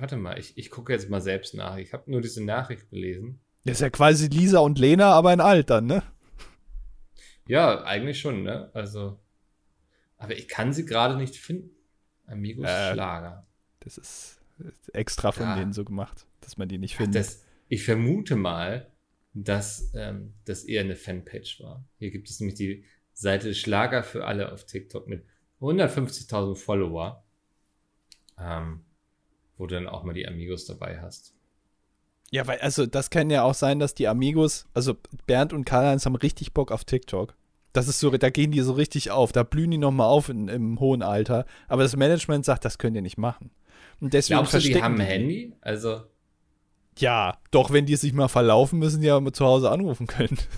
Warte 0.00 0.16
mal, 0.16 0.38
ich, 0.38 0.56
ich 0.56 0.70
gucke 0.70 0.92
jetzt 0.92 1.08
mal 1.10 1.20
selbst 1.20 1.54
nach. 1.54 1.76
Ich 1.76 1.92
habe 1.92 2.10
nur 2.10 2.20
diese 2.20 2.44
Nachricht 2.44 2.90
gelesen. 2.90 3.40
Das 3.64 3.76
ist 3.76 3.80
ja 3.80 3.90
quasi 3.90 4.28
Lisa 4.28 4.60
und 4.60 4.78
Lena, 4.78 5.12
aber 5.12 5.32
in 5.32 5.40
alt 5.40 5.70
dann, 5.70 5.86
ne? 5.86 6.02
Ja, 7.46 7.82
eigentlich 7.84 8.20
schon, 8.20 8.42
ne? 8.42 8.70
Also. 8.74 9.18
Aber 10.16 10.36
ich 10.36 10.48
kann 10.48 10.72
sie 10.72 10.84
gerade 10.84 11.16
nicht 11.16 11.36
finden. 11.36 11.70
Amigos 12.26 12.66
Äh, 12.68 12.92
Schlager. 12.92 13.46
Das 13.80 13.98
ist 13.98 14.40
extra 14.92 15.32
von 15.32 15.44
Ja. 15.44 15.56
denen 15.56 15.72
so 15.72 15.84
gemacht, 15.84 16.26
dass 16.40 16.56
man 16.56 16.68
die 16.68 16.78
nicht 16.78 16.96
findet. 16.96 17.20
das, 17.20 17.44
ich 17.68 17.84
vermute 17.84 18.36
mal, 18.36 18.90
dass 19.34 19.92
ähm, 19.94 20.34
das 20.44 20.64
eher 20.64 20.80
eine 20.82 20.96
Fanpage 20.96 21.60
war. 21.60 21.84
Hier 21.98 22.10
gibt 22.10 22.28
es 22.28 22.40
nämlich 22.40 22.56
die 22.56 22.84
Seite 23.12 23.54
Schlager 23.54 24.02
für 24.02 24.26
alle 24.26 24.52
auf 24.52 24.64
TikTok 24.64 25.06
mit 25.08 25.24
150.000 25.60 26.56
Follower, 26.56 27.24
ähm, 28.38 28.84
wo 29.58 29.66
du 29.66 29.74
dann 29.74 29.88
auch 29.88 30.04
mal 30.04 30.14
die 30.14 30.26
Amigos 30.26 30.64
dabei 30.64 31.00
hast. 31.00 31.34
Ja, 32.30 32.46
weil, 32.46 32.58
also, 32.60 32.86
das 32.86 33.10
kann 33.10 33.30
ja 33.30 33.42
auch 33.42 33.54
sein, 33.54 33.78
dass 33.78 33.94
die 33.94 34.06
Amigos, 34.06 34.66
also 34.74 34.94
Bernd 35.26 35.52
und 35.52 35.64
Karl-Heinz 35.64 36.06
haben 36.06 36.14
richtig 36.14 36.52
Bock 36.52 36.70
auf 36.70 36.84
TikTok. 36.84 37.34
Das 37.72 37.88
ist 37.88 38.00
so, 38.00 38.10
da 38.10 38.30
gehen 38.30 38.50
die 38.50 38.60
so 38.60 38.72
richtig 38.72 39.10
auf, 39.10 39.32
da 39.32 39.42
blühen 39.42 39.70
die 39.70 39.78
nochmal 39.78 40.08
auf 40.08 40.28
in, 40.28 40.48
im 40.48 40.80
hohen 40.80 41.02
Alter. 41.02 41.46
Aber 41.68 41.82
das 41.82 41.96
Management 41.96 42.44
sagt, 42.44 42.64
das 42.64 42.78
könnt 42.78 42.96
ihr 42.96 43.02
nicht 43.02 43.18
machen. 43.18 43.50
Und 44.00 44.14
deswegen 44.14 44.38
Glaubst 44.38 44.54
du, 44.54 44.58
die 44.58 44.82
haben 44.82 44.94
ein 45.00 45.06
Handy? 45.06 45.54
Also, 45.60 46.02
Ja, 46.98 47.38
doch, 47.50 47.72
wenn 47.72 47.86
die 47.86 47.96
sich 47.96 48.12
mal 48.12 48.28
verlaufen, 48.28 48.78
müssen 48.78 49.00
die 49.00 49.06
ja 49.06 49.18
mal 49.20 49.32
zu 49.32 49.44
Hause 49.44 49.70
anrufen 49.70 50.06
können. 50.06 50.38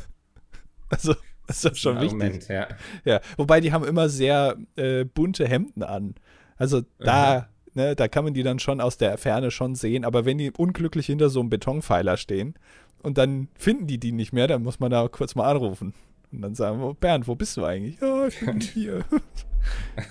Also, 0.92 1.14
das 1.46 1.58
ist 1.58 1.64
doch 1.64 1.76
schon 1.76 2.00
wichtig. 2.00 2.20
Argument, 2.20 2.48
ja. 2.48 2.68
Ja, 3.04 3.20
wobei 3.36 3.60
die 3.60 3.72
haben 3.72 3.84
immer 3.84 4.08
sehr 4.08 4.56
äh, 4.74 5.04
bunte 5.04 5.46
Hemden 5.46 5.84
an. 5.84 6.16
Also 6.56 6.82
da, 6.98 7.48
ne, 7.74 7.94
da 7.96 8.08
kann 8.08 8.24
man 8.24 8.34
die 8.34 8.42
dann 8.42 8.58
schon 8.58 8.80
aus 8.80 8.96
der 8.98 9.16
Ferne 9.18 9.50
schon 9.50 9.74
sehen. 9.74 10.04
Aber 10.04 10.24
wenn 10.24 10.38
die 10.38 10.50
unglücklich 10.50 11.06
hinter 11.06 11.28
so 11.30 11.40
einem 11.40 11.50
Betonpfeiler 11.50 12.16
stehen 12.16 12.54
und 13.02 13.18
dann 13.18 13.48
finden 13.58 13.86
die 13.86 13.98
die 13.98 14.12
nicht 14.12 14.32
mehr, 14.32 14.46
dann 14.46 14.62
muss 14.62 14.80
man 14.80 14.90
da 14.90 15.08
kurz 15.08 15.34
mal 15.34 15.50
anrufen. 15.50 15.94
Und 16.32 16.42
dann 16.42 16.54
sagen 16.54 16.80
wir, 16.80 16.94
Bernd, 16.94 17.26
wo 17.26 17.34
bist 17.34 17.56
du 17.56 17.64
eigentlich? 17.64 18.00
Ja, 18.00 18.26
ich 18.26 18.38
bin 18.40 18.60
hier. 18.60 19.04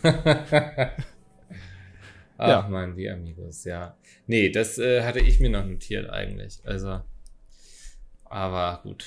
Ach 2.42 2.48
Ja. 2.48 2.68
man, 2.70 2.96
die 2.96 3.10
Amigos, 3.10 3.66
ja. 3.66 3.96
Nee, 4.28 4.50
das 4.50 4.78
äh, 4.78 5.04
hatte 5.04 5.20
ich 5.20 5.40
mir 5.40 5.50
noch 5.50 5.66
notiert 5.66 6.10
eigentlich. 6.10 6.62
Also, 6.64 7.02
aber 8.26 8.80
gut. 8.84 9.06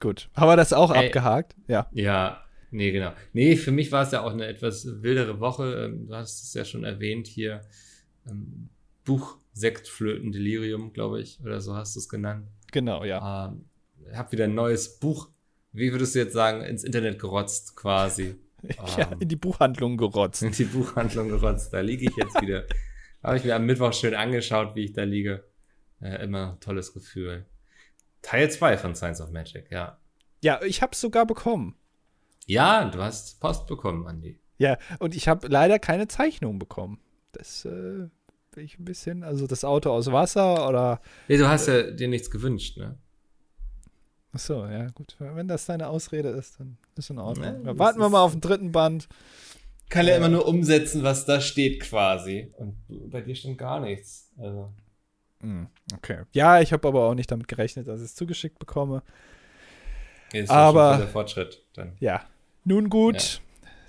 Gut. 0.00 0.28
Haben 0.34 0.48
wir 0.50 0.56
das 0.56 0.72
auch 0.74 0.90
Ey. 0.92 1.06
abgehakt? 1.06 1.54
Ja. 1.66 1.86
Ja, 1.92 2.42
nee, 2.76 2.90
genau. 2.92 3.12
Nee, 3.32 3.56
für 3.56 3.72
mich 3.72 3.90
war 3.92 4.02
es 4.02 4.12
ja 4.12 4.22
auch 4.22 4.32
eine 4.32 4.46
etwas 4.46 4.86
wildere 5.02 5.40
Woche. 5.40 5.84
Ähm, 5.86 6.06
Du 6.06 6.14
hast 6.14 6.42
es 6.44 6.54
ja 6.54 6.64
schon 6.64 6.84
erwähnt 6.84 7.26
hier. 7.26 7.62
Ähm, 8.28 8.68
Buch 9.04 9.38
Sektflöten 9.52 10.32
Delirium, 10.32 10.92
glaube 10.92 11.20
ich, 11.22 11.40
oder 11.42 11.60
so 11.62 11.74
hast 11.74 11.96
du 11.96 12.00
es 12.00 12.08
genannt. 12.08 12.46
Genau, 12.72 13.04
ja. 13.04 13.48
Ähm, 13.48 13.64
hab 14.14 14.30
wieder 14.32 14.44
ein 14.44 14.54
neues 14.54 14.98
Buch, 14.98 15.30
wie 15.72 15.92
würdest 15.92 16.14
du 16.14 16.18
jetzt 16.18 16.34
sagen, 16.34 16.62
ins 16.62 16.84
Internet 16.84 17.18
gerotzt 17.18 17.74
quasi. 17.76 18.36
ja, 18.98 19.10
Ähm, 19.12 19.20
in 19.20 19.28
die 19.28 19.36
Buchhandlung 19.36 19.96
gerotzt. 19.96 20.42
in 20.42 20.52
die 20.52 20.64
Buchhandlung 20.64 21.28
gerotzt. 21.28 21.72
Da 21.72 21.80
liege 21.80 22.04
ich 22.10 22.16
jetzt 22.16 22.40
wieder. 22.42 22.64
Habe 23.22 23.38
ich 23.38 23.44
mir 23.44 23.56
am 23.56 23.64
Mittwoch 23.64 23.92
schön 23.94 24.14
angeschaut, 24.14 24.74
wie 24.76 24.84
ich 24.84 24.92
da 24.92 25.04
liege. 25.04 25.44
Äh, 26.00 26.22
immer 26.24 26.58
tolles 26.60 26.92
Gefühl. 26.92 27.46
Teil 28.22 28.50
2 28.50 28.76
von 28.76 28.94
Science 28.94 29.20
of 29.22 29.30
Magic, 29.30 29.70
ja. 29.70 29.98
Ja, 30.42 30.60
ich 30.62 30.82
hab's 30.82 31.00
sogar 31.00 31.26
bekommen. 31.26 31.76
Ja, 32.46 32.84
du 32.88 33.02
hast 33.02 33.40
Post 33.40 33.66
bekommen, 33.66 34.06
Andi. 34.06 34.38
Ja, 34.58 34.78
und 35.00 35.14
ich 35.14 35.28
habe 35.28 35.48
leider 35.48 35.78
keine 35.78 36.08
Zeichnung 36.08 36.58
bekommen. 36.58 37.00
Das 37.32 37.64
äh, 37.64 38.08
bin 38.52 38.64
ich 38.64 38.78
ein 38.78 38.84
bisschen, 38.84 39.22
also 39.22 39.46
das 39.46 39.64
Auto 39.64 39.90
aus 39.90 40.10
Wasser 40.10 40.68
oder. 40.68 41.00
Nee, 41.28 41.36
du 41.36 41.46
hast 41.48 41.66
ja 41.66 41.90
dir 41.90 42.08
nichts 42.08 42.30
gewünscht, 42.30 42.78
ne? 42.78 42.96
Ach 44.32 44.38
so, 44.38 44.64
ja, 44.66 44.88
gut. 44.90 45.16
Wenn 45.18 45.48
das 45.48 45.66
deine 45.66 45.88
Ausrede 45.88 46.28
ist, 46.30 46.60
dann 46.60 46.78
ist 46.96 47.10
in 47.10 47.18
Ordnung. 47.18 47.44
Ja, 47.44 47.52
Ja, 47.52 47.58
das 47.64 47.78
warten 47.78 48.00
wir 48.00 48.08
mal 48.08 48.22
auf 48.22 48.32
den 48.32 48.40
dritten 48.40 48.72
Band. 48.72 49.08
Kann 49.88 50.06
ja 50.06 50.16
immer 50.16 50.28
nur 50.28 50.46
umsetzen, 50.46 51.02
was 51.04 51.26
da 51.26 51.40
steht 51.40 51.80
quasi. 51.80 52.52
Und 52.56 52.76
bei 53.10 53.20
dir 53.20 53.34
stimmt 53.34 53.58
gar 53.58 53.80
nichts. 53.80 54.30
Also. 54.38 54.72
Hm, 55.40 55.68
Okay. 55.94 56.22
Ja, 56.32 56.60
ich 56.60 56.72
habe 56.72 56.88
aber 56.88 57.04
auch 57.08 57.14
nicht 57.14 57.30
damit 57.30 57.46
gerechnet, 57.48 57.88
dass 57.88 58.00
ich 58.00 58.06
es 58.06 58.14
zugeschickt 58.14 58.58
bekomme. 58.58 59.02
Ist 60.32 60.50
Aber- 60.50 60.80
ja 60.82 60.90
schon 60.92 61.00
der 61.00 61.08
Fortschritt 61.08 61.62
dann. 61.74 61.92
Ja. 62.00 62.24
Nun 62.68 62.90
gut, 62.90 63.40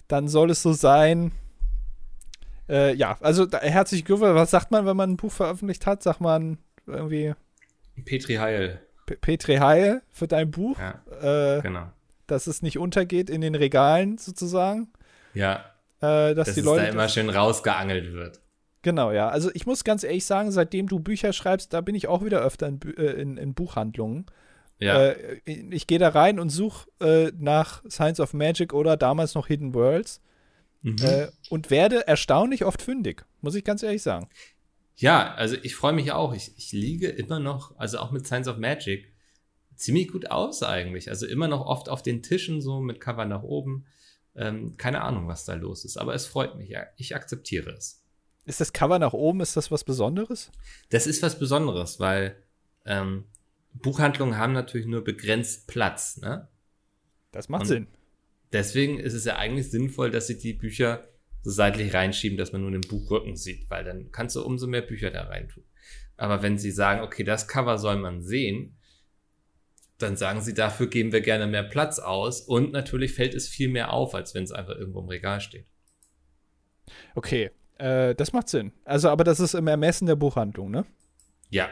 dann 0.08 0.28
soll 0.28 0.52
es 0.52 0.62
so 0.62 0.72
sein. 0.72 1.32
Äh, 2.70 2.94
ja, 2.94 3.18
also 3.22 3.46
da, 3.46 3.60
herzlich 3.60 4.06
Glückwunsch. 4.06 4.36
Was 4.36 4.52
sagt 4.52 4.72
man, 4.72 4.86
wenn 4.86 4.96
man 4.96 5.12
ein 5.12 5.18
Buch 5.18 5.32
veröffentlicht 5.32 5.86
hat? 5.86 6.04
Sagt 6.04 6.22
man 6.22 6.60
irgendwie 6.86 7.34
Petri 8.06 8.36
Heil. 8.36 8.80
P- 9.08 9.16
Petri 9.16 9.56
Heil 9.56 10.02
für 10.12 10.28
dein 10.28 10.52
Buch, 10.52 10.78
Ja, 10.80 11.58
äh, 11.58 11.62
genau. 11.62 11.88
dass 12.28 12.46
es 12.46 12.62
nicht 12.62 12.78
untergeht 12.78 13.30
in 13.30 13.42
den 13.42 13.56
Regalen 13.56 14.18
sozusagen. 14.18 14.90
Ja, 15.34 15.66
Äh, 16.02 16.36
dass 16.36 16.48
dass 16.48 16.54
die 16.54 16.60
es 16.60 16.66
Leute 16.66 16.84
da 16.84 16.90
immer 16.90 17.10
schön 17.10 17.30
rausgeangelt 17.30 18.14
wird. 18.14 18.40
Genau, 18.84 19.12
ja. 19.12 19.30
Also 19.30 19.50
ich 19.56 19.66
muss 19.66 19.84
ganz 19.84 20.04
ehrlich 20.04 20.26
sagen, 20.26 20.52
seitdem 20.52 20.88
du 20.88 21.00
Bücher 21.00 21.34
schreibst, 21.34 21.74
da 21.74 21.82
bin 21.82 21.96
ich 21.96 22.08
auch 22.08 22.24
wieder 22.24 22.42
öfter 22.42 22.68
in, 22.68 22.80
äh, 22.98 23.02
in, 23.14 23.38
in 23.38 23.54
Buchhandlungen. 23.56 24.28
Ja, 24.80 25.10
Äh, 25.10 25.40
ich 25.46 25.88
gehe 25.88 26.00
da 26.00 26.10
rein 26.10 26.40
und 26.40 26.50
suche 26.50 26.88
äh, 27.00 27.32
nach 27.38 27.84
Science 27.90 28.20
of 28.20 28.34
Magic 28.34 28.74
oder 28.74 28.98
damals 28.98 29.34
noch 29.34 29.48
Hidden 29.48 29.74
Worlds 29.74 30.22
mhm. 30.82 30.98
äh, 31.02 31.28
und 31.50 31.70
werde 31.70 32.08
erstaunlich 32.08 32.64
oft 32.64 32.82
fündig, 32.82 33.26
muss 33.42 33.56
ich 33.56 33.64
ganz 33.64 33.84
ehrlich 33.84 34.04
sagen. 34.04 34.30
ja, 34.96 35.34
also 35.34 35.56
ich 35.62 35.76
freue 35.76 35.94
mich 35.94 36.12
auch. 36.12 36.34
Ich, 36.34 36.58
ich 36.58 36.72
liege 36.72 37.08
immer 37.10 37.40
noch, 37.40 37.78
also 37.78 38.00
auch 38.00 38.12
mit 38.12 38.26
Science 38.26 38.48
of 38.48 38.58
Magic, 38.58 39.14
ziemlich 39.76 40.12
gut 40.12 40.30
aus 40.30 40.64
eigentlich. 40.64 41.10
Also 41.10 41.26
immer 41.26 41.48
noch 41.48 41.66
oft 41.66 41.90
auf 41.90 42.04
den 42.04 42.22
Tischen 42.24 42.62
so 42.62 42.80
mit 42.80 43.00
Cover 43.00 43.26
nach 43.26 43.44
oben. 43.44 43.86
Ähm, 44.36 44.78
keine 44.78 45.02
Ahnung, 45.02 45.28
was 45.28 45.46
da 45.46 45.56
los 45.56 45.86
ist, 45.86 45.98
aber 45.98 46.14
es 46.14 46.28
freut 46.28 46.56
mich. 46.56 46.70
Ja, 46.70 46.86
ich 46.98 47.16
akzeptiere 47.16 47.72
es. 47.72 48.04
Ist 48.46 48.62
das 48.62 48.72
Cover 48.72 49.00
nach 49.00 49.14
oben, 49.14 49.42
ist 49.42 49.58
das 49.58 49.72
was 49.72 49.84
Besonderes? 49.84 50.52
Das 50.90 51.08
ist 51.08 51.22
was 51.22 51.38
Besonderes, 51.38 52.00
weil 52.00 52.38
ähm, 52.86 53.26
Buchhandlungen 53.82 54.38
haben 54.38 54.54
natürlich 54.54 54.88
nur 54.88 55.04
begrenzt 55.04 55.68
Platz. 55.68 56.18
Ne? 56.18 56.48
Das 57.32 57.50
macht 57.50 57.62
Und- 57.64 57.68
Sinn. 57.68 57.88
Deswegen 58.54 58.98
ist 58.98 59.14
es 59.14 59.26
ja 59.26 59.36
eigentlich 59.36 59.70
sinnvoll, 59.70 60.10
dass 60.10 60.28
sie 60.28 60.38
die 60.38 60.54
Bücher 60.54 61.06
so 61.42 61.52
seitlich 61.52 61.94
reinschieben, 61.94 62.38
dass 62.38 62.54
man 62.54 62.62
nur 62.62 62.72
den 62.72 62.80
Buchrücken 62.82 63.36
sieht, 63.36 63.70
weil 63.70 63.84
dann 63.84 64.12
kannst 64.14 64.38
du 64.38 64.42
umso 64.42 64.68
mehr 64.68 64.82
Bücher 64.82 65.12
da 65.12 65.24
reintun. 65.24 65.64
Aber 66.16 66.42
wenn 66.42 66.58
sie 66.58 66.72
sagen, 66.72 67.02
okay, 67.02 67.24
das 67.26 67.48
Cover 67.50 67.78
soll 67.78 67.98
man 67.98 68.22
sehen, 68.24 68.78
dann 69.98 70.16
sagen 70.16 70.42
sie, 70.42 70.54
dafür 70.54 70.88
geben 70.88 71.12
wir 71.12 71.20
gerne 71.22 71.46
mehr 71.46 71.64
Platz 71.64 72.00
aus 72.00 72.40
und 72.42 72.72
natürlich 72.72 73.14
fällt 73.14 73.34
es 73.34 73.50
viel 73.50 73.68
mehr 73.68 73.92
auf, 73.92 74.16
als 74.16 74.34
wenn 74.34 74.44
es 74.44 74.52
einfach 74.54 74.76
irgendwo 74.78 75.02
im 75.02 75.10
Regal 75.10 75.42
steht. 75.42 75.66
Okay, 77.16 77.52
äh, 77.80 78.16
das 78.16 78.32
macht 78.32 78.48
Sinn. 78.48 78.72
Also, 78.86 79.10
aber 79.10 79.24
das 79.24 79.40
ist 79.40 79.56
im 79.56 79.68
Ermessen 79.68 80.06
der 80.08 80.16
Buchhandlung, 80.16 80.72
ne? 80.72 80.86
Ja. 81.50 81.70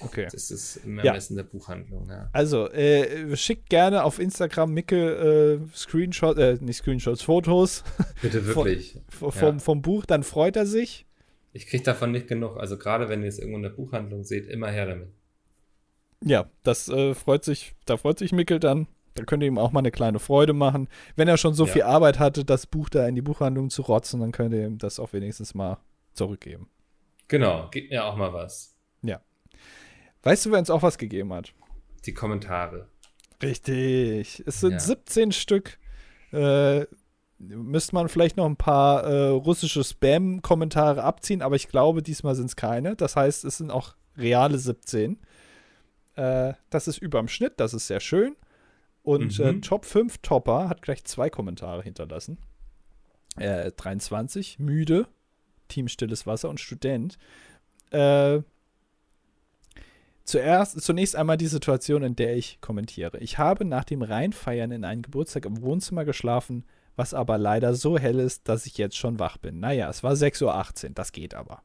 Ja. 0.00 0.06
Okay. 0.06 0.26
Das 0.30 0.50
ist 0.50 0.76
im 0.84 0.98
Ja. 0.98 1.04
Ermessen 1.04 1.36
der 1.36 1.44
Buchhandlung, 1.44 2.08
ja. 2.08 2.28
Also, 2.32 2.68
äh, 2.70 3.36
schickt 3.36 3.70
gerne 3.70 4.02
auf 4.04 4.18
Instagram 4.18 4.72
Micke 4.72 5.60
äh, 5.62 5.76
Screenshots, 5.76 6.38
äh, 6.38 6.58
nicht 6.60 6.78
Screenshots, 6.78 7.22
Fotos 7.22 7.84
Bitte 8.22 8.44
wirklich. 8.46 8.98
v- 9.08 9.30
vom, 9.30 9.60
vom 9.60 9.82
Buch, 9.82 10.04
dann 10.06 10.22
freut 10.24 10.56
er 10.56 10.66
sich. 10.66 11.06
Ich 11.52 11.66
kriege 11.68 11.84
davon 11.84 12.10
nicht 12.10 12.26
genug. 12.26 12.56
Also 12.56 12.76
gerade 12.76 13.08
wenn 13.08 13.22
ihr 13.22 13.28
es 13.28 13.38
irgendwo 13.38 13.56
in 13.58 13.62
der 13.62 13.70
Buchhandlung 13.70 14.24
seht, 14.24 14.46
immer 14.48 14.70
her 14.70 14.86
damit. 14.86 15.08
Ja, 16.24 16.50
das 16.62 16.88
äh, 16.88 17.14
freut 17.14 17.44
sich, 17.44 17.74
da 17.86 17.96
freut 17.96 18.18
sich 18.18 18.32
Mickel 18.32 18.58
dann. 18.58 18.86
Da 19.14 19.22
könnt 19.22 19.44
ihr 19.44 19.46
ihm 19.48 19.58
auch 19.58 19.70
mal 19.70 19.78
eine 19.78 19.92
kleine 19.92 20.18
Freude 20.18 20.52
machen. 20.54 20.88
Wenn 21.14 21.28
er 21.28 21.36
schon 21.36 21.54
so 21.54 21.66
Ja. 21.66 21.72
viel 21.72 21.82
Arbeit 21.82 22.18
hatte, 22.18 22.44
das 22.44 22.66
Buch 22.66 22.88
da 22.88 23.06
in 23.06 23.14
die 23.14 23.22
Buchhandlung 23.22 23.70
zu 23.70 23.82
rotzen, 23.82 24.18
dann 24.20 24.32
könnt 24.32 24.52
ihr 24.54 24.66
ihm 24.66 24.78
das 24.78 24.98
auch 24.98 25.12
wenigstens 25.12 25.54
mal 25.54 25.78
zurückgeben. 26.14 26.68
Genau, 27.28 27.68
gebt 27.70 27.90
mir 27.90 28.04
auch 28.04 28.16
mal 28.16 28.32
was. 28.32 28.72
Weißt 30.22 30.46
du, 30.46 30.50
wer 30.52 30.58
uns 30.58 30.70
auch 30.70 30.82
was 30.82 30.98
gegeben 30.98 31.32
hat? 31.32 31.52
Die 32.06 32.14
Kommentare. 32.14 32.88
Richtig. 33.42 34.42
Es 34.46 34.60
sind 34.60 34.72
Ja. 34.72 34.78
17 34.80 35.32
Stück. 35.32 35.78
Äh, 36.32 36.86
müsste 37.38 37.94
man 37.94 38.08
vielleicht 38.08 38.36
noch 38.36 38.46
ein 38.46 38.56
paar 38.56 39.04
äh, 39.04 39.26
russische 39.28 39.84
Spam-Kommentare 39.84 41.02
abziehen, 41.02 41.42
aber 41.42 41.56
ich 41.56 41.68
glaube, 41.68 42.02
diesmal 42.02 42.34
sind 42.34 42.46
es 42.46 42.56
keine. 42.56 42.96
Das 42.96 43.16
heißt, 43.16 43.44
es 43.44 43.58
sind 43.58 43.70
auch 43.70 43.94
reale 44.16 44.58
17. 44.58 45.18
Äh, 46.16 46.54
das 46.70 46.88
ist 46.88 46.98
überm 46.98 47.28
Schnitt, 47.28 47.54
das 47.58 47.74
ist 47.74 47.86
sehr 47.86 48.00
schön. 48.00 48.36
Und 49.02 49.38
Mhm. 49.38 49.44
äh, 49.44 49.60
Top 49.60 49.84
5 49.84 50.18
Topper 50.18 50.68
hat 50.68 50.80
gleich 50.80 51.04
zwei 51.04 51.28
Kommentare 51.28 51.82
hinterlassen. 51.82 52.38
Äh, 53.36 53.72
23, 53.72 54.58
müde, 54.58 55.06
Team 55.68 55.88
Stilles 55.88 56.26
Wasser 56.26 56.48
und 56.48 56.60
Student. 56.60 57.18
Zuerst, 60.24 60.80
zunächst 60.80 61.16
einmal 61.16 61.36
die 61.36 61.46
Situation, 61.48 62.02
in 62.02 62.16
der 62.16 62.36
ich 62.36 62.58
kommentiere. 62.62 63.18
Ich 63.18 63.36
habe 63.38 63.64
nach 63.64 63.84
dem 63.84 64.02
Reinfeiern 64.02 64.70
in 64.70 64.84
einen 64.84 65.02
Geburtstag 65.02 65.44
im 65.44 65.60
Wohnzimmer 65.60 66.04
geschlafen, 66.06 66.64
was 66.96 67.12
aber 67.12 67.36
leider 67.36 67.74
so 67.74 67.98
hell 67.98 68.18
ist, 68.18 68.48
dass 68.48 68.64
ich 68.66 68.78
jetzt 68.78 68.96
schon 68.96 69.18
wach 69.18 69.36
bin. 69.36 69.60
Naja, 69.60 69.90
es 69.90 70.02
war 70.02 70.12
6.18 70.14 70.84
Uhr, 70.86 70.90
das 70.94 71.12
geht 71.12 71.34
aber. 71.34 71.62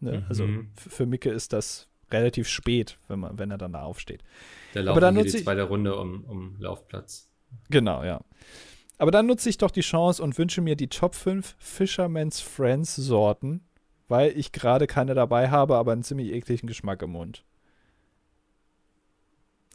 Ne? 0.00 0.18
Mhm. 0.18 0.24
Also 0.28 0.48
für 0.76 1.06
Micke 1.06 1.30
ist 1.30 1.52
das 1.52 1.88
relativ 2.10 2.48
spät, 2.48 2.98
wenn, 3.08 3.20
man, 3.20 3.38
wenn 3.38 3.50
er 3.50 3.58
dann 3.58 3.72
da 3.74 3.82
aufsteht. 3.82 4.22
Da 4.72 4.80
Aber 4.80 4.86
laufen 4.86 5.00
dann 5.00 5.14
hier 5.14 5.22
nutze 5.24 5.32
die 5.36 5.38
ich- 5.38 5.44
zweite 5.44 5.62
Runde 5.62 5.96
um, 5.96 6.24
um 6.24 6.56
Laufplatz. 6.58 7.28
Genau, 7.70 8.02
ja. 8.02 8.20
Aber 8.98 9.10
dann 9.12 9.26
nutze 9.26 9.48
ich 9.48 9.58
doch 9.58 9.70
die 9.70 9.80
Chance 9.80 10.22
und 10.22 10.38
wünsche 10.38 10.60
mir 10.60 10.74
die 10.76 10.88
Top 10.88 11.14
5 11.14 11.54
Fisherman's 11.58 12.40
Friends 12.40 12.96
Sorten, 12.96 13.62
weil 14.14 14.38
ich 14.38 14.52
gerade 14.52 14.86
keine 14.86 15.14
dabei 15.14 15.50
habe, 15.50 15.74
aber 15.74 15.90
einen 15.90 16.04
ziemlich 16.04 16.32
ekligen 16.32 16.68
Geschmack 16.68 17.02
im 17.02 17.10
Mund. 17.10 17.42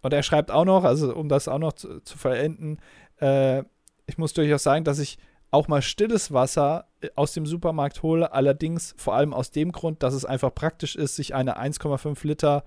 Und 0.01 0.13
er 0.13 0.23
schreibt 0.23 0.49
auch 0.49 0.63
noch, 0.63 0.85
also 0.85 1.13
um 1.13 1.27
das 1.27 1.49
auch 1.49 1.59
noch 1.59 1.73
zu, 1.73 1.99
zu 1.99 2.17
vollenden, 2.17 2.79
äh, 3.19 3.63
ich 4.05 4.17
muss 4.17 4.31
durchaus 4.31 4.63
sagen, 4.63 4.85
dass 4.85 4.97
ich 4.99 5.17
auch 5.51 5.67
mal 5.67 5.81
stilles 5.81 6.31
Wasser 6.31 6.87
äh, 7.01 7.09
aus 7.15 7.33
dem 7.33 7.45
Supermarkt 7.45 8.01
hole, 8.01 8.31
allerdings 8.31 8.95
vor 8.95 9.13
allem 9.13 9.33
aus 9.33 9.51
dem 9.51 9.73
Grund, 9.73 10.03
dass 10.03 10.13
es 10.13 10.23
einfach 10.23 10.55
praktisch 10.55 10.95
ist, 10.95 11.17
sich 11.17 11.35
eine 11.35 11.59
1,5 11.59 12.25
Liter 12.25 12.63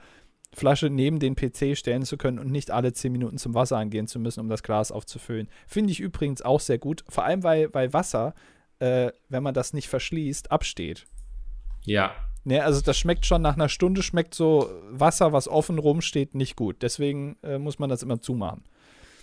Flasche 0.52 0.90
neben 0.90 1.20
den 1.20 1.36
PC 1.36 1.74
stellen 1.74 2.02
zu 2.02 2.18
können 2.18 2.38
und 2.38 2.50
nicht 2.50 2.70
alle 2.70 2.92
10 2.92 3.12
Minuten 3.12 3.38
zum 3.38 3.54
Wasser 3.54 3.78
angehen 3.78 4.08
zu 4.08 4.18
müssen, 4.18 4.40
um 4.40 4.50
das 4.50 4.62
Glas 4.62 4.92
aufzufüllen. 4.92 5.48
Finde 5.66 5.92
ich 5.92 6.00
übrigens 6.00 6.42
auch 6.42 6.60
sehr 6.60 6.76
gut, 6.76 7.02
vor 7.08 7.24
allem 7.24 7.42
weil, 7.42 7.72
weil 7.72 7.94
Wasser, 7.94 8.34
äh, 8.78 9.10
wenn 9.30 9.42
man 9.42 9.54
das 9.54 9.72
nicht 9.72 9.88
verschließt, 9.88 10.52
absteht. 10.52 11.06
Ja, 11.84 12.14
Ne, 12.44 12.60
also 12.60 12.80
das 12.80 12.98
schmeckt 12.98 13.24
schon 13.24 13.42
nach 13.42 13.54
einer 13.54 13.68
Stunde, 13.68 14.02
schmeckt 14.02 14.34
so 14.34 14.68
Wasser, 14.90 15.32
was 15.32 15.46
offen 15.46 15.78
rumsteht, 15.78 16.34
nicht 16.34 16.56
gut. 16.56 16.82
Deswegen 16.82 17.36
äh, 17.42 17.58
muss 17.58 17.78
man 17.78 17.88
das 17.88 18.02
immer 18.02 18.20
zumachen. 18.20 18.64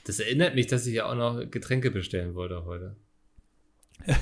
das 0.05 0.19
erinnert 0.19 0.55
mich, 0.55 0.67
dass 0.67 0.87
ich 0.87 0.93
ja 0.93 1.05
auch 1.05 1.15
noch 1.15 1.49
Getränke 1.49 1.91
bestellen 1.91 2.35
wollte 2.35 2.65
heute. 2.65 2.95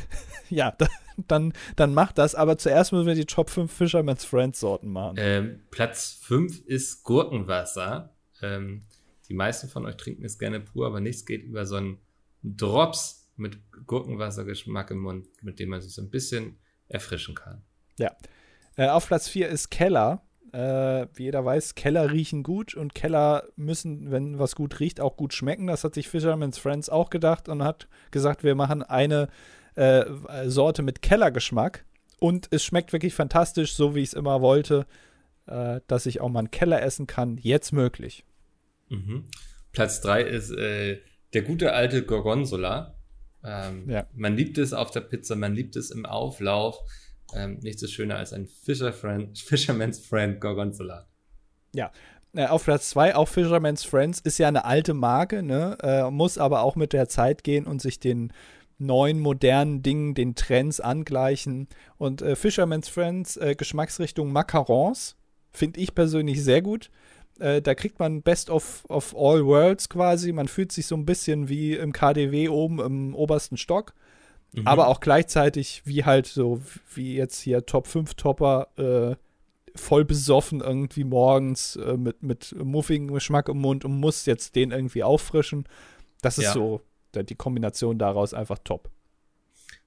Ja, 0.50 0.72
da, 0.72 0.88
dann, 1.28 1.52
dann 1.76 1.94
macht 1.94 2.18
das, 2.18 2.34
aber 2.34 2.58
zuerst 2.58 2.94
müssen 2.94 3.06
wir 3.06 3.16
die 3.16 3.26
Top 3.26 3.50
5 3.50 3.70
Fisherman's 3.70 4.24
Friends 4.24 4.62
Sorten 4.62 4.90
machen. 4.94 5.18
Ähm, 5.20 5.60
Platz 5.72 6.22
5 6.24 6.62
ist 6.66 7.04
Gurkenwasser. 7.04 8.16
Ähm, 8.42 8.84
die 9.28 9.34
meisten 9.34 9.68
von 9.68 9.86
euch 9.86 9.98
trinken 9.98 10.24
es 10.24 10.40
gerne 10.40 10.62
pur, 10.62 10.88
aber 10.88 11.02
nichts 11.02 11.26
geht 11.26 11.44
über 11.44 11.66
so 11.66 11.76
einen 11.76 11.98
Drops 12.44 13.30
mit 13.36 13.60
Gurkenwassergeschmack 13.88 14.90
im 14.92 15.00
Mund, 15.00 15.28
mit 15.44 15.60
dem 15.60 15.68
man 15.68 15.82
sich 15.82 15.94
so 15.94 16.02
ein 16.02 16.10
bisschen 16.10 16.60
erfrischen 16.88 17.36
kann. 17.36 17.62
Äh, 18.76 18.90
auf 18.90 19.08
Platz 19.08 19.28
4 19.28 19.50
ist 19.50 19.70
Keller. 19.70 20.22
Äh, 20.54 21.08
wie 21.14 21.24
jeder 21.24 21.44
weiß, 21.44 21.76
Keller 21.76 22.12
riechen 22.12 22.42
gut 22.42 22.74
und 22.74 22.96
Keller 22.96 23.44
müssen, 23.56 24.12
wenn 24.12 24.40
was 24.40 24.56
gut 24.56 24.80
riecht, 24.80 25.02
auch 25.02 25.18
gut 25.18 25.34
schmecken. 25.34 25.68
Das 25.68 25.84
hat 25.84 25.94
sich 25.94 26.08
Fisherman's 26.08 26.58
Friends 26.58 26.90
auch 26.90 27.10
gedacht 27.10 27.50
und 27.50 27.64
hat 27.64 27.88
gesagt, 28.12 28.44
wir 28.44 28.56
machen 28.56 28.82
eine 28.82 29.28
äh, 29.76 30.06
Sorte 30.46 30.84
mit 30.84 31.02
Kellergeschmack. 31.02 31.86
Und 32.20 32.48
es 32.52 32.64
schmeckt 32.64 32.94
wirklich 32.94 33.14
fantastisch, 33.14 33.76
so 33.76 33.94
wie 33.94 34.02
ich 34.02 34.10
es 34.10 34.14
immer 34.14 34.42
wollte, 34.42 34.88
äh, 35.46 35.82
dass 35.88 36.06
ich 36.06 36.22
auch 36.22 36.30
mal 36.30 36.40
einen 36.40 36.52
Keller 36.52 36.82
essen 36.82 37.08
kann. 37.08 37.38
Jetzt 37.38 37.74
möglich. 37.74 38.26
Mhm. 38.90 39.26
Platz 39.72 40.02
3 40.02 40.24
ist 40.24 40.52
äh, 40.52 41.02
der 41.34 41.42
gute 41.44 41.74
alte 41.74 42.04
Gorgonzola. 42.04 42.96
Ähm, 43.44 43.90
Ja. 43.90 44.08
Man 44.14 44.36
liebt 44.36 44.58
es 44.58 44.74
auf 44.74 44.92
der 44.92 45.02
Pizza, 45.02 45.36
man 45.36 45.54
liebt 45.54 45.76
es 45.76 45.92
im 45.92 46.06
Auflauf. 46.06 46.80
Ähm, 47.34 47.60
nichts 47.62 47.82
ist 47.84 47.94
schöner 47.94 48.18
als 48.18 48.34
ein 48.34 48.48
Fisherman's 48.48 50.00
Friend 50.08 50.40
Gorgonzola. 50.40 51.08
Äh, 52.34 52.48
auf 52.48 52.64
Platz 52.64 52.90
2 52.90 53.16
auch 53.16 53.28
Fisherman's 53.28 53.84
Friends 53.84 54.20
ist 54.20 54.38
ja 54.38 54.48
eine 54.48 54.66
alte 54.66 54.94
Marke, 54.94 55.44
ne? 55.44 55.78
Äh, 55.82 56.12
muss 56.12 56.38
aber 56.38 56.62
auch 56.62 56.76
mit 56.76 56.94
der 56.94 57.10
Zeit 57.10 57.44
gehen 57.44 57.66
und 57.66 57.82
sich 57.82 58.00
den 58.00 58.32
neuen, 58.80 59.20
modernen 59.20 59.82
Dingen, 59.82 60.14
den 60.14 60.36
Trends 60.36 60.80
angleichen. 60.80 61.68
Und 61.98 62.22
äh, 62.22 62.36
Fisherman's 62.36 62.90
Friends, 62.90 63.38
äh, 63.38 63.56
Geschmacksrichtung 63.56 64.32
Macarons, 64.32 65.16
finde 65.52 65.80
ich 65.80 65.96
persönlich 65.96 66.44
sehr 66.44 66.62
gut. 66.62 66.92
Äh, 67.40 67.62
da 67.62 67.76
kriegt 67.76 68.00
man 68.00 68.22
Best 68.22 68.50
of, 68.50 68.86
of 68.88 69.16
All 69.16 69.46
Worlds 69.46 69.90
quasi. 69.90 70.32
Man 70.32 70.48
fühlt 70.48 70.72
sich 70.72 70.86
so 70.88 70.96
ein 70.96 71.06
bisschen 71.06 71.50
wie 71.50 71.74
im 71.74 71.92
KDW 71.92 72.50
oben 72.50 72.80
im 72.80 73.16
obersten 73.16 73.58
Stock. 73.58 73.94
Mhm. 74.54 74.68
Aber 74.68 74.88
auch 74.88 75.00
gleichzeitig 75.00 75.82
wie 75.86 76.06
halt 76.06 76.26
so, 76.28 76.62
wie 76.94 77.16
jetzt 77.16 77.40
hier 77.42 77.66
Top 77.66 77.88
5 77.88 78.14
Topper, 78.16 78.68
äh, 78.78 79.16
voll 79.76 80.06
besoffen 80.06 80.62
irgendwie 80.62 81.04
morgens 81.04 81.76
äh, 81.76 81.98
mit, 81.98 82.24
mit 82.24 82.56
muffigem 82.58 83.14
Geschmack 83.14 83.48
im 83.50 83.60
Mund 83.60 83.86
und 83.86 84.00
muss 84.00 84.26
jetzt 84.26 84.56
den 84.56 84.72
irgendwie 84.72 85.04
auffrischen. 85.04 85.66
Das 86.22 86.38
ist 86.38 86.46
Ja. 86.46 86.54
so 86.54 86.82
die 87.16 87.36
Kombination 87.36 87.98
daraus 87.98 88.34
einfach 88.34 88.60
top. 88.64 88.90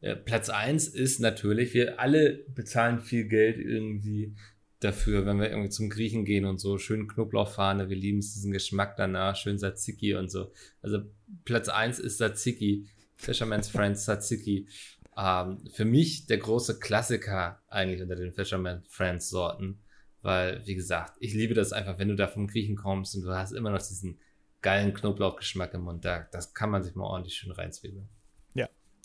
Äh, 0.00 0.16
Platz 0.16 0.48
1 0.48 0.88
ist 0.88 1.20
natürlich, 1.20 1.74
wir 1.74 2.00
alle 2.00 2.44
bezahlen 2.54 3.00
viel 3.00 3.24
Geld 3.28 3.58
irgendwie 3.58 4.34
dafür, 4.80 5.26
wenn 5.26 5.38
wir 5.38 5.50
irgendwie 5.50 5.68
zum 5.68 5.90
Griechen 5.90 6.24
gehen 6.24 6.46
und 6.46 6.58
so, 6.58 6.78
schön 6.78 7.06
Knoblauchfahne, 7.06 7.90
wir 7.90 7.96
lieben 7.96 8.18
es, 8.18 8.32
diesen 8.32 8.50
Geschmack 8.52 8.96
danach, 8.96 9.36
schön 9.36 9.58
Tzatziki 9.58 10.14
und 10.14 10.30
so. 10.30 10.52
Also 10.80 11.00
Platz 11.44 11.68
1 11.68 11.98
ist 11.98 12.16
Tzatziki, 12.16 12.86
Fisherman's 13.20 13.68
Friends 13.68 14.04
Tzatziki. 14.04 14.68
Ähm, 15.16 15.58
für 15.72 15.84
mich 15.84 16.26
der 16.26 16.38
große 16.38 16.78
Klassiker 16.78 17.62
eigentlich 17.68 18.02
unter 18.02 18.16
den 18.16 18.32
Fisherman's 18.32 18.86
Friends 18.88 19.28
Sorten, 19.28 19.80
weil, 20.22 20.66
wie 20.66 20.74
gesagt, 20.74 21.14
ich 21.20 21.34
liebe 21.34 21.54
das 21.54 21.72
einfach, 21.72 21.98
wenn 21.98 22.08
du 22.08 22.16
da 22.16 22.26
vom 22.26 22.46
Griechen 22.46 22.76
kommst 22.76 23.14
und 23.14 23.22
du 23.22 23.30
hast 23.34 23.52
immer 23.52 23.70
noch 23.70 23.78
diesen 23.78 24.18
geilen 24.62 24.92
Knoblauchgeschmack 24.92 25.74
im 25.74 25.82
Mund, 25.82 26.04
da, 26.04 26.26
das 26.32 26.52
kann 26.54 26.70
man 26.70 26.82
sich 26.82 26.94
mal 26.94 27.04
ordentlich 27.04 27.34
schön 27.34 27.52
reinzwiebeln. 27.52 28.08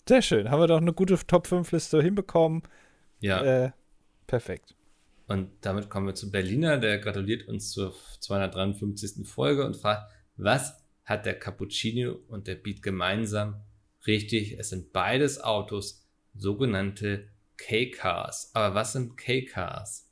Sehr 0.08 0.22
schön. 0.22 0.50
Haben 0.50 0.60
wir 0.60 0.66
doch 0.68 0.80
eine 0.80 0.92
gute 0.92 1.18
Top 1.26 1.48
5 1.48 1.72
Liste 1.72 2.00
hinbekommen. 2.00 2.62
Ja. 3.18 3.42
Äh, 3.42 3.72
perfekt. 4.28 4.74
Und 5.26 5.50
damit 5.62 5.90
kommen 5.90 6.06
wir 6.06 6.14
zu 6.14 6.30
Berliner, 6.30 6.78
der 6.78 6.98
gratuliert 6.98 7.48
uns 7.48 7.72
zur 7.72 7.92
253. 8.20 9.26
Folge 9.26 9.66
und 9.66 9.76
fragt, 9.76 10.12
was 10.36 10.80
hat 11.04 11.26
der 11.26 11.36
Cappuccino 11.36 12.20
und 12.28 12.46
der 12.46 12.54
Beat 12.54 12.82
gemeinsam? 12.82 13.62
Richtig, 14.06 14.58
es 14.58 14.70
sind 14.70 14.92
beides 14.92 15.40
Autos, 15.40 16.06
sogenannte 16.34 17.28
K-Cars. 17.56 18.50
Aber 18.54 18.74
was 18.74 18.92
sind 18.92 19.16
K-Cars? 19.16 20.08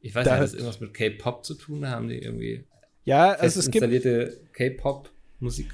Ich 0.00 0.14
weiß 0.14 0.24
Da- 0.24 0.32
nicht, 0.32 0.38
hat 0.40 0.44
das 0.48 0.54
irgendwas 0.54 0.80
mit 0.80 0.94
K-Pop 0.94 1.44
zu 1.44 1.54
tun? 1.54 1.88
Haben 1.88 2.08
die 2.08 2.18
irgendwie 2.18 2.64
Ja, 3.04 3.30
also 3.32 3.60
es 3.60 3.66
installierte 3.66 4.40
K-Pop-Musik? 4.52 5.70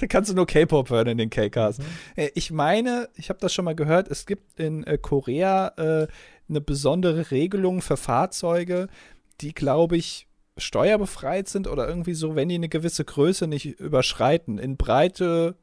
da 0.00 0.06
kannst 0.08 0.30
du 0.30 0.34
nur 0.34 0.46
K-Pop 0.46 0.90
hören 0.90 1.08
in 1.08 1.18
den 1.18 1.30
K-Cars. 1.30 1.78
Äh, 2.16 2.30
Ich 2.34 2.50
meine, 2.50 3.08
ich 3.16 3.28
habe 3.28 3.40
das 3.40 3.52
schon 3.52 3.64
mal 3.64 3.74
gehört, 3.74 4.08
es 4.08 4.24
gibt 4.26 4.58
in 4.60 4.84
äh, 4.84 4.96
Korea 4.98 5.68
äh, 5.76 6.06
eine 6.48 6.60
besondere 6.60 7.30
Regelung 7.30 7.82
für 7.82 7.96
Fahrzeuge, 7.96 8.88
die, 9.40 9.52
glaube 9.52 9.96
ich, 9.96 10.27
steuerbefreit 10.58 11.48
sind 11.48 11.68
oder 11.68 11.88
irgendwie 11.88 12.14
so, 12.14 12.36
wenn 12.36 12.48
die 12.48 12.56
eine 12.56 12.68
gewisse 12.68 13.04
Größe 13.04 13.46
nicht 13.46 13.80
überschreiten, 13.80 14.58
in 14.58 14.76
Breite, 14.76 15.56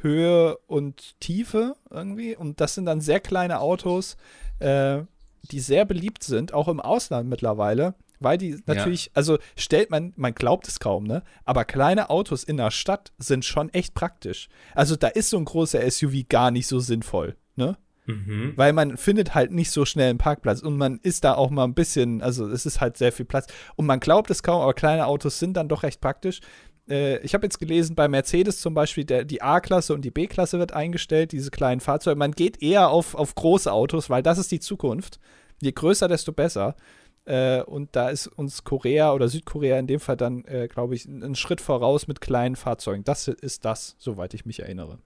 Höhe 0.00 0.56
und 0.66 1.18
Tiefe 1.20 1.74
irgendwie. 1.90 2.36
Und 2.36 2.60
das 2.60 2.74
sind 2.74 2.86
dann 2.86 3.00
sehr 3.00 3.20
kleine 3.20 3.60
Autos, 3.60 4.16
äh, 4.58 5.02
die 5.50 5.60
sehr 5.60 5.84
beliebt 5.84 6.22
sind, 6.22 6.54
auch 6.54 6.68
im 6.68 6.80
Ausland 6.80 7.28
mittlerweile, 7.28 7.94
weil 8.20 8.38
die 8.38 8.58
natürlich, 8.66 9.10
also 9.14 9.38
stellt 9.56 9.90
man, 9.90 10.12
man 10.16 10.34
glaubt 10.34 10.68
es 10.68 10.78
kaum, 10.78 11.04
ne? 11.04 11.22
Aber 11.44 11.64
kleine 11.64 12.10
Autos 12.10 12.44
in 12.44 12.56
der 12.56 12.70
Stadt 12.70 13.12
sind 13.18 13.44
schon 13.44 13.68
echt 13.70 13.94
praktisch. 13.94 14.48
Also 14.74 14.96
da 14.96 15.08
ist 15.08 15.30
so 15.30 15.38
ein 15.38 15.44
großer 15.44 15.90
SUV 15.90 16.28
gar 16.28 16.50
nicht 16.50 16.68
so 16.68 16.78
sinnvoll, 16.78 17.36
ne? 17.56 17.76
Mhm. 18.06 18.54
Weil 18.56 18.72
man 18.72 18.96
findet 18.96 19.34
halt 19.34 19.52
nicht 19.52 19.70
so 19.70 19.84
schnell 19.84 20.10
einen 20.10 20.18
Parkplatz 20.18 20.60
und 20.60 20.76
man 20.76 20.98
ist 21.02 21.24
da 21.24 21.34
auch 21.34 21.50
mal 21.50 21.64
ein 21.64 21.74
bisschen, 21.74 22.20
also 22.20 22.48
es 22.48 22.66
ist 22.66 22.80
halt 22.80 22.96
sehr 22.96 23.12
viel 23.12 23.26
Platz. 23.26 23.46
Und 23.76 23.86
man 23.86 24.00
glaubt 24.00 24.30
es 24.30 24.42
kaum, 24.42 24.60
aber 24.60 24.74
kleine 24.74 25.06
Autos 25.06 25.38
sind 25.38 25.56
dann 25.56 25.68
doch 25.68 25.82
recht 25.82 26.00
praktisch. 26.00 26.40
Äh, 26.88 27.18
ich 27.18 27.34
habe 27.34 27.46
jetzt 27.46 27.58
gelesen, 27.58 27.94
bei 27.94 28.08
Mercedes 28.08 28.60
zum 28.60 28.74
Beispiel, 28.74 29.04
der, 29.04 29.24
die 29.24 29.42
A-Klasse 29.42 29.94
und 29.94 30.04
die 30.04 30.10
B-Klasse 30.10 30.58
wird 30.58 30.72
eingestellt, 30.72 31.32
diese 31.32 31.50
kleinen 31.50 31.80
Fahrzeuge. 31.80 32.18
Man 32.18 32.32
geht 32.32 32.62
eher 32.62 32.90
auf, 32.90 33.14
auf 33.14 33.34
große 33.34 33.72
Autos, 33.72 34.10
weil 34.10 34.22
das 34.22 34.38
ist 34.38 34.50
die 34.50 34.60
Zukunft. 34.60 35.20
Je 35.60 35.72
größer, 35.72 36.08
desto 36.08 36.32
besser. 36.32 36.74
Äh, 37.24 37.62
und 37.62 37.94
da 37.94 38.08
ist 38.08 38.26
uns 38.26 38.64
Korea 38.64 39.12
oder 39.12 39.28
Südkorea 39.28 39.78
in 39.78 39.86
dem 39.86 40.00
Fall 40.00 40.16
dann, 40.16 40.44
äh, 40.46 40.66
glaube 40.66 40.96
ich, 40.96 41.06
einen 41.06 41.36
Schritt 41.36 41.60
voraus 41.60 42.08
mit 42.08 42.20
kleinen 42.20 42.56
Fahrzeugen. 42.56 43.04
Das 43.04 43.28
ist 43.28 43.64
das, 43.64 43.94
soweit 43.98 44.34
ich 44.34 44.44
mich 44.44 44.60
erinnere. 44.60 44.98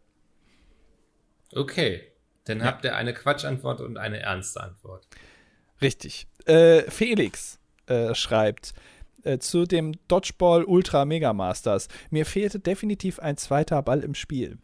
Okay. 1.53 2.01
Dann 2.47 2.65
habt 2.65 2.85
ihr 2.85 2.97
eine 2.97 3.13
Quatschantwort 3.13 3.81
und 3.81 3.99
eine 3.99 4.21
ernste 4.21 4.63
Antwort. 4.63 5.07
Richtig. 5.81 6.27
Äh, 6.47 6.83
Felix 6.91 7.59
äh, 7.87 8.15
schreibt 8.15 8.73
äh, 9.25 9.39
zu 9.39 9.67
dem 9.67 9.95
Dodgeball 10.09 10.65
Ultra 10.65 11.05
Mega 11.05 11.33
Masters. 11.33 11.89
Mir 12.11 12.25
fehlte 12.25 12.61
definitiv 12.61 13.19
ein 13.19 13.37
zweiter 13.37 13.83
Ball 13.83 14.01
im 14.01 14.15
Spiel. 14.15 14.59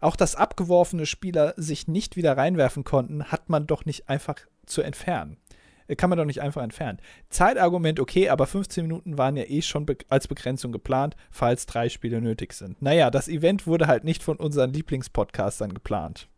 Auch 0.00 0.16
dass 0.16 0.34
abgeworfene 0.34 1.06
Spieler 1.06 1.54
sich 1.56 1.88
nicht 1.88 2.16
wieder 2.16 2.36
reinwerfen 2.36 2.84
konnten, 2.84 3.24
hat 3.24 3.48
man 3.48 3.66
doch 3.66 3.84
nicht 3.84 4.08
einfach 4.08 4.36
zu 4.66 4.82
entfernen. 4.82 5.38
Äh, 5.86 5.96
Kann 5.96 6.10
man 6.10 6.18
doch 6.18 6.24
nicht 6.24 6.42
einfach 6.42 6.62
entfernen. 6.62 6.98
Zeitargument 7.30 8.00
okay, 8.00 8.28
aber 8.28 8.46
15 8.46 8.84
Minuten 8.84 9.18
waren 9.18 9.36
ja 9.36 9.44
eh 9.44 9.62
schon 9.62 9.86
be 9.86 9.96
als 10.08 10.28
Begrenzung 10.28 10.72
geplant, 10.72 11.16
falls 11.30 11.66
drei 11.66 11.88
Spiele 11.88 12.20
nötig 12.20 12.52
sind. 12.52 12.80
Naja, 12.82 13.10
das 13.10 13.28
Event 13.28 13.66
wurde 13.66 13.86
halt 13.86 14.04
nicht 14.04 14.22
von 14.22 14.36
unseren 14.36 14.72
Lieblingspodcastern 14.72 15.74
geplant. 15.74 16.28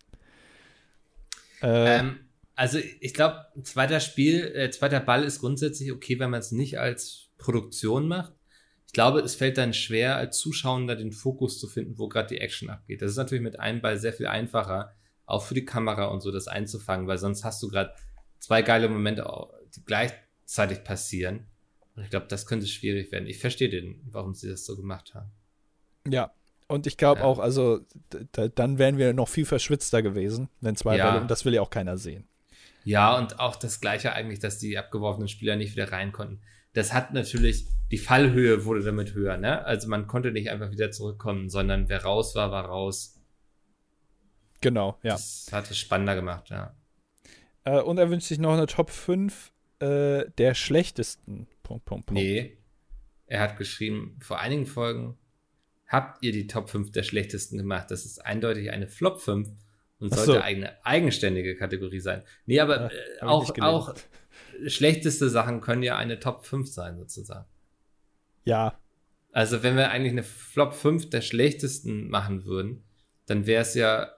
Äh, 1.63 1.99
Ähm, 1.99 2.21
also 2.55 2.79
ich 2.79 3.15
glaube, 3.15 3.47
zweiter 3.63 4.01
Spiel, 4.01 4.53
äh, 4.55 4.71
zweiter 4.71 5.01
Ball 5.01 5.25
ist 5.25 5.41
grundsätzlich 5.41 5.93
okay, 5.93 6.19
wenn 6.19 6.31
man 6.31 6.41
es 6.41 6.53
nicht 6.53 6.79
als 6.79 7.31
Produktion 7.39 8.07
macht. 8.07 8.35
Ich 8.87 8.93
glaube, 8.93 9.21
es 9.21 9.35
fällt 9.35 9.57
dann 9.57 9.73
schwer, 9.73 10.17
als 10.17 10.39
Zuschauer 10.39 10.95
den 10.97 11.13
Fokus 11.13 11.61
zu 11.61 11.69
finden, 11.69 11.97
wo 11.97 12.09
gerade 12.09 12.29
die 12.29 12.41
Action 12.41 12.69
abgeht. 12.71 13.03
Das 13.03 13.13
ist 13.13 13.17
natürlich 13.17 13.43
mit 13.43 13.61
einem 13.61 13.81
Ball 13.81 13.99
sehr 13.99 14.13
viel 14.13 14.27
einfacher, 14.27 14.95
auch 15.27 15.45
für 15.45 15.55
die 15.55 15.65
Kamera 15.65 16.07
und 16.07 16.21
so 16.21 16.33
das 16.33 16.49
einzufangen, 16.49 17.07
weil 17.07 17.19
sonst 17.19 17.45
hast 17.45 17.63
du 17.63 17.69
gerade 17.69 17.95
zwei 18.41 18.63
geile 18.63 18.89
Momente, 18.89 19.25
die 19.77 19.85
gleichzeitig 19.85 20.83
passieren. 20.83 21.47
Und 21.95 22.03
ich 22.03 22.11
glaube, 22.11 22.27
das 22.29 22.47
könnte 22.47 22.67
schwierig 22.67 23.13
werden. 23.13 23.29
Ich 23.29 23.39
verstehe 23.39 23.69
den, 23.69 24.01
warum 24.11 24.35
sie 24.35 24.49
das 24.49 24.65
so 24.65 24.77
gemacht 24.77 25.15
haben. 25.15 25.31
Ja. 26.09 26.33
Und 26.71 26.87
ich 26.87 26.97
glaube 26.97 27.21
Ja. 27.21 27.27
auch, 27.27 27.39
also 27.41 27.81
dann 28.55 28.79
wären 28.79 28.97
wir 28.97 29.13
noch 29.13 29.29
viel 29.29 29.45
verschwitzter 29.45 30.03
gewesen, 30.03 30.49
wenn 30.61 30.77
zwei 30.77 30.97
Ja. 30.97 31.11
Bälle, 31.11 31.23
und 31.23 31.31
das 31.31 31.45
will 31.45 31.53
ja 31.55 31.63
auch 31.63 31.71
keiner 31.71 31.99
sehen. 31.99 32.29
Ja, 32.85 33.19
und 33.19 33.41
auch 33.41 33.57
das 33.57 33.81
Gleiche 33.81 34.13
eigentlich, 34.13 34.39
dass 34.39 34.59
die 34.59 34.79
abgeworfenen 34.79 35.29
Spieler 35.29 35.57
nicht 35.57 35.73
wieder 35.73 35.91
rein 35.93 36.13
konnten. 36.13 36.41
Das 36.73 36.93
hat 36.93 37.13
natürlich, 37.13 37.67
die 37.91 37.99
Fallhöhe 37.99 38.65
wurde 38.65 38.83
damit 38.85 39.15
höher, 39.15 39.37
ne? 39.37 39.65
Also 39.65 39.89
man 39.89 40.07
konnte 40.07 40.31
nicht 40.31 40.51
einfach 40.51 40.71
wieder 40.71 40.93
zurückkommen, 40.93 41.51
sondern 41.51 41.89
wer 41.89 42.05
raus 42.05 42.35
war, 42.37 42.53
war 42.53 42.67
raus. 42.67 43.21
Genau, 44.61 44.97
ja. 45.03 45.13
Das 45.13 45.49
hat 45.53 45.71
es 45.71 45.79
spannender 45.79 46.15
gemacht, 46.15 46.51
ja. 46.51 46.75
Äh, 47.65 47.81
und 47.81 47.99
er 47.99 48.11
wünscht 48.11 48.29
sich 48.29 48.39
noch 48.39 48.53
eine 48.53 48.67
Top 48.67 48.91
5 48.91 49.53
äh, 49.81 50.25
der 50.39 50.55
schlechtesten. 50.55 51.47
Punkt, 51.63 51.85
Punkt, 51.85 52.07
Punkt. 52.07 52.13
Nee. 52.23 52.57
Er 53.27 53.41
hat 53.41 53.57
geschrieben, 53.59 54.17
vor 54.21 54.39
einigen 54.39 54.67
Folgen 54.67 55.17
habt 55.91 56.23
ihr 56.23 56.33
die 56.33 56.47
Top 56.47 56.71
5 56.71 56.91
der 56.93 57.03
schlechtesten 57.03 57.59
gemacht. 57.59 57.91
Das 57.91 58.07
ist 58.07 58.25
eindeutig 58.25 58.71
eine 58.71 58.87
Flop 58.89 59.21
5 59.21 59.51
und 59.99 60.15
sollte 60.15 60.33
so. 60.33 60.39
eine 60.41 60.83
eigenständige 60.87 61.57
Kategorie 61.57 62.01
sein. 62.01 62.23
Nee, 62.47 62.61
aber 62.61 62.83
Ja, 62.83 62.89
äh, 62.89 63.23
auch, 63.27 63.51
auch 63.61 63.95
schlechteste 64.67 65.29
Sachen 65.29 65.61
können 65.61 65.83
ja 65.83 65.97
eine 65.99 66.19
Top 66.19 66.47
5 66.47 66.69
sein, 66.73 66.97
sozusagen. 66.99 67.45
Ja, 68.45 68.79
Also 69.33 69.63
wenn 69.63 69.77
wir 69.77 69.91
eigentlich 69.91 70.13
eine 70.13 70.23
Flop 70.23 70.73
5 70.75 71.11
der 71.11 71.21
schlechtesten 71.21 72.09
machen 72.09 72.45
würden, 72.47 72.83
dann 73.27 73.47
wäre 73.47 73.63
es 73.63 73.75
ja 73.75 74.11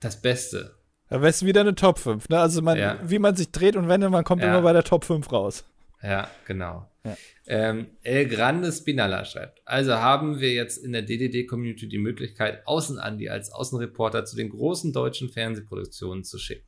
das 0.00 0.20
Beste. 0.20 0.76
da 1.08 1.16
wäre 1.20 1.30
es 1.30 1.44
wieder 1.44 1.60
eine 1.62 1.74
Top 1.74 1.98
5. 1.98 2.28
Ne? 2.28 2.38
Also 2.38 2.62
man, 2.62 2.78
Ja. 2.78 2.98
wie 3.02 3.18
man 3.18 3.34
sich 3.36 3.50
dreht 3.50 3.76
und 3.76 3.88
wendet, 3.88 4.10
man 4.10 4.24
kommt 4.24 4.42
Ja. 4.42 4.48
immer 4.48 4.62
bei 4.62 4.72
der 4.72 4.82
Top 4.84 5.04
5 5.04 5.30
raus. 5.32 5.64
Ja, 6.02 6.30
genau. 6.46 6.90
Ja. 7.04 7.16
Ähm, 7.46 7.90
El 8.02 8.26
Grande 8.26 8.72
Spinalla 8.72 9.24
schreibt, 9.24 9.60
also 9.66 9.94
haben 9.94 10.40
wir 10.40 10.52
jetzt 10.52 10.78
in 10.78 10.92
der 10.92 11.02
DDD-Community 11.02 11.88
die 11.88 11.98
Möglichkeit, 11.98 12.66
Außenandi 12.66 13.28
als 13.28 13.52
Außenreporter 13.52 14.24
zu 14.24 14.36
den 14.36 14.50
großen 14.50 14.92
deutschen 14.92 15.30
Fernsehproduktionen 15.30 16.24
zu 16.24 16.38
schicken. 16.38 16.66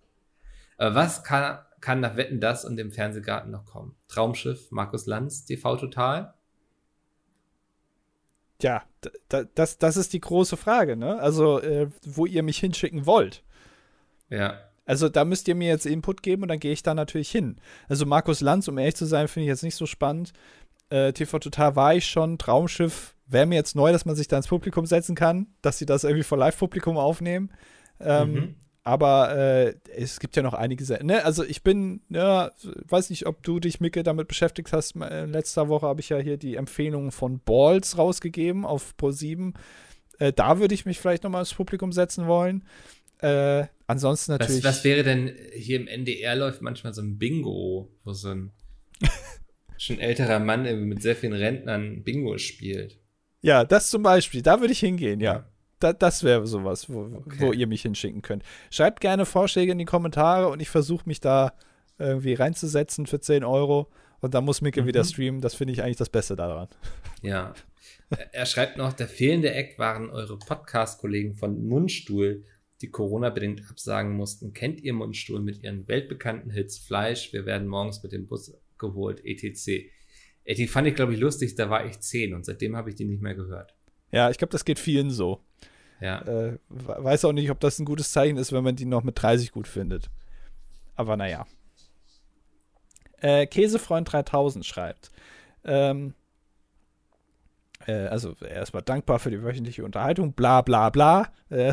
Äh, 0.79 0.95
was 0.95 1.25
kann, 1.25 1.59
kann 1.81 2.01
nach 2.01 2.17
Wetten 2.17 2.41
das 2.41 2.65
und 2.65 2.77
dem 2.77 2.93
Fernsehgarten 2.93 3.51
noch 3.51 3.65
kommen? 3.65 3.95
Traumschiff, 4.09 4.71
Markus 4.71 5.07
Lanz, 5.07 5.45
TV 5.45 5.77
Total? 5.77 6.35
D- 8.63 9.45
das, 9.55 9.79
das 9.79 9.97
ist 9.97 10.13
die 10.13 10.21
große 10.21 10.57
Frage, 10.57 10.97
ne? 10.97 11.19
Also, 11.19 11.61
äh, 11.61 11.89
wo 12.05 12.27
ihr 12.27 12.43
mich 12.43 12.59
hinschicken 12.59 13.07
wollt. 13.07 13.43
Ja. 14.31 14.61
Also, 14.85 15.09
da 15.09 15.25
müsst 15.25 15.49
ihr 15.49 15.55
mir 15.55 15.69
jetzt 15.69 15.87
Input 15.87 16.23
geben 16.23 16.43
und 16.43 16.49
dann 16.49 16.59
gehe 16.61 16.73
ich 16.73 16.83
da 16.83 16.95
natürlich 16.95 17.31
hin. 17.31 17.57
Also, 17.89 18.07
Markus 18.07 18.41
Lanz, 18.41 18.69
um 18.69 18.79
ehrlich 18.79 18.97
zu 18.97 19.07
sein, 19.07 19.29
finde 19.29 19.45
ich 19.45 19.51
jetzt 19.51 19.63
nicht 19.63 19.77
so 19.77 19.87
spannend. 19.87 20.33
Äh, 20.91 21.13
TV 21.13 21.39
Total 21.39 21.77
war 21.77 21.95
ich 21.95 22.07
schon. 22.07 22.39
Traumschiff 22.39 23.15
wäre 23.27 23.47
mir 23.47 23.55
jetzt 23.55 23.77
neu, 23.77 23.93
dass 23.93 24.05
man 24.05 24.17
sich 24.17 24.29
da 24.29 24.37
ins 24.37 24.49
Publikum 24.49 24.87
setzen 24.87 25.15
kann, 25.15 25.47
dass 25.63 25.79
sie 25.79 25.87
das 25.87 26.05
irgendwie 26.05 26.25
vor 26.25 26.39
Live-Publikum 26.39 26.99
aufnehmen. 26.99 27.51
Ähm, 28.01 28.33
Mhm. 28.33 28.55
Aber 28.85 29.37
äh, 29.37 29.75
es 29.97 30.19
gibt 30.19 30.35
ja 30.35 30.43
noch 30.43 30.55
einige 30.55 30.85
Sachen. 30.85 31.07
Ne? 31.07 31.25
Also 31.25 31.45
ich 31.45 31.63
bin, 31.63 32.01
ja, 32.09 32.51
weiß 32.89 33.11
nicht, 33.11 33.27
ob 33.27 33.43
du 33.45 33.61
dich, 33.61 33.79
Micke, 33.81 34.03
damit 34.03 34.27
beschäftigt 34.27 34.73
hast. 34.73 34.97
Äh, 34.97 35.27
Letzter 35.27 35.69
Woche 35.69 35.87
habe 35.87 36.01
ich 36.01 36.09
ja 36.09 36.19
hier 36.19 36.37
die 36.37 36.57
Empfehlungen 36.57 37.13
von 37.13 37.39
Balls 37.39 37.97
rausgegeben 37.97 38.67
auf 38.67 38.95
Pro7. 39.01 39.55
Äh, 40.19 40.33
da 40.33 40.59
würde 40.59 40.75
ich 40.75 40.85
mich 40.85 40.99
vielleicht 40.99 41.23
nochmal 41.23 41.43
ins 41.43 41.55
Publikum 41.55 41.93
setzen 41.93 42.27
wollen. 42.27 42.65
Äh, 43.23 43.67
ansonsten 43.87 44.33
natürlich. 44.33 44.63
Was, 44.65 44.79
was 44.79 44.85
wäre 44.85 45.03
denn, 45.05 45.33
hier 45.55 45.81
im 45.81 45.87
NDR 45.87 46.37
läuft 46.37 46.61
manchmal 46.63 46.93
so 46.93 47.03
ein 47.03 47.19
Bingo, 47.19 47.89
wo 48.05 48.13
so 48.13 48.31
ein 48.31 48.51
schon 49.79 49.99
älterer 49.99 50.39
Mann 50.39 50.63
mit 50.89 51.03
sehr 51.03 51.17
vielen 51.17 51.33
Rentnern 51.33 52.03
Bingo 52.03 52.39
spielt. 52.39 52.99
ja, 53.43 53.65
das 53.65 53.91
zum 53.91 54.03
Beispiel. 54.03 54.43
Da 54.43 54.61
würde 54.61 54.73
ich 54.73 54.81
hingehen, 54.81 55.21
ja. 55.21 55.47
Da, 55.81 55.93
das 55.93 56.23
wäre 56.23 56.47
sowas, 56.47 56.89
wo, 56.89 57.01
Okay. 57.01 57.37
wo 57.41 57.53
ihr 57.53 57.67
mich 57.67 57.83
hinschicken 57.83 58.23
könnt. 58.23 58.45
Schreibt 58.71 59.01
gerne 59.01 59.27
Vorschläge 59.27 59.73
in 59.73 59.79
die 59.79 59.85
Kommentare 59.85 60.49
und 60.49 60.61
ich 60.63 60.69
versuche 60.71 61.09
mich 61.09 61.21
da 61.21 61.53
irgendwie 61.99 62.35
reinzusetzen 62.35 63.07
für 63.07 63.19
10 63.21 63.43
Euro. 63.45 63.89
Und 64.21 64.35
dann 64.35 64.45
muss 64.45 64.61
Micke 64.61 64.83
Mhm. 64.83 64.87
wieder 64.87 65.03
streamen. 65.05 65.41
Das 65.41 65.55
finde 65.55 65.73
ich 65.73 65.83
eigentlich 65.83 65.97
das 65.97 66.09
Beste 66.11 66.37
daran. 66.37 66.69
Ja. 67.23 67.55
Er 68.33 68.47
schreibt 68.47 68.77
noch, 68.77 68.93
der 68.93 69.07
fehlende 69.09 69.53
Eck 69.55 69.79
waren 69.79 70.11
eure 70.11 70.37
Podcast-Kollegen 70.37 71.35
von 71.35 71.65
Mundstuhl, 71.67 72.45
die 72.83 72.91
Corona-bedingt 72.91 73.63
absagen 73.71 74.13
mussten. 74.13 74.53
Kennt 74.53 74.81
ihr 74.81 74.93
Mundstuhl 74.93 75.41
mit 75.41 75.63
ihren 75.63 75.87
weltbekannten 75.89 76.51
Hits 76.51 76.79
Fleisch, 76.79 77.33
wir 77.33 77.47
werden 77.47 77.69
morgens 77.69 78.03
mit 78.03 78.13
dem 78.13 78.27
Bus 78.27 78.53
geholt, 78.79 79.25
etc. 79.25 79.89
Ey, 80.45 80.55
die 80.57 80.67
fand 80.67 80.89
ich, 80.89 80.95
glaube 80.95 81.15
ich, 81.15 81.21
lustig, 81.21 81.55
da 81.55 81.71
war 81.71 81.87
ich 81.87 82.01
10 82.01 82.35
und 82.35 82.45
seitdem 82.45 82.77
habe 82.77 82.91
ich 82.91 82.97
die 82.97 83.05
nicht 83.05 83.23
mehr 83.23 83.35
gehört. 83.35 83.75
Ja, 84.11 84.29
ich 84.29 84.39
glaube, 84.39 84.51
das 84.53 84.65
geht 84.65 84.79
vielen 84.79 85.11
so. 85.11 85.41
Ja. 86.01 86.21
Äh, 86.23 86.59
we- 86.69 86.97
weiß 87.05 87.25
auch 87.27 87.33
nicht, 87.33 87.51
ob 87.51 87.61
das 87.61 87.79
ein 87.79 87.85
gutes 87.85 88.11
Zeichen 88.11 88.37
ist, 88.37 88.53
wenn 88.53 88.65
man 88.65 88.75
die 88.77 88.85
noch 88.85 89.05
mit 89.05 89.23
30 89.23 89.53
gut 89.53 89.69
findet. 89.69 90.11
Aber 90.97 91.17
naja. 91.17 91.47
Äh, 93.21 93.47
Käsefreund 93.47 94.13
3000 94.13 94.67
schreibt. 94.67 95.13
Ähm, 95.65 96.15
äh, 97.87 97.93
also 98.09 98.35
erstmal 98.41 98.83
dankbar 98.83 99.21
für 99.21 99.31
die 99.31 99.43
wöchentliche 99.43 99.85
Unterhaltung, 99.85 100.33
bla 100.33 100.61
bla 100.63 100.91
bla. 100.91 101.33
Äh, 101.49 101.73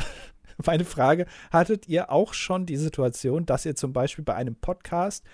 meine 0.65 0.85
Frage, 0.85 1.25
hattet 1.51 1.87
ihr 1.87 2.11
auch 2.11 2.33
schon 2.33 2.65
die 2.65 2.77
Situation, 2.77 3.45
dass 3.45 3.65
ihr 3.65 3.75
zum 3.75 3.93
Beispiel 3.93 4.23
bei 4.23 4.35
einem 4.35 4.55
Podcast 4.55 5.25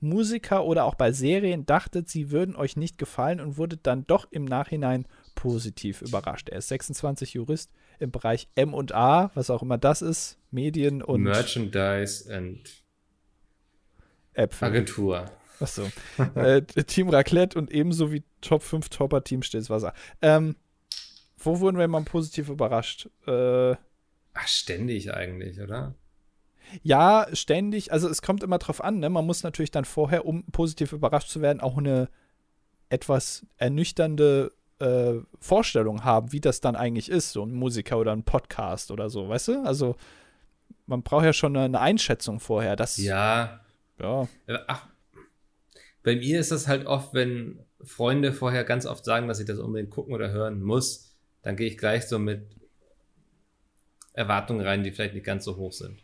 Musiker 0.00 0.64
oder 0.64 0.84
auch 0.84 0.94
bei 0.94 1.12
Serien 1.12 1.66
dachtet, 1.66 2.08
sie 2.08 2.30
würden 2.30 2.56
euch 2.56 2.76
nicht 2.76 2.96
gefallen 2.96 3.38
und 3.38 3.58
wurdet 3.58 3.80
dann 3.82 4.06
doch 4.06 4.26
im 4.30 4.46
Nachhinein 4.46 5.06
positiv 5.34 6.00
überrascht? 6.00 6.48
Er 6.48 6.58
ist 6.58 6.68
26 6.68 7.34
Jurist 7.34 7.70
im 7.98 8.10
Bereich 8.10 8.48
M&A, 8.54 9.30
was 9.34 9.50
auch 9.50 9.62
immer 9.62 9.76
das 9.76 10.00
ist, 10.00 10.38
Medien 10.50 11.02
und 11.02 11.22
Merchandise 11.22 12.34
und 12.34 12.62
Äpfel. 14.32 14.68
Agentur. 14.68 15.30
Achso. 15.60 15.86
äh, 16.34 16.62
Team 16.62 17.10
Raclette 17.10 17.58
und 17.58 17.70
ebenso 17.70 18.10
wie 18.10 18.22
Top 18.40 18.62
5 18.62 18.88
Topper 18.88 19.22
Team 19.22 19.42
Stilles 19.42 19.68
Wasser. 19.68 19.92
Ähm, 20.22 20.56
wo 21.36 21.60
wurden 21.60 21.78
wir 21.78 21.88
mal 21.88 22.02
positiv 22.02 22.48
überrascht? 22.48 23.08
Äh, 23.26 23.76
Ach, 24.40 24.48
ständig 24.48 25.12
eigentlich, 25.12 25.60
oder? 25.60 25.94
ja, 26.82 27.26
ständig. 27.32 27.92
Also 27.92 28.08
es 28.08 28.22
kommt 28.22 28.42
immer 28.42 28.58
drauf 28.58 28.82
an. 28.82 28.98
Ne? 28.98 29.10
Man 29.10 29.26
muss 29.26 29.42
natürlich 29.42 29.70
dann 29.70 29.84
vorher, 29.84 30.26
um 30.26 30.44
positiv 30.46 30.92
überrascht 30.92 31.28
zu 31.28 31.40
werden, 31.40 31.60
auch 31.60 31.78
eine 31.78 32.08
etwas 32.88 33.46
ernüchternde 33.56 34.52
äh, 34.78 35.14
Vorstellung 35.38 36.04
haben, 36.04 36.32
wie 36.32 36.40
das 36.40 36.60
dann 36.60 36.76
eigentlich 36.76 37.08
ist, 37.08 37.32
so 37.32 37.44
ein 37.44 37.52
Musiker 37.52 37.98
oder 37.98 38.12
ein 38.12 38.24
Podcast 38.24 38.90
oder 38.90 39.10
so, 39.10 39.28
weißt 39.28 39.48
du? 39.48 39.62
Also 39.62 39.96
man 40.86 41.02
braucht 41.02 41.24
ja 41.24 41.32
schon 41.32 41.56
eine, 41.56 41.80
Einschätzung 41.80 42.40
vorher. 42.40 42.76
Das, 42.76 42.96
Ja. 42.96 43.60
ja. 44.00 44.22
Äh, 44.46 44.58
Ach, 44.66 44.86
bei 46.02 46.16
mir 46.16 46.40
ist 46.40 46.50
das 46.50 46.66
halt 46.66 46.86
oft, 46.86 47.14
wenn 47.14 47.60
Freunde 47.82 48.32
vorher 48.32 48.64
ganz 48.64 48.86
oft 48.86 49.04
sagen, 49.04 49.28
dass 49.28 49.38
ich 49.38 49.46
das 49.46 49.58
unbedingt 49.58 49.90
gucken 49.90 50.14
oder 50.14 50.30
hören 50.30 50.62
muss, 50.62 51.14
dann 51.42 51.56
gehe 51.56 51.68
ich 51.68 51.78
gleich 51.78 52.08
so 52.08 52.18
mit 52.18 52.59
Erwartungen 54.12 54.64
rein, 54.66 54.82
die 54.82 54.90
vielleicht 54.90 55.14
nicht 55.14 55.26
ganz 55.26 55.44
so 55.44 55.56
hoch 55.56 55.72
sind. 55.72 56.02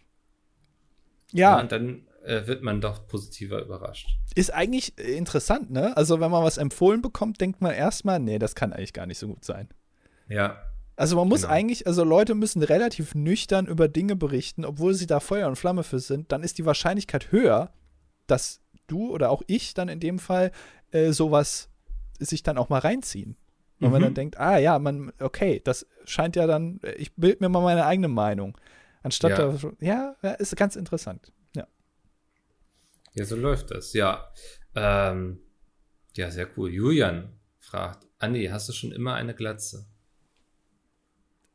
Ja, 1.33 1.59
Und 1.61 1.73
dann 1.73 2.07
äh, 2.25 2.47
wird 2.47 2.63
man 2.63 2.81
doch 2.81 3.07
positiver 3.09 3.61
überrascht. 3.63 4.09
ist 4.35 4.53
eigentlich 4.53 4.97
äh, 4.99 5.17
interessant, 5.17 5.71
ne? 5.71 5.97
Also 5.97 6.21
wenn 6.21 6.31
man 6.31 6.45
was 6.45 6.57
empfohlen 6.59 7.03
bekommt, 7.03 7.41
denkt 7.41 7.61
man 7.61 7.73
erstmal, 7.73 8.21
nee, 8.21 8.39
das 8.39 8.55
kann 8.55 8.73
eigentlich 8.73 8.93
gar 8.93 9.07
nicht 9.07 9.19
so 9.19 9.29
gut 9.29 9.45
sein. 9.45 9.69
Ja. 10.29 10.57
Also 10.97 11.17
man 11.17 11.29
muss 11.29 11.43
Genau. 11.43 11.53
eigentlich, 11.53 11.87
also 11.87 12.05
Leute 12.05 12.35
müssen 12.35 12.63
relativ 12.63 13.15
nüchtern 13.15 13.67
über 13.67 13.87
Dinge 13.89 14.17
berichten, 14.17 14.65
obwohl 14.65 14.95
sie 14.95 15.07
da 15.07 15.21
Feuer 15.21 15.47
und 15.49 15.57
Flamme 15.57 15.83
für 15.83 15.99
sind, 15.99 16.33
dann 16.33 16.43
ist 16.43 16.59
die 16.59 16.65
Wahrscheinlichkeit 16.65 17.33
höher, 17.33 17.71
dass 18.27 18.61
du 18.87 19.11
oder 19.13 19.31
auch 19.31 19.43
ich 19.47 19.75
dann 19.75 19.89
in 19.89 20.01
dem 20.01 20.19
Fall 20.19 20.53
äh, 20.93 21.11
sowas 21.13 21.69
sich 22.19 22.43
dann 22.43 22.57
auch 22.57 22.69
mal 22.71 22.79
reinziehen. 22.79 23.37
Und 23.81 23.91
man 23.91 24.01
Mhm. 24.01 24.05
dann 24.05 24.15
denkt, 24.15 24.39
ah 24.41 24.57
ja, 24.59 24.79
man, 24.79 25.13
okay, 25.21 25.61
das 25.65 25.87
scheint 26.05 26.35
ja 26.37 26.47
dann, 26.47 26.81
äh, 26.83 26.93
ich 26.93 27.15
bild 27.15 27.41
mir 27.41 27.49
mal 27.49 27.61
meine 27.61 27.85
eigene 27.85 28.09
Meinung. 28.09 28.57
Anstatt 29.03 29.33
Ja. 29.39 29.53
da, 29.53 29.73
ja, 29.81 30.17
ja, 30.23 30.31
ist 30.33 30.57
ganz 30.57 30.77
interessant. 30.77 31.33
Ja. 31.55 31.67
Ja, 33.13 33.25
so 33.25 33.37
läuft 33.37 33.71
das. 33.71 33.93
Ja. 33.93 34.33
Ähm, 34.75 35.41
ja, 36.17 36.31
sehr 36.31 36.49
cool. 36.57 36.71
Julian 36.71 37.39
fragt, 37.61 38.07
Andi, 38.19 38.47
hast 38.47 38.69
du 38.69 38.73
schon 38.73 38.93
immer 38.93 39.15
eine 39.15 39.35
Glatze? 39.35 39.87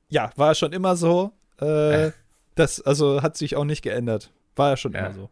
Ja, 0.09 0.31
war 0.35 0.53
schon 0.55 0.73
immer 0.73 0.95
so. 0.95 1.31
Äh, 1.59 2.11
das, 2.55 2.81
also 2.81 3.21
hat 3.21 3.37
sich 3.37 3.55
auch 3.55 3.65
nicht 3.65 3.81
geändert. 3.81 4.31
War 4.55 4.71
ja 4.71 4.77
schon 4.77 4.93
Ja. 4.93 5.05
immer 5.07 5.13
so. 5.13 5.29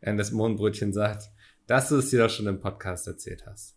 Und 0.00 0.16
das 0.16 0.30
Mohnbrötchen 0.30 0.92
sagt, 0.92 1.30
dass 1.66 1.88
du 1.88 1.96
es 1.96 2.10
dir 2.10 2.20
doch 2.22 2.30
schon 2.30 2.46
im 2.46 2.60
Podcast 2.60 3.06
erzählt 3.08 3.44
hast. 3.46 3.76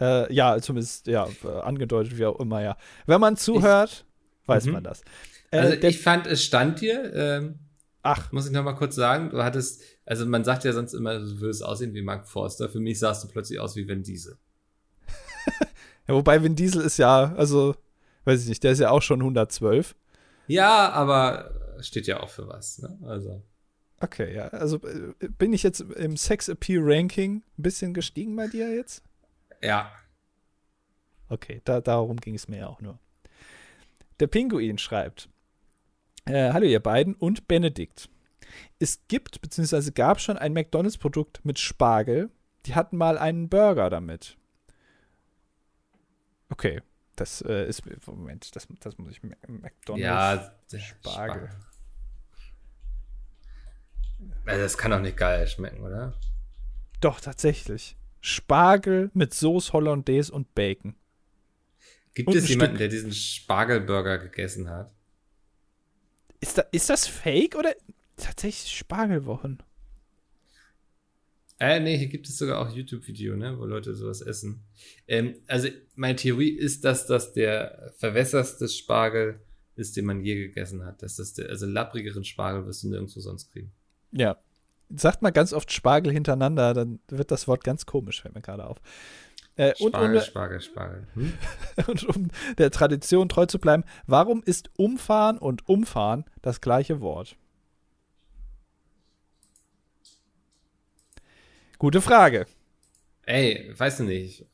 Äh, 0.00 0.32
ja, 0.32 0.60
zumindest, 0.60 1.06
ja, 1.06 1.28
äh, 1.44 1.48
angedeutet, 1.60 2.18
wie 2.18 2.26
auch 2.26 2.40
immer, 2.40 2.62
ja. 2.62 2.76
Wenn 3.06 3.20
man 3.20 3.36
zuhört, 3.36 4.04
weiß 4.46 4.66
Mhm. 4.66 4.72
man 4.72 4.84
das. 4.84 5.02
Äh, 5.50 5.58
Also 5.58 5.72
ich 5.86 6.00
fand, 6.00 6.26
es 6.26 6.42
stand 6.42 6.80
dir, 6.80 7.12
ähm, 7.14 7.58
ach, 8.02 8.32
muss 8.32 8.46
ich 8.46 8.52
noch 8.52 8.64
mal 8.64 8.74
kurz 8.74 8.96
sagen, 8.96 9.30
du 9.30 9.42
hattest, 9.44 9.82
also 10.04 10.26
man 10.26 10.42
sagt 10.44 10.64
ja 10.64 10.72
sonst 10.72 10.94
immer, 10.94 11.18
du 11.18 11.40
würdest 11.40 11.64
aussehen 11.64 11.94
wie 11.94 12.02
Mark 12.02 12.26
Forster. 12.28 12.68
Für 12.68 12.80
mich 12.80 12.98
sahst 12.98 13.22
du 13.24 13.28
plötzlich 13.28 13.60
aus 13.60 13.76
wie 13.76 13.86
Vin 13.86 14.02
Diesel. 14.02 14.36
ja, 16.08 16.14
wobei 16.14 16.42
Vin 16.42 16.56
Diesel 16.56 16.82
ist 16.82 16.96
ja, 16.98 17.32
also, 17.36 17.74
weiß 18.24 18.42
ich 18.42 18.48
nicht, 18.48 18.64
der 18.64 18.72
ist 18.72 18.80
ja 18.80 18.90
auch 18.90 19.02
schon 19.02 19.20
112. 19.20 19.94
Ja, 20.48 20.90
aber 20.90 21.52
steht 21.80 22.06
ja 22.06 22.20
auch 22.20 22.28
für 22.30 22.48
was, 22.48 22.78
ne? 22.78 22.98
Also. 23.06 23.42
Okay, 24.00 24.34
ja, 24.34 24.48
also 24.48 24.76
äh, 24.78 25.28
bin 25.38 25.52
ich 25.52 25.62
jetzt 25.62 25.80
im 25.80 26.16
Sex 26.16 26.48
Appeal 26.48 26.80
Ranking 26.84 27.36
ein 27.58 27.62
bisschen 27.62 27.94
gestiegen 27.94 28.34
bei 28.36 28.48
dir 28.48 28.74
jetzt? 28.74 29.02
Ja. 29.64 29.90
Okay, 31.28 31.62
da, 31.64 31.80
darum 31.80 32.18
ging 32.18 32.34
es 32.34 32.48
mir 32.48 32.58
ja 32.58 32.66
auch 32.68 32.80
nur. 32.80 32.98
Der 34.20 34.26
Pinguin 34.26 34.78
schreibt: 34.78 35.28
äh, 36.26 36.52
Hallo, 36.52 36.66
ihr 36.66 36.80
beiden 36.80 37.14
und 37.14 37.48
Benedikt. 37.48 38.10
Es 38.78 39.00
gibt 39.08 39.40
bzw. 39.40 39.90
gab 39.90 40.20
schon 40.20 40.36
ein 40.36 40.52
McDonalds-Produkt 40.52 41.44
mit 41.44 41.58
Spargel. 41.58 42.30
Die 42.66 42.74
hatten 42.74 42.96
mal 42.96 43.18
einen 43.18 43.48
Burger 43.48 43.90
damit. 43.90 44.36
Okay, 46.50 46.82
das 47.16 47.42
äh, 47.42 47.66
ist. 47.66 47.82
Moment, 48.06 48.54
das, 48.54 48.68
das 48.80 48.98
muss 48.98 49.12
ich. 49.12 49.22
McDonalds. 49.22 50.70
Ja, 50.70 50.78
Spargel. 50.78 51.50
Also 54.46 54.62
das 54.62 54.78
kann 54.78 54.90
doch 54.90 55.00
nicht 55.00 55.16
geil 55.16 55.46
schmecken, 55.46 55.82
oder? 55.82 56.14
Doch, 57.00 57.20
tatsächlich. 57.20 57.96
Spargel 58.26 59.10
mit 59.12 59.34
Sauce 59.34 59.74
Hollandaise 59.74 60.32
und 60.32 60.54
Bacon. 60.54 60.94
Gibt 62.14 62.30
Und 62.30 62.36
es 62.36 62.48
jemanden, 62.48 62.76
Stück- 62.76 62.78
der 62.78 62.88
diesen 62.88 63.12
Spargelburger 63.12 64.16
gegessen 64.16 64.70
hat? 64.70 64.90
Ist, 66.40 66.56
da, 66.56 66.62
ist 66.72 66.88
das 66.88 67.06
fake 67.06 67.54
oder 67.54 67.74
tatsächlich 68.16 68.72
Spargelwochen? 68.72 69.62
Äh, 71.60 71.80
nee, 71.80 71.98
hier 71.98 72.08
gibt 72.08 72.26
es 72.26 72.38
sogar 72.38 72.60
auch 72.60 72.74
YouTube-Video, 72.74 73.36
ne, 73.36 73.58
wo 73.58 73.66
Leute 73.66 73.94
sowas 73.94 74.22
essen. 74.22 74.64
Ähm, 75.06 75.34
also, 75.46 75.68
meine 75.94 76.16
Theorie 76.16 76.48
ist, 76.48 76.82
dass 76.82 77.06
das 77.06 77.34
der 77.34 77.92
verwässerste 77.98 78.68
Spargel 78.70 79.38
ist, 79.76 79.98
den 79.98 80.06
man 80.06 80.24
je 80.24 80.34
gegessen 80.36 80.86
hat. 80.86 81.02
Dass 81.02 81.16
das 81.16 81.34
der, 81.34 81.50
also 81.50 81.66
lapprigeren 81.66 82.24
Spargel 82.24 82.64
wirst 82.64 82.84
du 82.84 82.88
nirgendwo 82.88 83.20
sonst 83.20 83.52
kriegen. 83.52 83.70
Ja. 84.12 84.38
Sagt 84.96 85.22
mal 85.22 85.30
ganz 85.30 85.52
oft 85.52 85.72
Spargel 85.72 86.12
hintereinander, 86.12 86.74
dann 86.74 87.00
wird 87.08 87.30
das 87.30 87.48
Wort 87.48 87.64
ganz 87.64 87.86
komisch, 87.86 88.22
fällt 88.22 88.34
mir 88.34 88.42
gerade 88.42 88.66
auf. 88.66 88.78
Äh, 89.56 89.72
und, 89.80 89.90
Spargel, 89.90 90.16
um, 90.16 90.22
Spargel, 90.24 90.60
Spargel. 90.60 91.06
Hm? 91.14 91.32
und 91.86 92.04
um 92.04 92.28
der 92.58 92.70
Tradition 92.70 93.28
treu 93.28 93.46
zu 93.46 93.58
bleiben, 93.58 93.84
warum 94.06 94.42
ist 94.44 94.70
umfahren 94.76 95.38
und 95.38 95.68
umfahren 95.68 96.24
das 96.42 96.60
gleiche 96.60 97.00
Wort? 97.00 97.36
Gute 101.78 102.00
Frage. 102.00 102.46
Ey, 103.26 103.72
weißt 103.76 104.00
du 104.00 104.04
nicht. 104.04 104.46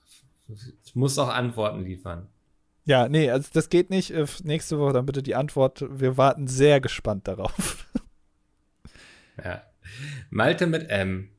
Ich 0.84 0.94
muss 0.94 1.18
auch 1.18 1.28
Antworten 1.28 1.84
liefern. 1.84 2.28
Ja, 2.84 3.08
nee, 3.08 3.30
also 3.30 3.48
das 3.52 3.68
geht 3.68 3.90
nicht. 3.90 4.10
Äh, 4.10 4.26
Nächste 4.42 4.78
Woche 4.78 4.92
dann 4.94 5.06
bitte 5.06 5.22
die 5.22 5.34
Antwort. 5.34 5.84
Wir 5.88 6.16
warten 6.16 6.48
sehr 6.48 6.80
gespannt 6.80 7.28
darauf. 7.28 7.86
Ja. 9.42 9.62
Malte 10.30 10.66
mit 10.66 10.88
M. 10.88 11.30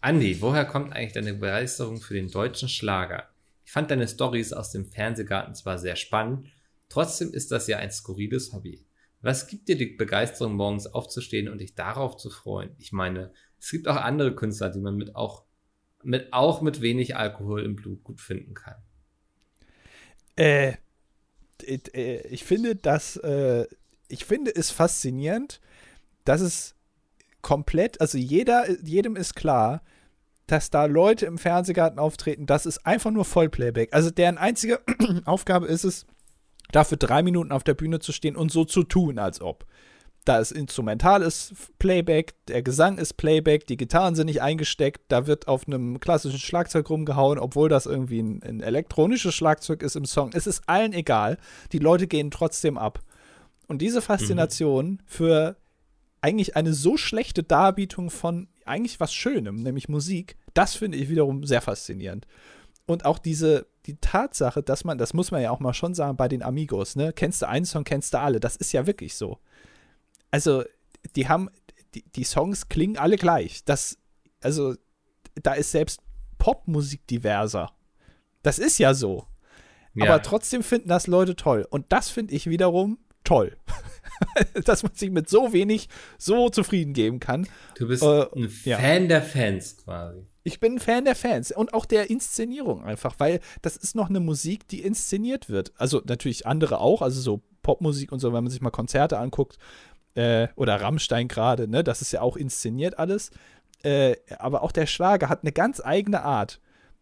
Andi, 0.00 0.40
woher 0.40 0.64
kommt 0.64 0.92
eigentlich 0.92 1.12
deine 1.12 1.34
Begeisterung 1.34 2.00
für 2.00 2.14
den 2.14 2.30
deutschen 2.30 2.68
Schlager? 2.68 3.28
Ich 3.64 3.72
fand 3.72 3.90
deine 3.90 4.08
Stories 4.08 4.52
aus 4.52 4.70
dem 4.70 4.86
Fernsehgarten 4.86 5.54
zwar 5.54 5.78
sehr 5.78 5.96
spannend, 5.96 6.48
trotzdem 6.88 7.32
ist 7.32 7.52
das 7.52 7.66
ja 7.68 7.78
ein 7.78 7.90
skurriles 7.90 8.52
Hobby. 8.52 8.84
Was 9.20 9.46
gibt 9.46 9.68
dir 9.68 9.76
die 9.76 9.86
Begeisterung, 9.86 10.54
morgens 10.54 10.88
aufzustehen 10.88 11.48
und 11.48 11.58
dich 11.58 11.74
darauf 11.74 12.16
zu 12.16 12.28
freuen? 12.28 12.74
Ich 12.78 12.92
meine, 12.92 13.32
es 13.60 13.70
gibt 13.70 13.86
auch 13.86 13.96
andere 13.96 14.34
Künstler, 14.34 14.70
die 14.70 14.80
man 14.80 14.96
mit 14.96 15.14
auch 15.14 15.44
mit, 16.02 16.32
auch 16.32 16.60
mit 16.62 16.80
wenig 16.80 17.16
Alkohol 17.16 17.64
im 17.64 17.76
Blut 17.76 18.02
gut 18.04 18.20
finden 18.20 18.54
kann. 18.54 18.82
Äh, 20.36 20.74
äh, 21.64 22.26
ich 22.28 22.44
finde 22.44 22.76
das, 22.76 23.16
äh, 23.16 23.66
ich 24.08 24.24
finde 24.24 24.54
es 24.54 24.70
faszinierend, 24.70 25.60
dass 26.24 26.40
es 26.40 26.74
komplett, 27.42 28.00
also 28.00 28.18
jeder, 28.18 28.64
jedem 28.82 29.16
ist 29.16 29.34
klar, 29.34 29.82
dass 30.46 30.70
da 30.70 30.86
Leute 30.86 31.26
im 31.26 31.38
Fernsehgarten 31.38 31.98
auftreten, 31.98 32.46
das 32.46 32.66
ist 32.66 32.86
einfach 32.86 33.10
nur 33.10 33.24
Vollplayback. 33.24 33.92
Also 33.92 34.10
deren 34.10 34.38
einzige 34.38 34.80
Aufgabe 35.24 35.66
ist 35.66 35.84
es, 35.84 36.06
dafür 36.72 36.96
drei 36.96 37.22
Minuten 37.22 37.52
auf 37.52 37.64
der 37.64 37.74
Bühne 37.74 38.00
zu 38.00 38.12
stehen 38.12 38.36
und 38.36 38.50
so 38.50 38.64
zu 38.64 38.82
tun, 38.82 39.18
als 39.18 39.40
ob. 39.40 39.66
Da 40.24 40.38
ist 40.38 40.52
Instrumental 40.52 41.20
ist 41.22 41.52
Playback, 41.78 42.34
der 42.46 42.62
Gesang 42.62 42.98
ist 42.98 43.14
Playback, 43.14 43.66
die 43.66 43.76
Gitarren 43.76 44.14
sind 44.14 44.26
nicht 44.26 44.40
eingesteckt, 44.40 45.00
da 45.08 45.26
wird 45.26 45.48
auf 45.48 45.66
einem 45.66 45.98
klassischen 45.98 46.38
Schlagzeug 46.38 46.88
rumgehauen, 46.90 47.38
obwohl 47.38 47.68
das 47.68 47.86
irgendwie 47.86 48.22
ein, 48.22 48.40
ein 48.42 48.60
elektronisches 48.60 49.34
Schlagzeug 49.34 49.82
ist 49.82 49.96
im 49.96 50.04
Song. 50.04 50.30
Es 50.32 50.46
ist 50.46 50.62
allen 50.68 50.92
egal. 50.92 51.38
Die 51.72 51.78
Leute 51.78 52.06
gehen 52.06 52.30
trotzdem 52.30 52.78
ab. 52.78 53.00
Und 53.66 53.78
diese 53.82 54.00
Faszination 54.00 55.02
für 55.06 55.56
eigentlich 56.22 56.56
eine 56.56 56.72
so 56.72 56.96
schlechte 56.96 57.42
Darbietung 57.42 58.08
von 58.08 58.48
eigentlich 58.64 59.00
was 59.00 59.12
Schönem, 59.12 59.56
nämlich 59.56 59.88
Musik, 59.88 60.36
das 60.54 60.74
finde 60.74 60.96
ich 60.96 61.08
wiederum 61.08 61.44
sehr 61.44 61.60
faszinierend. 61.60 62.26
Und 62.86 63.04
auch 63.04 63.18
diese, 63.18 63.66
die 63.86 63.96
Tatsache, 63.96 64.62
dass 64.62 64.84
man, 64.84 64.98
das 64.98 65.14
muss 65.14 65.30
man 65.30 65.42
ja 65.42 65.50
auch 65.50 65.60
mal 65.60 65.74
schon 65.74 65.94
sagen, 65.94 66.16
bei 66.16 66.28
den 66.28 66.42
Amigos, 66.42 66.96
ne, 66.96 67.12
kennst 67.12 67.42
du 67.42 67.48
einen 67.48 67.64
Song, 67.64 67.84
kennst 67.84 68.14
du 68.14 68.20
alle, 68.20 68.40
das 68.40 68.56
ist 68.56 68.72
ja 68.72 68.86
wirklich 68.86 69.14
so. 69.14 69.38
Also, 70.30 70.64
die 71.16 71.28
haben, 71.28 71.50
die, 71.94 72.04
die 72.12 72.24
Songs 72.24 72.68
klingen 72.68 72.96
alle 72.96 73.16
gleich. 73.16 73.64
Das, 73.64 73.98
also, 74.40 74.74
da 75.42 75.54
ist 75.54 75.72
selbst 75.72 76.00
Popmusik 76.38 77.06
diverser. 77.06 77.72
Das 78.42 78.58
ist 78.58 78.78
ja 78.78 78.94
so. 78.94 79.26
Ja. 79.94 80.06
Aber 80.06 80.22
trotzdem 80.22 80.62
finden 80.62 80.88
das 80.88 81.06
Leute 81.06 81.36
toll. 81.36 81.66
Und 81.68 81.86
das 81.90 82.08
finde 82.08 82.34
ich 82.34 82.48
wiederum 82.48 82.98
toll. 83.24 83.56
Dass 84.64 84.82
man 84.82 84.92
sich 84.94 85.10
mit 85.10 85.28
so 85.28 85.52
wenig 85.52 85.88
so 86.18 86.48
zufrieden 86.48 86.92
geben 86.92 87.18
kann. 87.20 87.46
Du 87.76 87.88
bist 87.88 88.02
Äh, 88.02 88.26
ein 88.36 88.52
ja. 88.64 88.78
Fan 88.78 89.08
der 89.08 89.22
Fans 89.22 89.76
quasi. 89.78 90.20
Ich 90.44 90.58
bin 90.60 90.74
ein 90.74 90.78
Fan 90.80 91.04
der 91.04 91.14
Fans 91.16 91.52
und 91.52 91.72
auch 91.74 91.84
der 91.86 92.10
Inszenierung 92.10 92.84
einfach, 92.84 93.14
weil 93.18 93.40
das 93.62 93.76
ist 93.76 93.94
noch 93.94 94.08
eine 94.10 94.20
Musik, 94.20 94.66
die 94.68 94.82
inszeniert 94.82 95.48
wird. 95.48 95.72
Also 95.76 96.02
natürlich 96.04 96.46
andere 96.46 96.80
auch, 96.80 97.00
also 97.02 97.20
so 97.20 97.42
Popmusik 97.62 98.10
und 98.10 98.18
so, 98.18 98.32
wenn 98.32 98.42
man 98.42 98.50
sich 98.50 98.60
mal 98.60 98.70
Konzerte 98.70 99.18
anguckt 99.18 99.58
äh, 100.14 100.48
oder 100.56 100.80
Rammstein 100.80 101.28
gerade, 101.28 101.68
ne, 101.68 101.84
das 101.84 102.02
ist 102.02 102.12
ja 102.12 102.22
auch 102.22 102.36
inszeniert 102.36 102.98
alles. 102.98 103.30
Äh, 103.84 104.16
aber 104.38 104.62
auch 104.62 104.72
der 104.72 104.86
Schlager 104.86 105.28
hat 105.28 105.42
eine 105.42 105.52
ganz 105.52 105.80
eigene 105.84 106.22
Art. 106.22 106.60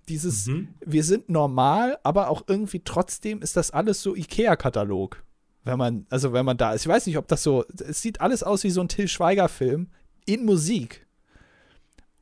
Dieses, 0.09 0.47
Mhm. 0.47 0.69
wir 0.85 1.05
sind 1.05 1.29
normal, 1.31 1.99
aber 2.03 2.29
auch 2.31 2.43
irgendwie 2.47 2.81
trotzdem 2.85 3.41
ist 3.43 3.57
das 3.57 3.71
alles 3.71 4.03
so 4.03 4.15
IKEA-Katalog. 4.17 5.23
Wenn 5.65 5.79
man, 5.79 6.07
also 6.11 6.33
wenn 6.33 6.45
man 6.47 6.57
da 6.57 6.73
ist. 6.73 6.83
Ich 6.83 6.89
weiß 6.89 7.07
nicht, 7.07 7.19
ob 7.19 7.29
das 7.29 7.43
so, 7.43 7.65
es 7.87 8.01
sieht 8.01 8.21
alles 8.21 8.43
aus 8.43 8.65
wie 8.65 8.71
so 8.71 8.81
ein 8.81 8.89
Till 8.89 9.09
Schweiger-Film 9.09 9.91
in 10.27 10.45
Musik. 10.45 11.07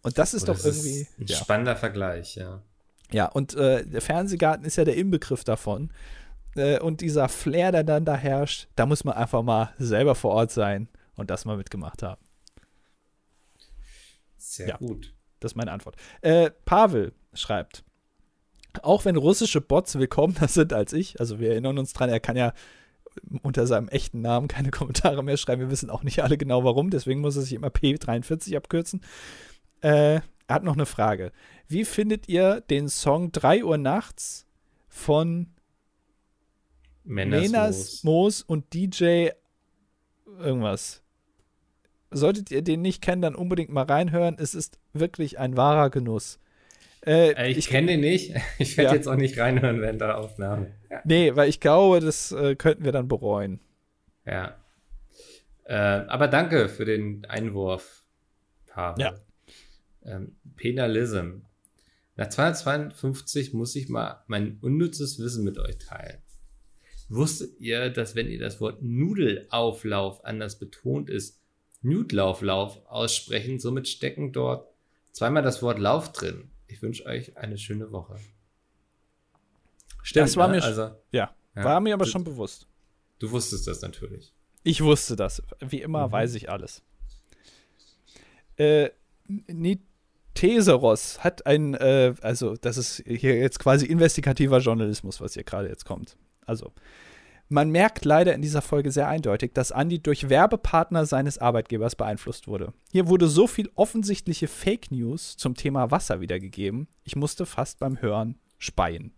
Und 0.03 0.19
das 0.19 0.35
ist 0.35 0.45
Oh, 0.45 0.47
doch 0.53 0.61
das 0.61 0.85
irgendwie. 0.85 1.07
ein 1.21 1.27
ja. 1.27 1.37
spannender 1.37 1.77
Vergleich, 1.77 2.35
ja. 2.37 2.63
Ja, 3.13 3.27
und 3.27 3.55
äh, 3.55 3.87
der 3.87 4.01
Fernsehgarten 4.03 4.65
ist 4.67 4.77
ja 4.77 4.85
der 4.85 4.97
Inbegriff 4.97 5.45
davon. 5.45 5.91
Äh, 6.57 6.79
und 6.81 7.01
dieser 7.01 7.29
Flair, 7.29 7.73
der 7.73 7.85
dann 7.85 8.05
da 8.05 8.17
herrscht, 8.17 8.69
da 8.77 8.87
muss 8.87 9.05
man 9.05 9.15
einfach 9.15 9.43
mal 9.43 9.73
selber 9.79 10.15
vor 10.15 10.33
Ort 10.33 10.51
sein 10.51 10.89
und 11.17 11.31
das 11.31 11.45
mal 11.45 11.57
mitgemacht 11.57 12.03
haben. 12.03 12.21
Sehr 14.37 14.69
Ja. 14.69 14.77
gut. 14.77 15.15
Das 15.41 15.53
ist 15.53 15.57
meine 15.57 15.73
Antwort. 15.73 15.97
Äh, 16.21 16.51
Pavel 16.65 17.13
schreibt, 17.33 17.85
auch 18.83 19.05
wenn 19.05 19.17
russische 19.17 19.61
Bots 19.61 19.99
willkommener 19.99 20.49
sind 20.49 20.73
als 20.73 20.93
ich, 20.93 21.21
also 21.21 21.39
wir 21.39 21.51
erinnern 21.51 21.79
uns 21.79 21.93
dran, 21.93 22.11
er 22.11 22.21
kann 22.21 22.37
ja 22.37 22.53
unter 23.43 23.67
seinem 23.67 23.89
echten 23.89 24.21
Namen 24.21 24.49
keine 24.49 24.71
Kommentare 24.73 25.23
mehr 25.23 25.37
schreiben. 25.37 25.63
Wir 25.63 25.71
wissen 25.71 25.91
auch 25.91 26.03
nicht 26.03 26.23
alle 26.23 26.39
genau 26.39 26.65
warum, 26.65 26.91
deswegen 26.91 27.21
muss 27.21 27.37
er 27.37 27.43
sich 27.43 27.55
immer 27.55 27.69
P43 27.69 28.57
abkürzen. 28.57 29.03
Äh, 29.81 30.21
er 30.49 30.55
hat 30.55 30.65
noch 30.65 30.75
eine 30.75 30.87
Frage. 30.87 31.33
Wie 31.69 31.85
findet 31.85 32.29
ihr 32.29 32.63
den 32.63 32.89
Song 32.89 33.33
3 33.33 33.65
Uhr 33.65 33.77
nachts 33.77 34.47
von 34.89 35.49
Menas 37.05 38.03
Moos 38.03 38.43
und 38.43 38.73
DJ 38.73 39.29
irgendwas? 40.39 41.03
Solltet 42.11 42.51
ihr 42.51 42.63
den 42.63 42.81
nicht 42.81 43.03
kennen, 43.03 43.21
dann 43.21 43.35
unbedingt 43.35 43.71
mal 43.71 43.85
reinhören. 43.85 44.37
Es 44.39 44.55
ist 44.55 44.79
wirklich 44.95 45.39
ein 45.39 45.59
wahrer 45.59 45.91
Genuss. 45.91 46.39
Äh, 47.09 47.33
Äh, 47.33 47.51
ich 47.53 47.69
kenne 47.69 47.89
den 47.89 48.01
nicht. 48.01 48.35
Ich 48.59 48.77
werde 48.77 48.91
Ja. 48.91 48.95
jetzt 48.97 49.09
auch 49.09 49.17
nicht 49.17 49.39
reinhören 49.39 49.81
während 49.81 50.01
der 50.01 50.19
Aufnahme. 50.19 50.73
Ja. 50.91 51.01
Nee, 51.05 51.35
weil 51.37 51.49
ich 51.49 51.61
glaube, 51.61 52.01
das 52.01 52.33
äh, 52.33 52.55
könnten 52.57 52.85
wir 52.85 52.93
dann 52.93 53.09
bereuen. 53.09 53.61
ja. 54.27 54.57
Äh, 55.65 55.75
aber 56.09 56.29
danke 56.29 56.69
für 56.71 56.87
den 56.87 57.27
Einwurf, 57.27 58.03
Pavel. 58.69 59.05
Ja. 59.05 59.15
Ähm, 60.03 60.37
Penalism. 60.57 61.41
Nach 62.17 62.29
252 62.31 63.53
muss 63.53 63.77
ich 63.77 63.91
mal 63.91 64.25
mein 64.29 64.57
unnützes 64.63 65.19
Wissen 65.19 65.45
mit 65.45 65.59
euch 65.59 65.77
teilen. 65.77 66.23
Wusstet 67.11 67.61
ihr, 67.61 67.91
dass 67.91 68.15
wenn 68.17 68.29
ihr 68.31 68.39
das 68.39 68.63
Wort 68.63 68.83
Nudelauflauf 68.83 70.25
anders 70.25 70.59
betont 70.59 71.11
ist, 71.11 71.39
Nudlauflauf 71.83 72.81
aussprechen, 72.87 73.59
somit 73.59 73.89
stecken 73.89 74.33
dort 74.33 74.69
zweimal 75.13 75.43
das 75.43 75.63
Wort 75.63 75.79
Lauf 75.79 76.13
drin. 76.13 76.51
Ich 76.69 76.81
wünsche 76.83 77.05
euch 77.07 77.37
eine 77.37 77.59
schöne 77.59 77.91
Woche. 77.91 78.17
Stimmt, 80.03 80.27
Das 80.29 80.37
war 80.37 80.49
ne? 80.49 80.57
mir 80.59 80.63
also 80.65 80.83
Ja, 81.13 81.35
Ja. 81.57 81.65
war 81.65 81.81
mir 81.81 81.95
aber 81.95 82.05
Du- 82.05 82.11
schon 82.11 82.25
bewusst. 82.25 82.67
du 83.19 83.31
wusstest 83.31 83.67
das 83.67 83.83
natürlich. 83.83 84.33
Ich 84.63 84.83
wusste 84.83 85.17
das. 85.17 85.43
Wie 85.61 85.81
immer 85.83 86.07
Mhm. 86.09 86.13
weiß 86.13 86.35
ich 86.35 86.51
alles. 86.51 86.83
Äh, 88.57 88.91
Niteseros 89.47 91.23
hat 91.25 91.47
ein, 91.47 91.75
äh, 91.75 92.15
also 92.23 92.57
das 92.57 92.77
ist 92.77 93.03
hier 93.07 93.37
jetzt 93.37 93.59
quasi 93.59 93.87
investigativer 93.87 94.59
Journalismus, 94.59 95.21
was 95.21 95.35
hier 95.35 95.45
gerade 95.45 95.69
jetzt 95.69 95.85
kommt. 95.85 96.17
Also, 96.47 96.73
man 97.49 97.71
merkt 97.71 98.05
leider 98.05 98.35
in 98.35 98.43
dieser 98.43 98.63
Folge 98.63 98.91
sehr 98.91 99.09
eindeutig, 99.09 99.53
dass 99.55 99.71
Andy 99.71 100.01
durch 100.03 100.29
Werbepartner 100.29 101.07
seines 101.07 101.39
Arbeitgebers 101.39 101.97
beeinflusst 101.97 102.47
wurde. 102.47 102.73
Hier 102.93 103.09
wurde 103.09 103.27
so 103.29 103.47
viel 103.47 103.71
offensichtliche 103.75 104.49
Fake 104.49 104.91
News 104.91 105.37
zum 105.37 105.55
Thema 105.55 105.91
Wasser 105.91 106.21
wiedergegeben, 106.21 106.89
ich 107.05 107.17
musste 107.17 107.47
fast 107.47 107.79
beim 107.79 108.01
Hören 108.03 108.39
speien. 108.59 109.13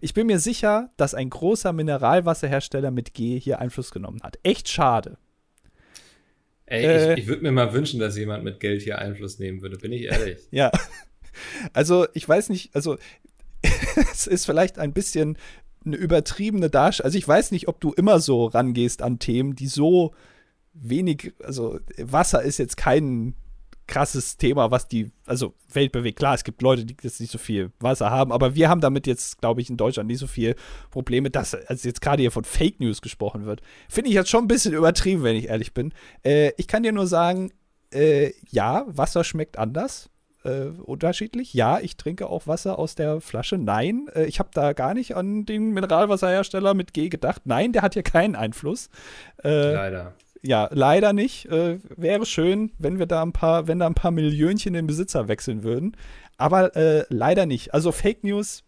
Ich 0.00 0.14
bin 0.14 0.26
mir 0.26 0.38
sicher, 0.38 0.90
dass 0.96 1.14
ein 1.14 1.30
großer 1.30 1.72
Mineralwasserhersteller 1.72 2.90
mit 2.90 3.14
G 3.14 3.38
hier 3.38 3.58
Einfluss 3.60 3.90
genommen 3.90 4.22
hat. 4.22 4.38
Echt 4.42 4.68
schade. 4.68 5.18
Ey, 6.66 6.84
Äh. 6.84 7.12
ich, 7.14 7.20
ich 7.20 7.26
würde 7.28 7.42
mir 7.42 7.52
mal 7.52 7.72
wünschen, 7.72 7.98
dass 8.00 8.16
jemand 8.16 8.44
mit 8.44 8.60
Geld 8.60 8.82
hier 8.82 8.98
Einfluss 8.98 9.38
nehmen 9.38 9.62
würde, 9.62 9.76
bin 9.78 9.92
ich 9.92 10.02
ehrlich. 10.02 10.38
Ja. 10.50 10.70
Also, 11.72 12.06
ich 12.14 12.28
weiß 12.28 12.48
nicht, 12.48 12.74
also 12.74 12.98
es 14.12 14.26
ist 14.26 14.44
vielleicht 14.44 14.78
ein 14.78 14.92
bisschen 14.92 15.38
eine 15.84 15.96
übertriebene 15.96 16.70
Darstellung. 16.70 17.06
Also, 17.06 17.18
ich 17.18 17.28
weiß 17.28 17.50
nicht, 17.50 17.68
ob 17.68 17.80
du 17.80 17.92
immer 17.92 18.20
so 18.20 18.46
rangehst 18.46 19.02
an 19.02 19.18
Themen, 19.18 19.54
die 19.54 19.66
so 19.66 20.12
wenig, 20.72 21.34
also 21.42 21.80
Wasser 21.98 22.42
ist 22.42 22.58
jetzt 22.58 22.76
kein 22.76 23.34
krasses 23.88 24.36
Thema, 24.36 24.70
was 24.70 24.86
die, 24.86 25.10
also 25.26 25.54
Welt 25.72 25.90
bewegt. 25.92 26.18
Klar, 26.18 26.34
es 26.34 26.44
gibt 26.44 26.62
Leute, 26.62 26.84
die 26.84 26.94
jetzt 27.02 27.20
nicht 27.20 27.32
so 27.32 27.38
viel 27.38 27.72
Wasser 27.80 28.10
haben, 28.10 28.30
aber 28.30 28.54
wir 28.54 28.68
haben 28.68 28.80
damit 28.80 29.06
jetzt, 29.06 29.40
glaube 29.40 29.60
ich, 29.60 29.70
in 29.70 29.76
Deutschland 29.76 30.08
nicht 30.08 30.18
so 30.18 30.26
viel 30.26 30.54
Probleme, 30.90 31.30
dass, 31.30 31.54
als 31.54 31.82
jetzt 31.82 32.00
gerade 32.00 32.20
hier 32.20 32.30
von 32.30 32.44
Fake 32.44 32.78
News 32.78 33.00
gesprochen 33.00 33.46
wird. 33.46 33.62
Finde 33.88 34.10
ich 34.10 34.14
jetzt 34.14 34.30
schon 34.30 34.44
ein 34.44 34.48
bisschen 34.48 34.74
übertrieben, 34.74 35.22
wenn 35.24 35.36
ich 35.36 35.48
ehrlich 35.48 35.74
bin. 35.74 35.92
Äh, 36.22 36.52
ich 36.58 36.68
kann 36.68 36.82
dir 36.82 36.92
nur 36.92 37.06
sagen, 37.06 37.50
äh, 37.90 38.32
ja, 38.50 38.84
Wasser 38.86 39.24
schmeckt 39.24 39.58
anders. 39.58 40.10
Äh, 40.48 40.70
unterschiedlich. 40.80 41.52
Ja, 41.52 41.78
ich 41.80 41.96
trinke 41.96 42.28
auch 42.28 42.46
Wasser 42.46 42.78
aus 42.78 42.94
der 42.94 43.20
Flasche. 43.20 43.58
Nein, 43.58 44.08
äh, 44.14 44.24
ich 44.24 44.38
habe 44.38 44.50
da 44.52 44.72
gar 44.72 44.94
nicht 44.94 45.14
an 45.16 45.44
den 45.44 45.70
Mineralwasserhersteller 45.70 46.74
mit 46.74 46.94
G 46.94 47.08
gedacht. 47.08 47.42
Nein, 47.44 47.72
der 47.72 47.82
hat 47.82 47.94
hier 47.94 48.02
keinen 48.02 48.34
Einfluss. 48.34 48.88
Äh, 49.44 49.72
Leider. 49.72 50.14
ja, 50.42 50.68
leider 50.72 51.12
nicht. 51.12 51.46
Äh, 51.46 51.78
wäre 51.96 52.24
schön, 52.24 52.72
wenn 52.78 52.98
wir 52.98 53.06
da 53.06 53.22
ein 53.22 53.32
paar, 53.32 53.68
wenn 53.68 53.78
da 53.78 53.86
ein 53.86 53.94
paar 53.94 54.10
Millionchen 54.10 54.72
den 54.72 54.86
Besitzer 54.86 55.28
wechseln 55.28 55.62
würden. 55.62 55.96
Aber 56.38 56.74
äh, 56.76 57.04
leider 57.08 57.46
nicht. 57.46 57.74
Also 57.74 57.92
Fake 57.92 58.24
News, 58.24 58.64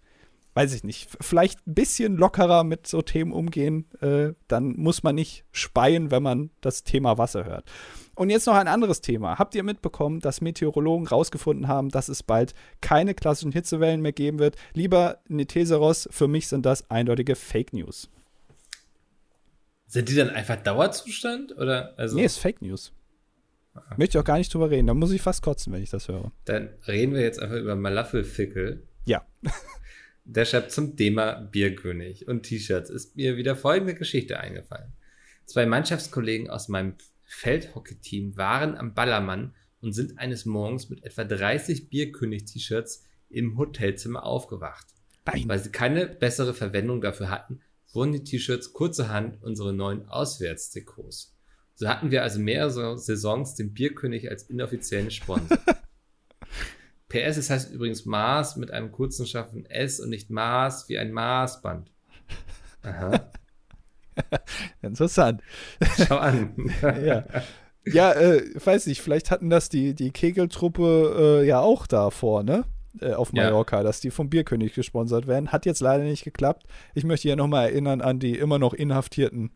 weiß 0.55 0.75
ich 0.75 0.85
nicht. 0.85 1.09
Vielleicht 1.21 1.67
ein 1.67 1.75
bisschen 1.75 2.17
lockerer 2.17 2.65
mit 2.65 2.87
so 2.87 3.01
Themen 3.01 3.33
umgehen. 3.33 3.87
Äh, 4.01 4.35
dann 4.49 4.75
muss 4.77 5.03
man 5.03 5.15
nicht 5.15 5.45
speien, 5.53 6.11
wenn 6.11 6.23
man 6.23 6.51
das 6.61 6.83
Thema 6.83 7.17
Wasser 7.17 7.45
hört. 7.45 7.65
Und 8.21 8.29
jetzt 8.29 8.45
noch 8.45 8.55
ein 8.55 8.69
anderes 8.69 9.01
Thema. 9.01 9.39
Habt 9.39 9.55
ihr 9.55 9.63
mitbekommen, 9.63 10.21
dass 10.21 10.43
Meteorologen 10.43 11.07
rausgefunden 11.07 11.69
haben, 11.69 11.89
dass 11.89 12.11
es 12.11 12.23
bald 12.23 12.53
keine 12.83 13.15
klassischen 13.15 13.51
Hitzewellen 13.51 14.03
mehr 14.03 14.13
geben 14.13 14.39
wird? 14.39 14.57
Lieber 14.75 15.23
Neteseros, 15.29 16.07
für 16.11 16.29
mich 16.29 16.47
sind 16.47 16.67
das 16.67 16.91
eindeutige 16.91 17.35
Fake 17.35 17.73
News. 17.73 18.11
Sind 19.87 20.11
die 20.11 20.17
dann 20.17 20.29
einfach 20.29 20.57
Dauerzustand? 20.57 21.57
Oder? 21.57 21.99
Also, 21.99 22.17
Nee, 22.17 22.27
ist 22.27 22.37
Fake 22.37 22.61
News. 22.61 22.93
Möchte 23.97 24.19
ich 24.19 24.21
auch 24.21 24.27
gar 24.27 24.37
nicht 24.37 24.53
drüber 24.53 24.69
reden. 24.69 24.89
Da 24.89 24.93
muss 24.93 25.13
ich 25.13 25.23
fast 25.23 25.41
kotzen, 25.43 25.73
wenn 25.73 25.83
ich 25.83 25.89
das 25.89 26.09
höre. 26.09 26.31
Dann 26.45 26.69
reden 26.87 27.15
wir 27.15 27.23
jetzt 27.23 27.41
einfach 27.41 27.57
über 27.57 27.75
Malafelfickel. 27.75 28.87
Ja. 29.07 29.25
Der 30.27 30.45
schreibt 30.45 30.73
zum 30.73 30.95
Thema 30.95 31.37
Bierkönig 31.37 32.29
und 32.29 32.43
T-Shirts 32.43 32.91
ist 32.91 33.17
mir 33.17 33.39
wieder 33.39 33.57
folgende 33.57 33.95
Geschichte 33.95 34.39
eingefallen. 34.39 34.93
Zwei 35.47 35.65
Mannschaftskollegen 35.65 36.51
aus 36.51 36.69
meinem 36.69 36.97
Feldhockey-Team 37.31 38.37
waren 38.37 38.77
am 38.77 38.93
Ballermann 38.93 39.55
und 39.81 39.93
sind 39.93 40.19
eines 40.19 40.45
Morgens 40.45 40.91
mit 40.91 41.05
etwa 41.05 41.25
30 41.25 41.89
Bierkönig-T-Shirts 41.89 43.05
im 43.29 43.57
Hotelzimmer 43.57 44.25
aufgewacht. 44.25 44.89
Nein. 45.25 45.49
Weil 45.49 45.61
sie 45.61 45.71
keine 45.71 46.07
bessere 46.07 46.55
Verwendung 46.55 47.01
dafür 47.01 47.31
hatten, 47.31 47.61
wurden 47.93 48.13
die 48.13 48.25
T-Shirts 48.25 48.73
kurzerhand 48.73 49.43
unsere 49.43 49.73
neuen 49.73 50.09
Auswärtstrikots. 50.09 51.37
So 51.77 51.89
hatten 51.89 52.11
wir 52.11 52.25
also 52.25 52.41
mehrere 52.41 52.99
Saisons 52.99 53.55
den 53.55 53.73
Bierkönig 53.73 54.29
als 54.29 54.43
inoffiziellen 54.43 55.11
Sponsor. 55.11 55.59
PS, 57.09 57.37
es 57.37 57.51
heißt 57.51 57.73
übrigens 57.73 58.05
Maß 58.05 58.57
mit 58.57 58.71
einem 58.73 58.93
kurzen 58.93 59.27
scharfen 59.27 59.67
S 59.67 60.01
und 60.01 60.11
nicht 60.11 60.31
Maß 60.31 60.89
wie 60.89 60.99
ein 60.99 61.13
Maßband. 61.13 61.91
Aha, 62.83 63.31
Interessant. 64.83 65.43
schau 66.07 66.17
an. 66.17 66.55
ja. 66.83 67.25
Ja, 67.87 68.13
äh, 68.13 68.43
weiß 68.63 68.87
nicht, 68.87 69.01
vielleicht 69.01 69.31
hatten 69.31 69.49
das 69.51 69.69
die, 69.71 69.95
die 69.95 70.11
Kegeltruppe 70.11 71.41
äh, 71.43 71.47
ja 71.47 71.61
auch 71.61 71.87
davor, 71.87 72.43
ne? 72.43 72.65
Äh, 73.01 73.13
auf 73.15 73.33
Ja. 73.33 73.45
Mallorca, 73.45 73.83
dass 73.83 74.01
die 74.01 74.11
vom 74.11 74.29
Bierkönig 74.29 74.75
gesponsert 74.75 75.27
werden. 75.27 75.51
Hat 75.51 75.65
jetzt 75.65 75.81
leider 75.81 76.05
nicht 76.05 76.25
geklappt. 76.25 76.67
Ich 76.95 77.05
möchte 77.05 77.29
hier 77.29 77.37
nochmal 77.37 77.67
erinnern 77.69 78.01
an 78.03 78.19
die 78.19 78.37
immer 78.37 78.59
noch 78.59 78.75
inhaftierten 78.75 79.51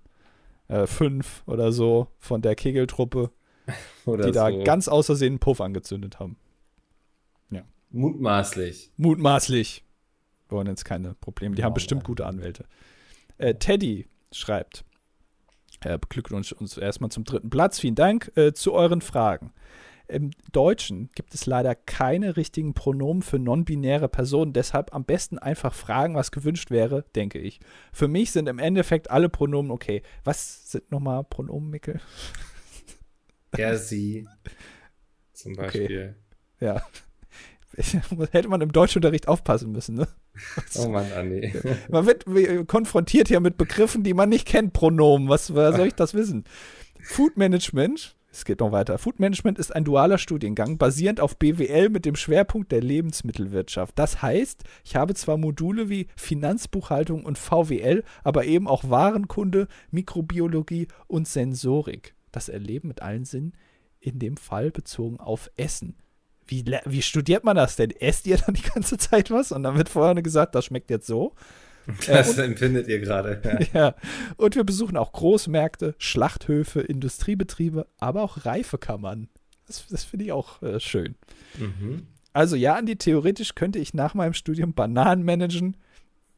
äh, 0.68 0.86
fünf 0.86 1.42
oder 1.46 1.70
so 1.72 2.06
von 2.18 2.40
der 2.40 2.54
Kegeltruppe, 2.54 3.30
Oder 4.06 4.26
die 4.26 4.32
da 4.32 4.50
so. 4.50 4.62
ganz 4.64 4.88
außersehen 4.88 5.32
einen 5.34 5.38
Puff 5.38 5.60
angezündet 5.60 6.18
haben. 6.20 6.36
mutmaßlich. 7.90 8.90
Mutmaßlich. 8.96 9.84
Wir 10.48 10.56
wollen 10.56 10.66
jetzt 10.66 10.84
keine 10.84 11.14
Probleme. 11.14 11.54
Die 11.54 11.62
haben 11.64 11.72
Oh, 11.72 11.74
bestimmt 11.74 12.00
Mann. 12.02 12.06
gute 12.06 12.26
Anwälte. 12.26 12.64
Äh, 13.38 13.54
Teddy 13.54 14.06
schreibt, 14.36 14.84
er 15.80 15.98
beglückwünscht 15.98 16.52
uns 16.52 16.76
erstmal 16.76 17.10
zum 17.10 17.24
dritten 17.24 17.50
Platz. 17.50 17.78
Vielen 17.78 17.94
Dank 17.94 18.32
äh, 18.36 18.52
zu 18.52 18.72
euren 18.72 19.00
Fragen. 19.00 19.52
Im 20.06 20.32
Deutschen 20.52 21.08
gibt 21.14 21.34
es 21.34 21.46
leider 21.46 21.74
keine 21.74 22.36
richtigen 22.36 22.74
Pronomen 22.74 23.22
für 23.22 23.38
non-binäre 23.38 24.08
Personen, 24.08 24.52
deshalb 24.52 24.94
am 24.94 25.04
besten 25.04 25.38
einfach 25.38 25.72
fragen, 25.72 26.14
was 26.14 26.30
gewünscht 26.30 26.70
wäre, 26.70 27.04
denke 27.14 27.38
ich. 27.38 27.58
Für 27.90 28.06
mich 28.06 28.30
sind 28.30 28.48
im 28.48 28.58
Endeffekt 28.58 29.10
alle 29.10 29.30
Pronomen 29.30 29.70
okay. 29.70 30.02
Was 30.22 30.70
sind 30.70 30.90
nochmal 30.90 31.24
Pronomen, 31.24 31.70
Mickel? 31.70 32.00
Er, 33.52 33.78
sie. 33.78 34.28
Zum 35.32 35.54
Beispiel. 35.54 36.16
Ja. 36.60 36.82
Hätte 38.30 38.48
man 38.48 38.60
im 38.60 38.72
Deutschunterricht 38.72 39.26
aufpassen 39.26 39.72
müssen, 39.72 39.96
ne? 39.96 40.06
Oh 40.78 40.88
Mann, 40.88 41.12
Andi. 41.12 41.52
Man 41.88 42.06
wird 42.06 42.24
konfrontiert 42.66 43.28
hier 43.28 43.40
mit 43.40 43.56
Begriffen, 43.56 44.02
die 44.02 44.14
man 44.14 44.28
nicht 44.28 44.46
kennt, 44.46 44.72
Pronomen. 44.72 45.28
Was 45.28 45.54
woher 45.54 45.72
soll 45.72 45.86
ich 45.86 45.94
das 45.94 46.14
wissen? 46.14 46.44
Food 47.00 47.36
Management, 47.36 48.16
es 48.32 48.44
geht 48.44 48.58
noch 48.58 48.72
weiter. 48.72 48.98
Food 48.98 49.20
Management 49.20 49.60
ist 49.60 49.74
ein 49.74 49.84
dualer 49.84 50.18
Studiengang, 50.18 50.76
basierend 50.76 51.20
auf 51.20 51.38
BWL 51.38 51.88
mit 51.88 52.04
dem 52.04 52.16
Schwerpunkt 52.16 52.72
der 52.72 52.80
Lebensmittelwirtschaft. 52.80 53.96
Das 53.96 54.22
heißt, 54.22 54.64
ich 54.84 54.96
habe 54.96 55.14
zwar 55.14 55.36
Module 55.36 55.88
wie 55.88 56.08
Finanzbuchhaltung 56.16 57.24
und 57.24 57.38
VWL, 57.38 58.02
aber 58.24 58.44
eben 58.44 58.66
auch 58.66 58.90
Warenkunde, 58.90 59.68
Mikrobiologie 59.92 60.88
und 61.06 61.28
Sensorik. 61.28 62.14
Das 62.32 62.48
Erleben 62.48 62.88
mit 62.88 63.02
allen 63.02 63.24
Sinnen, 63.24 63.52
in 64.00 64.18
dem 64.18 64.36
Fall 64.36 64.72
bezogen 64.72 65.20
auf 65.20 65.50
Essen. 65.56 65.94
Wie, 66.46 66.64
wie 66.84 67.02
studiert 67.02 67.44
man 67.44 67.56
das 67.56 67.76
denn? 67.76 67.90
Esst 67.90 68.26
ihr 68.26 68.36
dann 68.36 68.54
die 68.54 68.62
ganze 68.62 68.98
Zeit 68.98 69.30
was? 69.30 69.52
Und 69.52 69.62
dann 69.62 69.76
wird 69.76 69.88
vorher 69.88 70.14
gesagt, 70.22 70.54
das 70.54 70.66
schmeckt 70.66 70.90
jetzt 70.90 71.06
so. 71.06 71.34
Das 72.06 72.38
empfindet 72.38 72.88
ihr 72.88 72.98
gerade. 73.00 73.40
Ja. 73.44 73.58
Ja. 73.74 73.94
Und 74.36 74.56
wir 74.56 74.64
besuchen 74.64 74.96
auch 74.96 75.12
Großmärkte, 75.12 75.94
Schlachthöfe, 75.98 76.80
Industriebetriebe, 76.80 77.86
aber 77.98 78.22
auch 78.22 78.46
Reifekammern. 78.46 79.28
Das, 79.66 79.86
das 79.88 80.04
finde 80.04 80.26
ich 80.26 80.32
auch 80.32 80.62
äh, 80.62 80.80
schön. 80.80 81.14
Mhm. 81.58 82.06
Also 82.32 82.56
ja, 82.56 82.74
Andi, 82.74 82.96
theoretisch 82.96 83.54
könnte 83.54 83.78
ich 83.78 83.94
nach 83.94 84.14
meinem 84.14 84.34
Studium 84.34 84.74
Bananen 84.74 85.24
managen, 85.24 85.76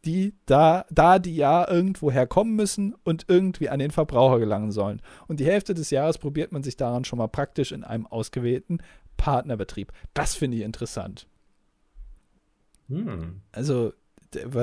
die 0.05 0.35
da, 0.47 0.85
da 0.91 1.19
die 1.19 1.35
ja 1.35 1.69
irgendwo 1.69 2.13
herkommen 2.13 2.55
müssen 2.55 2.95
und 3.03 3.25
irgendwie 3.29 3.69
an 3.69 3.81
den 3.81 3.91
Verbraucher 3.91 4.39
gelangen 4.39 4.71
sollen. 4.71 5.01
Und 5.27 5.41
die 5.41 5.47
Hälfte 5.47 5.75
des 5.75 5.91
Jahres 5.91 6.19
probiert 6.19 6.53
man 6.53 6.63
sich 6.63 6.77
daran 6.77 7.05
schon 7.05 7.19
mal 7.19 7.29
praktisch 7.29 7.73
in 7.73 7.83
einem 7.83 8.07
ausgewählten 8.07 8.79
Partnerbetrieb. 9.17 9.93
Das 10.15 10.35
finde 10.35 10.59
ich 10.59 10.63
interessant. 10.63 11.27
Hm. 12.89 13.41
Also, 13.53 13.93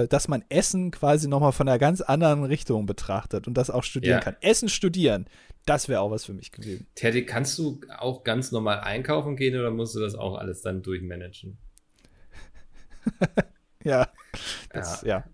dass 0.09 0.27
man 0.27 0.43
Essen 0.49 0.91
quasi 0.91 1.27
nochmal 1.27 1.51
von 1.51 1.67
einer 1.67 1.79
ganz 1.79 2.01
anderen 2.01 2.43
Richtung 2.43 2.85
betrachtet 2.85 3.47
und 3.47 3.55
das 3.55 3.69
auch 3.69 3.83
studieren 3.83 4.17
Ja. 4.17 4.19
kann. 4.19 4.35
Essen 4.41 4.69
studieren, 4.69 5.25
das 5.65 5.87
wäre 5.89 6.01
auch 6.01 6.11
was 6.11 6.25
für 6.25 6.33
mich 6.33 6.51
gewesen. 6.51 6.87
Teddy, 6.95 7.25
kannst 7.25 7.57
du 7.57 7.79
auch 7.97 8.23
ganz 8.23 8.51
normal 8.51 8.81
einkaufen 8.81 9.35
gehen 9.35 9.57
oder 9.57 9.71
musst 9.71 9.95
du 9.95 9.99
das 9.99 10.15
auch 10.15 10.35
alles 10.35 10.61
dann 10.61 10.81
durchmanagen? 10.81 11.57
Ja, 13.85 14.07
das, 14.69 15.01
ja. 15.01 15.25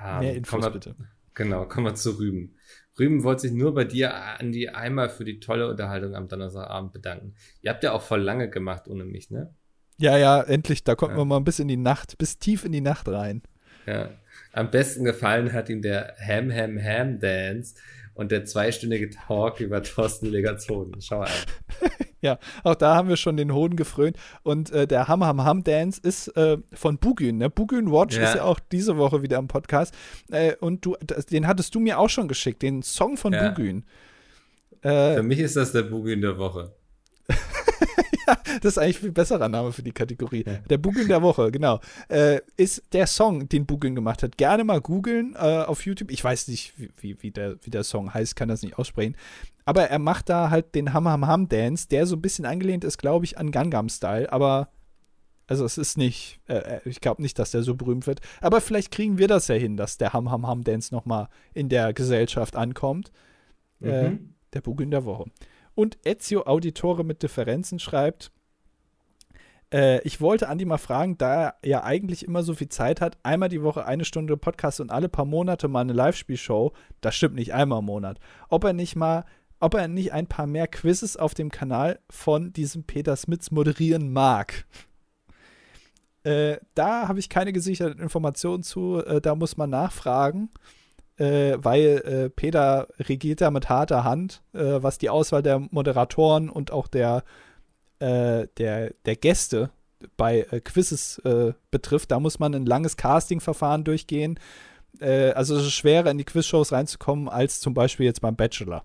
Ähm, 0.00 0.20
Mehr 0.20 0.36
Infos 0.36 0.62
wir, 0.62 0.70
bitte. 0.70 0.94
Genau, 1.34 1.66
kommen 1.66 1.86
wir 1.86 1.94
zu 1.96 2.16
Rüben. 2.16 2.54
Rüben 3.02 3.24
wollte 3.24 3.42
sich 3.42 3.52
nur 3.52 3.74
bei 3.74 3.84
dir, 3.84 4.14
Andi, 4.14 4.68
einmal 4.68 5.08
für 5.10 5.24
die 5.24 5.40
tolle 5.40 5.68
Unterhaltung 5.68 6.14
am 6.14 6.28
Donnerstagabend 6.28 6.92
bedanken. 6.92 7.34
Ihr 7.60 7.70
habt 7.70 7.82
ja 7.82 7.92
auch 7.92 8.02
voll 8.02 8.20
lange 8.22 8.48
gemacht 8.48 8.86
ohne 8.86 9.04
mich, 9.04 9.30
ne? 9.30 9.52
Ja, 9.98 10.16
ja, 10.16 10.40
endlich, 10.40 10.84
da 10.84 10.94
konnten 10.94 11.16
Ja. 11.16 11.20
wir 11.22 11.24
mal 11.24 11.40
bis 11.40 11.58
in 11.58 11.66
die 11.68 11.76
Nacht, 11.76 12.16
bis 12.18 12.38
tief 12.38 12.64
in 12.64 12.70
die 12.72 12.80
Nacht 12.80 13.08
rein. 13.08 13.42
Ja. 13.86 14.10
Am 14.52 14.70
besten 14.70 15.04
gefallen 15.04 15.52
hat 15.52 15.68
ihm 15.68 15.82
der 15.82 16.14
Ham 16.24 16.52
Ham 16.52 16.78
Ham 16.80 17.18
Dance 17.18 17.74
und 18.14 18.30
der 18.30 18.44
zweistündige 18.44 19.10
Talk 19.10 19.58
über 19.60 19.82
Thorsten 19.82 20.26
Legazonen. 20.26 21.00
Schau 21.00 21.20
ein. 21.22 21.30
Ja, 22.26 22.38
auch 22.62 22.76
da 22.76 22.94
haben 22.94 23.08
wir 23.08 23.16
schon 23.16 23.36
den 23.36 23.52
Hoden 23.52 23.74
gefrönt. 23.74 24.16
Und 24.44 24.70
äh, 24.70 24.86
der 24.86 25.08
Ham 25.08 25.24
Ham 25.24 25.42
Ham 25.42 25.64
Dance 25.64 26.00
ist 26.02 26.28
äh, 26.36 26.56
von 26.72 26.98
Bugün. 26.98 27.38
Ne? 27.38 27.50
Bugün 27.50 27.90
Watch 27.90 28.16
Ja. 28.16 28.22
ist 28.28 28.36
ja 28.36 28.44
auch 28.44 28.60
diese 28.60 28.96
Woche 28.96 29.22
wieder 29.22 29.38
im 29.38 29.48
Podcast. 29.48 29.92
Äh, 30.30 30.54
und 30.60 30.86
du, 30.86 30.96
das, 31.04 31.26
den 31.26 31.48
hattest 31.48 31.74
du 31.74 31.80
mir 31.80 31.98
auch 31.98 32.08
schon 32.08 32.28
geschickt, 32.28 32.62
den 32.62 32.82
Song 32.82 33.16
von 33.16 33.32
Ja. 33.32 33.48
Bugün. 33.48 33.84
Äh, 34.82 35.16
Für 35.16 35.22
mich 35.24 35.40
ist 35.40 35.56
das 35.56 35.72
der 35.72 35.90
in 35.90 36.20
der 36.20 36.38
Woche. 36.38 36.72
das 38.62 38.72
ist 38.72 38.78
eigentlich 38.78 38.98
ein 38.98 39.02
viel 39.02 39.12
besserer 39.12 39.48
Name 39.48 39.72
für 39.72 39.82
die 39.82 39.92
Kategorie. 39.92 40.44
Der 40.68 40.78
Bugün 40.78 41.08
der 41.08 41.22
Woche, 41.22 41.50
genau. 41.50 41.80
Äh, 42.08 42.40
ist 42.56 42.82
der 42.92 43.06
Song, 43.06 43.48
den 43.48 43.66
Bugün 43.66 43.94
gemacht 43.94 44.22
hat. 44.22 44.36
Gerne 44.36 44.64
mal 44.64 44.80
googeln 44.80 45.34
äh, 45.34 45.38
auf 45.38 45.84
YouTube. 45.86 46.10
Ich 46.10 46.22
weiß 46.22 46.48
nicht, 46.48 46.74
wie, 47.00 47.20
wie, 47.20 47.30
der, 47.30 47.56
wie 47.62 47.70
der 47.70 47.84
Song 47.84 48.12
heißt, 48.12 48.36
kann 48.36 48.48
das 48.48 48.62
nicht 48.62 48.78
aussprechen. 48.78 49.16
Aber 49.64 49.84
er 49.84 49.98
macht 49.98 50.28
da 50.28 50.50
halt 50.50 50.74
den 50.74 50.92
Ham 50.92 51.06
Ham 51.08 51.26
Ham 51.26 51.48
Dance, 51.48 51.88
der 51.88 52.06
so 52.06 52.16
ein 52.16 52.22
bisschen 52.22 52.44
angelehnt 52.44 52.84
ist, 52.84 52.98
glaube 52.98 53.24
ich, 53.24 53.38
an 53.38 53.50
Gangnam 53.50 53.88
Style. 53.88 54.32
Aber, 54.32 54.68
also 55.46 55.64
es 55.64 55.78
ist 55.78 55.96
nicht, 55.98 56.40
äh, 56.48 56.80
ich 56.84 57.00
glaube 57.00 57.22
nicht, 57.22 57.38
dass 57.38 57.52
der 57.52 57.62
so 57.62 57.74
berühmt 57.74 58.06
wird. 58.06 58.20
Aber 58.40 58.60
vielleicht 58.60 58.90
kriegen 58.90 59.18
wir 59.18 59.28
das 59.28 59.48
ja 59.48 59.54
hin, 59.54 59.76
dass 59.76 59.98
der 59.98 60.12
Ham 60.12 60.30
Ham 60.30 60.46
Ham 60.46 60.64
Dance 60.64 60.92
nochmal 60.94 61.28
in 61.54 61.68
der 61.68 61.92
Gesellschaft 61.92 62.56
ankommt. 62.56 63.10
Äh, 63.82 64.10
Mhm. 64.10 64.34
der 64.52 64.60
Bugün 64.60 64.90
der 64.90 65.04
Woche. 65.04 65.24
Und 65.74 65.98
Ezio 66.04 66.42
Auditore 66.42 67.02
mit 67.04 67.22
Differenzen 67.22 67.78
schreibt, 67.78 68.30
äh, 69.72 70.00
ich 70.02 70.20
wollte 70.20 70.48
Andi 70.48 70.64
mal 70.64 70.78
fragen, 70.78 71.16
da 71.18 71.34
er 71.34 71.54
ja 71.64 71.82
eigentlich 71.82 72.24
immer 72.26 72.42
so 72.42 72.54
viel 72.54 72.68
Zeit 72.68 73.00
hat, 73.00 73.16
einmal 73.22 73.48
die 73.48 73.62
Woche 73.62 73.84
eine 73.86 74.04
Stunde 74.04 74.36
Podcast 74.36 74.80
und 74.80 74.90
alle 74.90 75.08
paar 75.08 75.24
Monate 75.24 75.68
mal 75.68 75.80
eine 75.80 75.94
Live-Spielshow, 75.94 76.72
das 77.00 77.14
stimmt 77.16 77.34
nicht, 77.34 77.54
einmal 77.54 77.78
im 77.80 77.86
Monat, 77.86 78.18
ob 78.48 78.64
er 78.64 78.72
nicht 78.72 78.96
mal, 78.96 79.24
ob 79.62 79.74
er 79.74 79.88
nicht 79.88 80.12
ein 80.12 80.26
paar 80.26 80.46
mehr 80.46 80.66
Quizzes 80.66 81.16
auf 81.16 81.34
dem 81.34 81.50
Kanal 81.50 81.98
von 82.10 82.52
diesem 82.52 82.84
Peter 82.84 83.16
Smits 83.16 83.50
moderieren 83.50 84.12
mag. 84.12 84.66
Äh, 86.24 86.58
da 86.74 87.08
habe 87.08 87.18
ich 87.18 87.28
keine 87.28 87.52
gesicherten 87.52 88.00
Informationen 88.00 88.62
zu, 88.62 89.04
äh, 89.04 89.20
da 89.20 89.34
muss 89.34 89.56
man 89.56 89.70
nachfragen 89.70 90.50
äh, 91.18 91.56
weil 91.58 92.02
äh, 92.04 92.30
Peter 92.30 92.88
regiert 92.98 93.40
da 93.40 93.50
mit 93.50 93.68
harter 93.68 94.04
Hand, 94.04 94.42
äh, 94.52 94.82
was 94.82 94.98
die 94.98 95.10
Auswahl 95.10 95.42
der 95.42 95.58
Moderatoren 95.58 96.48
und 96.48 96.70
auch 96.70 96.88
der, 96.88 97.22
äh, 97.98 98.48
der, 98.56 98.92
der 99.04 99.16
Gäste 99.16 99.70
bei 100.16 100.42
Quizzes 100.64 101.22
betrifft. 101.70 102.10
Da 102.10 102.18
muss 102.18 102.40
man 102.40 102.56
ein 102.56 102.66
langes 102.66 102.96
Casting-Verfahren 102.96 103.84
durchgehen. 103.84 104.36
Also 104.98 105.56
es 105.56 105.66
ist 105.66 105.74
schwerer, 105.74 106.10
in 106.10 106.18
die 106.18 106.24
Quizshows 106.24 106.72
reinzukommen, 106.72 107.28
als 107.28 107.60
zum 107.60 107.72
Beispiel 107.72 108.06
jetzt 108.06 108.20
beim 108.20 108.34
Bachelor. 108.34 108.84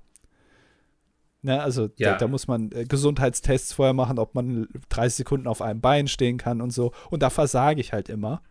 Ne, 1.44 1.62
also 1.62 1.90
Ja. 1.98 2.14
da, 2.14 2.18
da 2.18 2.28
muss 2.28 2.48
man 2.48 2.72
äh, 2.72 2.86
Gesundheitstests 2.86 3.74
vorher 3.74 3.94
machen, 3.94 4.20
ob 4.20 4.36
man 4.36 4.68
30 4.90 5.18
Sekunden 5.18 5.48
auf 5.48 5.62
einem 5.62 5.82
Bein 5.82 6.08
stehen 6.08 6.38
kann 6.38 6.62
und 6.62 6.72
so. 6.72 6.92
Und 7.10 7.22
da 7.22 7.30
versage 7.30 7.80
ich 7.80 7.94
halt 7.94 8.10
immer. 8.10 8.42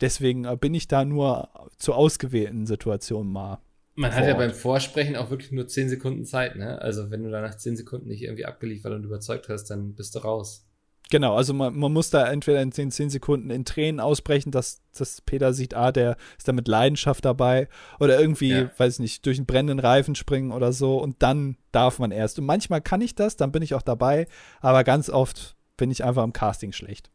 Deswegen 0.00 0.44
äh, 0.44 0.56
bin 0.56 0.74
ich 0.74 0.86
da 0.86 1.04
nur 1.04 1.48
zu 1.78 1.94
ausgewählten 1.94 2.66
Situationen 2.66 3.32
mal. 3.32 3.58
Man 3.96 4.12
hat 4.12 4.24
ja 4.24 4.30
Ort. 4.30 4.38
beim 4.38 4.52
Vorsprechen 4.52 5.16
auch 5.16 5.30
wirklich 5.30 5.52
nur 5.52 5.68
10 5.68 5.88
Sekunden 5.88 6.24
Zeit, 6.24 6.56
ne? 6.56 6.82
Also 6.82 7.10
wenn 7.10 7.22
du 7.22 7.30
da 7.30 7.40
nach 7.40 7.54
10 7.54 7.76
Sekunden 7.76 8.08
nicht 8.08 8.22
irgendwie 8.22 8.44
abgeliefert 8.44 8.92
und 8.92 9.04
überzeugt 9.04 9.48
hast, 9.48 9.70
dann 9.70 9.94
bist 9.94 10.14
du 10.16 10.18
raus. 10.18 10.66
Genau, 11.10 11.36
also 11.36 11.52
man, 11.52 11.78
man 11.78 11.92
muss 11.92 12.10
da 12.10 12.26
entweder 12.30 12.62
in 12.62 12.72
10, 12.72 12.90
10 12.90 13.10
Sekunden 13.10 13.50
in 13.50 13.64
Tränen 13.64 14.00
ausbrechen, 14.00 14.50
dass, 14.50 14.80
dass 14.96 15.20
Peter 15.20 15.52
sieht, 15.52 15.74
ah, 15.74 15.92
der 15.92 16.16
ist 16.38 16.48
da 16.48 16.52
mit 16.52 16.66
Leidenschaft 16.66 17.24
dabei. 17.24 17.68
Oder 18.00 18.18
irgendwie, 18.18 18.50
Ja. 18.50 18.70
weiß 18.78 18.98
nicht, 19.00 19.24
durch 19.26 19.36
einen 19.38 19.46
brennenden 19.46 19.80
Reifen 19.80 20.14
springen 20.14 20.50
oder 20.50 20.72
so. 20.72 20.96
Und 20.98 21.22
dann 21.22 21.56
darf 21.72 21.98
man 21.98 22.10
erst. 22.10 22.38
Und 22.38 22.46
manchmal 22.46 22.80
kann 22.80 23.00
ich 23.02 23.14
das, 23.14 23.36
dann 23.36 23.52
bin 23.52 23.62
ich 23.62 23.74
auch 23.74 23.82
dabei. 23.82 24.26
Aber 24.60 24.82
ganz 24.82 25.10
oft 25.10 25.56
bin 25.76 25.90
ich 25.90 26.02
einfach 26.04 26.24
im 26.24 26.32
Casting 26.32 26.72
schlecht. 26.72 27.10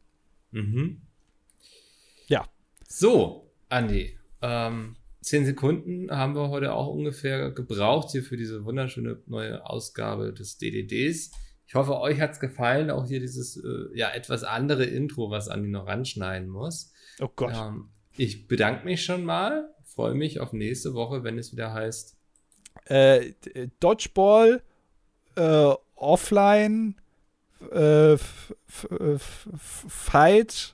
Mhm. 0.52 1.02
Ja. 2.28 2.46
So, 2.88 3.52
Andi, 3.70 4.18
ähm, 4.42 4.96
10 5.22 5.46
Sekunden 5.46 6.12
haben 6.12 6.36
wir 6.36 6.50
heute 6.50 6.74
auch 6.74 6.88
ungefähr 6.88 7.52
gebraucht 7.52 8.12
hier 8.12 8.24
für 8.24 8.38
diese 8.38 8.64
wunderschöne 8.66 9.22
neue 9.26 9.66
Ausgabe 9.66 10.32
des 10.32 10.58
DDDs. 10.58 11.32
Ich 11.70 11.76
hoffe, 11.76 12.00
euch 12.00 12.20
hat's 12.20 12.40
gefallen, 12.40 12.90
auch 12.90 13.06
hier 13.06 13.20
dieses 13.20 13.56
äh, 13.58 13.96
ja 13.96 14.10
etwas 14.10 14.44
andere 14.44 14.86
Intro, 14.86 15.30
was 15.30 15.50
Andi 15.50 15.70
noch 15.70 15.86
ranschneiden 15.86 16.50
muss. 16.50 16.92
Oh 17.20 17.30
Gott. 17.36 17.54
Ähm, 17.56 17.92
ich 18.18 18.48
bedanke 18.48 18.86
mich 18.86 19.06
schon 19.06 19.24
mal, 19.24 19.70
freue 19.86 20.16
mich 20.16 20.40
auf 20.40 20.52
nächste 20.52 20.96
Woche, 20.96 21.24
wenn 21.24 21.38
es 21.38 21.52
wieder 21.52 21.72
heißt. 21.72 22.18
Äh, 22.86 23.34
Dodgeball, 23.80 24.64
äh, 25.36 25.74
Offline, 25.94 26.96
äh, 27.72 28.18
Fight, 29.88 30.74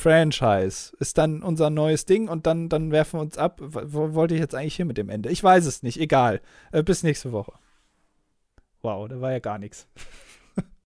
Franchise 0.00 0.96
ist 0.98 1.18
dann 1.18 1.42
unser 1.42 1.68
neues 1.68 2.06
Ding 2.06 2.26
und 2.26 2.46
dann, 2.46 2.70
dann 2.70 2.90
werfen 2.90 3.18
wir 3.18 3.22
uns 3.22 3.36
ab. 3.36 3.58
Wo 3.60 4.14
wollte 4.14 4.32
ich 4.32 4.40
jetzt 4.40 4.54
eigentlich 4.54 4.76
hin 4.76 4.86
mit 4.86 4.96
dem 4.96 5.10
Ende? 5.10 5.28
Ich 5.28 5.44
weiß 5.44 5.66
es 5.66 5.82
nicht, 5.82 6.00
egal. 6.00 6.40
Äh, 6.72 6.82
bis 6.82 7.02
nächste 7.02 7.32
Woche. 7.32 7.52
Wow, 8.82 9.06
da 9.08 9.20
war 9.20 9.30
ja 9.30 9.38
gar 9.38 9.58
nichts. 9.58 9.86